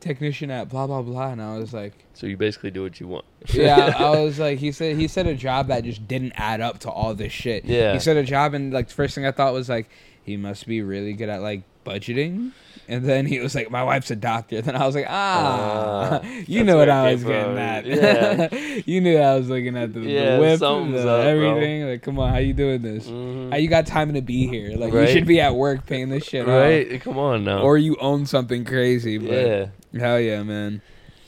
[0.00, 1.92] technician at blah blah blah." And I was like.
[2.14, 3.24] So you basically do what you want.
[3.52, 6.78] yeah, I was like, he said he said a job that just didn't add up
[6.80, 7.64] to all this shit.
[7.64, 7.92] Yeah.
[7.94, 9.88] he said a job, and like the first thing I thought was like,
[10.22, 12.52] he must be really good at like budgeting.
[12.92, 14.60] And then he was like, my wife's a doctor.
[14.60, 17.58] Then I was like, ah, Ah, you know what I was getting from.
[17.58, 17.86] at.
[17.86, 18.48] Yeah.
[18.86, 21.20] you knew I was looking at the, the whip, the up, bro.
[21.20, 21.88] everything.
[21.88, 23.06] Like, come on, how you doing this?
[23.06, 23.50] Mhm.
[23.50, 24.76] How you got time to be here?
[24.76, 25.08] Like, Right.
[25.08, 26.48] you should be at work paying this shit off.
[26.48, 27.00] Right?
[27.00, 27.62] Come on now.
[27.62, 29.18] Or you own something crazy.
[29.18, 29.66] But yeah.
[29.98, 30.82] hell yeah, man.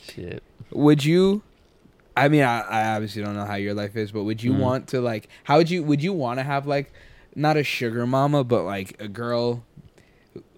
[0.07, 0.43] Shit.
[0.71, 1.41] would you
[2.15, 4.59] i mean I, I obviously don't know how your life is but would you Mhm.
[4.59, 6.93] want to like how would you would you want to have like
[7.35, 9.63] not a sugar mama but like a girl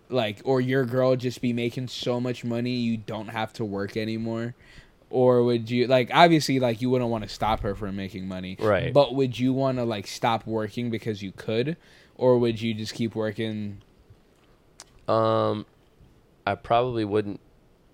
[0.09, 3.97] like or your girl just be making so much money you don't have to work
[3.97, 4.55] anymore
[5.09, 8.55] or would you like obviously like you wouldn't want to stop her from making money
[8.59, 8.93] Right.
[8.93, 11.77] but would you want to like stop working because you could
[12.15, 13.81] or would you just keep working
[15.07, 15.65] Um,
[16.45, 17.39] I probably wouldn't.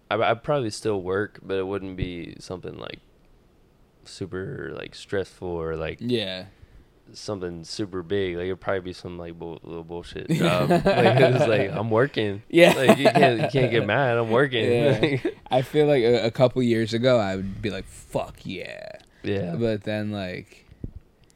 [0.09, 2.99] I I'd probably still work, but it wouldn't be something like
[4.05, 6.45] super like stressful or like yeah
[7.11, 8.35] something super big.
[8.37, 10.69] Like it'd probably be some like bull, little bullshit job.
[10.69, 12.41] like it's like I'm working.
[12.49, 12.73] Yeah.
[12.73, 14.17] Like you can't you can't get mad.
[14.17, 14.65] I'm working.
[14.71, 15.17] Yeah.
[15.51, 18.89] I feel like a, a couple years ago I would be like, "Fuck yeah,"
[19.23, 19.55] yeah.
[19.55, 20.65] but then like,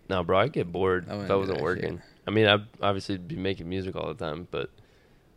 [0.10, 2.02] No, bro, I'd get bored I if I wasn't working.
[2.28, 4.70] I mean, I'd obviously be making music all the time, but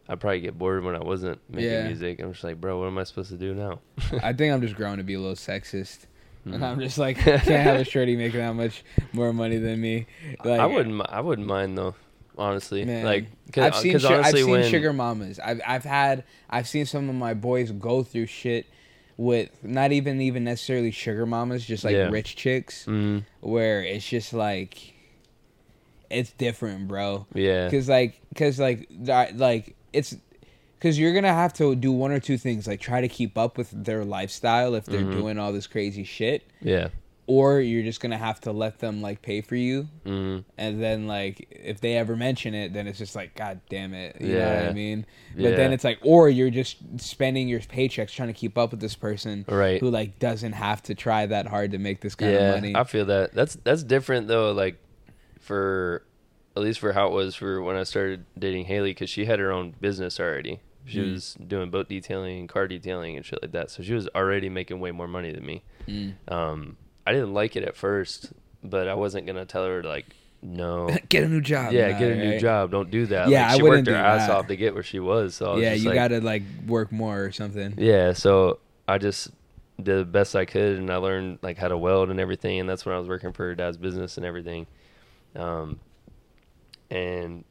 [0.08, 1.86] I'd probably get bored when I wasn't making Yeah.
[1.86, 2.20] music.
[2.20, 3.78] I'm just like, bro, what am I supposed to do now?
[4.22, 6.06] I think I'm just growing to be a little sexist,
[6.44, 6.62] and Mhm.
[6.62, 8.82] I'm just like, can't have a shorty making that much
[9.12, 10.06] more money than me.
[10.44, 11.00] Like, I wouldn't.
[11.08, 11.94] I wouldn't mind though.
[12.38, 13.04] Honestly, Man.
[13.04, 15.38] like cause, I've seen, su- I've seen when sugar mamas.
[15.38, 18.64] I've I've had I've seen some of my boys go through shit
[19.18, 22.08] with not even even necessarily sugar mamas, just like Yeah.
[22.08, 24.94] rich chicks, Mm, where it's just like,
[26.08, 27.26] it's different, bro.
[27.34, 28.88] yeah, because like because like
[29.34, 30.16] like it's
[30.80, 33.58] because you're gonna have to do one or two things like try to keep up
[33.58, 35.12] with their lifestyle if they're Mhm.
[35.12, 36.88] doing all this crazy shit yeah,
[37.26, 41.06] or you're just gonna have to let them like pay for you mm, and then
[41.06, 44.56] like if they ever mention it then it's just like god damn it you know
[44.56, 45.04] what i mean
[45.36, 48.80] but then it's like or you're just spending your paychecks trying to keep up with
[48.80, 49.80] this person right.
[49.80, 52.74] who like doesn't have to try that hard to make this kind yeah, of money
[52.74, 53.34] I feel that.
[53.34, 54.52] That's that's different though.
[54.52, 54.76] Like
[55.38, 56.04] for
[56.56, 59.38] at least for how it was for when I started dating Haley, because she had
[59.38, 60.60] her own business already.
[60.86, 61.12] She Mm.
[61.12, 63.70] was doing boat detailing, car detailing, and shit like that.
[63.70, 65.62] So she was already making way more money than me.
[65.86, 66.14] Mm.
[66.28, 66.76] Um,
[67.06, 68.32] I didn't like it at first,
[68.64, 70.06] but I wasn't gonna tell her like,
[70.42, 72.70] no, get a new job yeah, get a new job.
[72.70, 73.28] Don't do that.
[73.28, 74.36] Yeah, like, I she wouldn't worked her ass that.
[74.36, 75.34] off to get where she was.
[75.34, 78.58] So I was yeah you like, gotta like work more or something Yeah, so
[78.88, 79.30] I just
[79.82, 82.68] did the best I could, and I learned like how to weld and everything, and
[82.68, 84.66] that's when I was working for her dad's business and everything.
[85.36, 85.78] Um,
[86.90, 87.44] and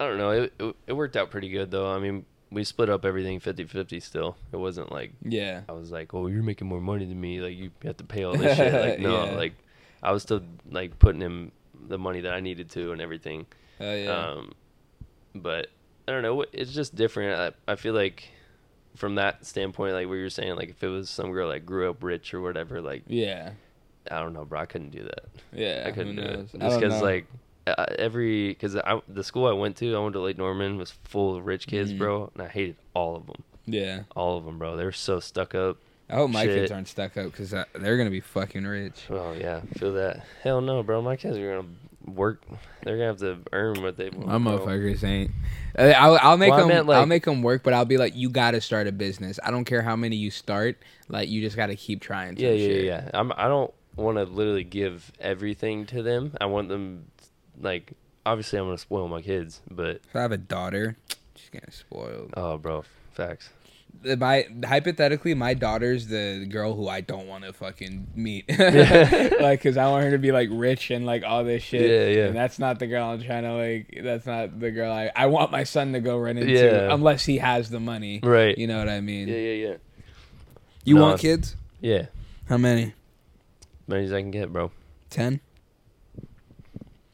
[0.00, 1.90] I don't know, it, it it worked out pretty good though.
[1.90, 4.36] I mean, we split up everything 50-50 still.
[4.52, 7.40] It wasn't like yeah I was like, "Oh, you're making more money than me.
[7.40, 9.32] Like you have to pay all this shit." Like no, Yeah.
[9.36, 9.54] like
[10.02, 11.52] I was still like putting him
[11.88, 13.46] the money that I needed to and everything.
[13.80, 14.10] Oh yeah.
[14.10, 14.52] Um,
[15.34, 15.68] but
[16.08, 16.44] I don't know.
[16.52, 17.54] It's just different.
[17.68, 18.28] I, I feel like
[18.94, 21.90] from that standpoint, like what you're saying, like if it was some girl that grew
[21.90, 23.50] up rich or whatever, like Yeah.
[24.10, 25.24] I don't know, bro, I couldn't do that.
[25.52, 25.84] Yeah.
[25.86, 27.26] I couldn't do it just because like
[27.66, 28.74] uh, every because
[29.08, 31.92] the school I went to, I went to Lake Norman, was full of rich kids,
[31.92, 31.98] Mhm.
[31.98, 34.02] bro, and I hated all of them, Yeah.
[34.14, 34.76] all of them, bro.
[34.76, 35.78] They were so stuck up.
[36.08, 36.54] I hope my Shit.
[36.54, 39.06] kids aren't stuck up because they're gonna be fucking rich.
[39.10, 40.24] Oh yeah, feel that?
[40.42, 41.02] Hell no, bro.
[41.02, 41.68] My kids are gonna
[42.14, 42.42] work.
[42.84, 44.26] They're gonna have to earn what they want.
[44.28, 45.32] My motherfuckers ain't.
[45.76, 46.86] I'll, I'll make Well, them.
[46.86, 49.38] meant, I'll make them work, but I'll be like, you got to start a business.
[49.44, 50.78] I don't care how many you start.
[51.08, 52.38] Like, you just got to keep trying.
[52.38, 52.84] Yeah, yeah, shit.
[52.84, 53.10] yeah.
[53.12, 53.32] I'm.
[53.36, 56.34] I don't want to literally give everything to them.
[56.40, 57.06] I want them,
[57.60, 57.92] like,
[58.24, 60.96] obviously, I'm gonna spoil my kids, but If I have a daughter,
[61.34, 62.32] she's getting spoiled.
[62.36, 63.50] oh, bro, facts.
[64.18, 68.44] My hypothetically, my daughter's the girl who I don't want to fucking meet.
[68.46, 69.30] Yeah.
[69.40, 71.80] like, cause I want her to be like rich and like all this shit.
[71.90, 72.26] Yeah, yeah.
[72.28, 74.00] And that's not the girl I'm trying to like.
[74.04, 75.10] That's not the girl I.
[75.16, 76.92] I want my son to go run into, Yeah.
[76.92, 78.20] unless he has the money.
[78.22, 78.56] Right.
[78.58, 79.28] You know what I mean?
[79.28, 79.74] Yeah, yeah, yeah.
[80.84, 81.02] You No.
[81.02, 81.56] want kids?
[81.80, 82.06] Yeah.
[82.50, 82.82] How many?
[82.82, 82.92] As
[83.88, 84.72] many as I can get, bro.
[85.08, 85.40] Ten.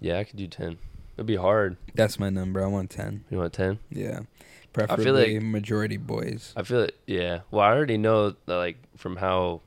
[0.03, 0.77] Yeah, I could do ten.
[1.17, 1.77] It'd be hard.
[1.95, 2.63] That's my number.
[2.63, 3.25] I want ten.
[3.31, 3.79] You want ten?
[3.91, 4.17] Yeah.
[4.19, 4.27] feel
[4.73, 6.53] Preferably like- majority boys.
[6.57, 6.97] I feel it.
[7.07, 7.41] Yeah.
[7.51, 9.61] Well, I already know that, like from how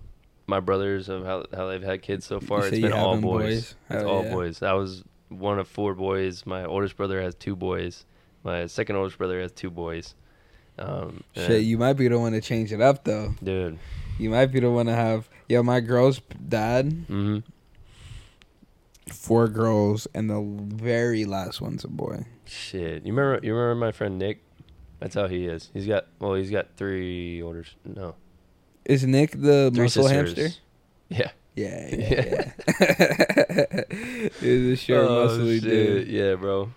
[0.48, 2.68] my brothers of how how they've had kids so far.
[2.68, 3.22] It's been all boys.
[3.22, 3.57] boys?
[3.90, 4.32] It's Hell all yeah.
[4.34, 4.62] boys.
[4.62, 6.45] I was one of four boys.
[6.45, 8.06] My oldest brother has two boys.
[8.44, 10.14] My second oldest brother has two boys.
[10.78, 13.34] Um, Shit, you might be the one to change it up though.
[13.41, 13.80] dude.
[14.20, 15.30] You might be the one to have.
[15.48, 17.40] Yo, my girl's dad, hmm
[19.11, 20.41] four girls, and the
[20.76, 22.26] very last one's a boy.
[22.45, 23.06] Shit.
[23.06, 23.45] You remember?
[23.45, 24.41] You remember my friend Nick?
[24.99, 25.69] That's how he is.
[25.73, 27.76] He's got well, he's got three orders.
[27.84, 28.15] No,
[28.86, 30.38] Is Nick the three muscle sisters.
[30.38, 30.60] hamster?
[31.10, 31.32] Yeah.
[31.57, 33.82] Yeah, yeah, yeah.
[34.41, 36.07] He's a short, Oh, muscly shit.
[36.07, 36.69] Yeah, bro.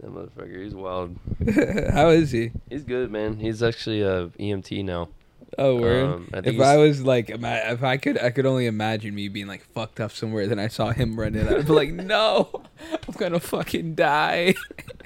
[0.00, 0.64] That motherfucker.
[0.64, 1.14] He's wild.
[1.92, 2.52] How is he?
[2.70, 3.38] He's good, man.
[3.38, 5.10] He's actually a EMT now.
[5.58, 6.04] Oh, word.
[6.06, 9.46] Um, I if I was like, if I could, I could only imagine me being
[9.46, 10.46] like fucked up somewhere.
[10.46, 11.46] Then I saw him running.
[11.46, 12.62] I'd be like, no,
[12.92, 14.54] I'm gonna fucking die,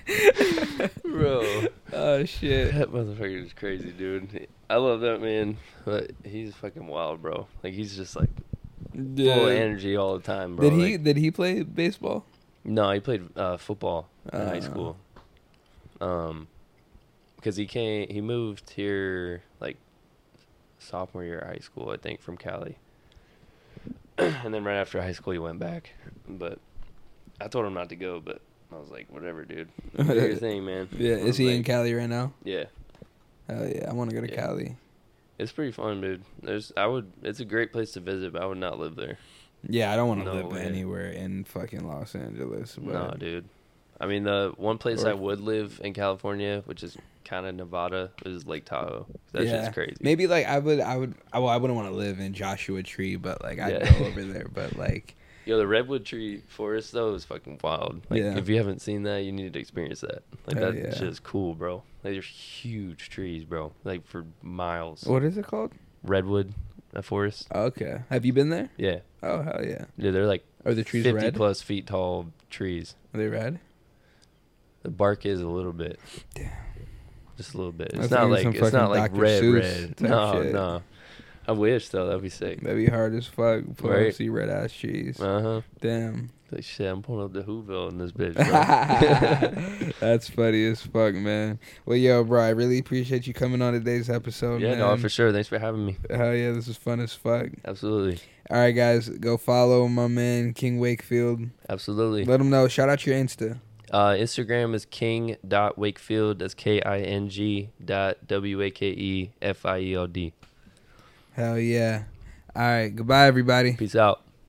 [1.02, 1.66] Bro.
[1.92, 2.74] oh shit.
[2.74, 4.46] That motherfucker is crazy, dude.
[4.70, 7.46] I love that man, but he's fucking wild, bro.
[7.62, 8.30] Like he's just like
[8.94, 10.70] full of energy all the time, bro.
[10.70, 10.92] Did he?
[10.92, 12.24] Like- did he play baseball?
[12.64, 14.60] no, he played uh, football in high Uh.
[14.60, 14.96] school.
[16.00, 16.48] Um,
[17.36, 19.76] because he came, he moved here like
[20.78, 22.78] sophomore year of high school, I think, from Cali.
[24.18, 25.90] and then right after high school, he went back.
[26.28, 26.58] But
[27.40, 28.40] I told him not to go, but
[28.72, 29.68] I was like, whatever, dude.
[29.96, 30.88] Do your thing, man.
[30.96, 31.16] Yeah.
[31.16, 32.32] Is was he in Cali right now?
[32.44, 32.64] Yeah.
[33.48, 34.40] Hell yeah, I want to go to Yeah.
[34.46, 34.76] Cali.
[35.38, 36.24] It's pretty fun, dude.
[36.42, 37.12] There's, I would.
[37.22, 39.18] It's a great place to visit, but I would not live there.
[39.68, 40.62] Yeah, I don't want to No live way.
[40.62, 42.76] anywhere in fucking Los Angeles.
[42.80, 43.44] But No, dude.
[44.00, 47.54] I mean, the one place Or- I would live in California, which is kind of
[47.54, 49.06] Nevada, is Lake Tahoe.
[49.32, 49.62] That yeah.
[49.64, 49.96] shit's crazy.
[50.00, 52.82] Maybe like I would, I would, I, well, I wouldn't want to live in Joshua
[52.82, 53.98] Tree, but like I'd Yeah.
[53.98, 54.48] go over there.
[54.52, 55.14] But like,
[55.46, 58.02] Yo, the redwood tree forest though is fucking wild.
[58.10, 58.36] Like, Yeah.
[58.36, 60.22] if you haven't seen that, you need to experience that.
[60.46, 60.90] Like Hell that yeah.
[60.94, 61.76] shit is cool, bro.
[62.04, 63.72] Like there's huge trees, bro.
[63.84, 65.04] Like for miles.
[65.04, 65.72] what is it called?
[66.02, 66.52] Redwood,
[66.94, 67.48] a forest.
[67.54, 68.70] Okay, have you been there?
[68.76, 69.86] Yeah, Oh hell yeah.
[69.96, 70.10] yeah.
[70.10, 71.34] They're like Are the trees fifty red?
[71.34, 72.94] plus feet tall trees.
[73.14, 73.58] Are they red?
[74.86, 75.98] The bark is a little bit.
[76.34, 76.48] Damn.
[77.36, 77.90] Just a little bit.
[77.92, 79.20] It's not like it's not like Dr.
[79.20, 80.00] red, Seuss red.
[80.00, 80.52] No, shit.
[80.52, 80.82] no.
[81.48, 82.06] I wish though.
[82.06, 82.60] That'd be sick.
[82.60, 83.64] That'd be hard as fuck.
[83.78, 85.20] Pull up, see red ass trees.
[85.20, 85.60] Uh huh.
[85.80, 86.30] Damn.
[86.52, 88.34] Like shit, I'm pulling up the Whoville in this bitch.
[88.36, 89.92] Bro.
[90.00, 91.58] That's funny as fuck, man.
[91.84, 94.78] Well, yo, bro, I really appreciate you coming on today's episode, yeah, man.
[94.78, 95.32] no, for sure.
[95.32, 95.96] Thanks for having me.
[96.08, 97.48] Hell yeah, this is fun as fuck.
[97.64, 101.40] Absolutely, All right, guys, go follow my man King Wakefield.
[101.68, 102.24] absolutely.
[102.24, 102.68] Let him know.
[102.68, 103.58] Shout out your Insta.
[103.90, 106.40] Uh, Instagram is king dot wakefield.
[106.40, 110.32] That's K I N G dot W A K E F I E L D.
[111.32, 112.04] Hell yeah.
[112.54, 113.74] All right, goodbye, everybody.
[113.74, 114.25] Peace out.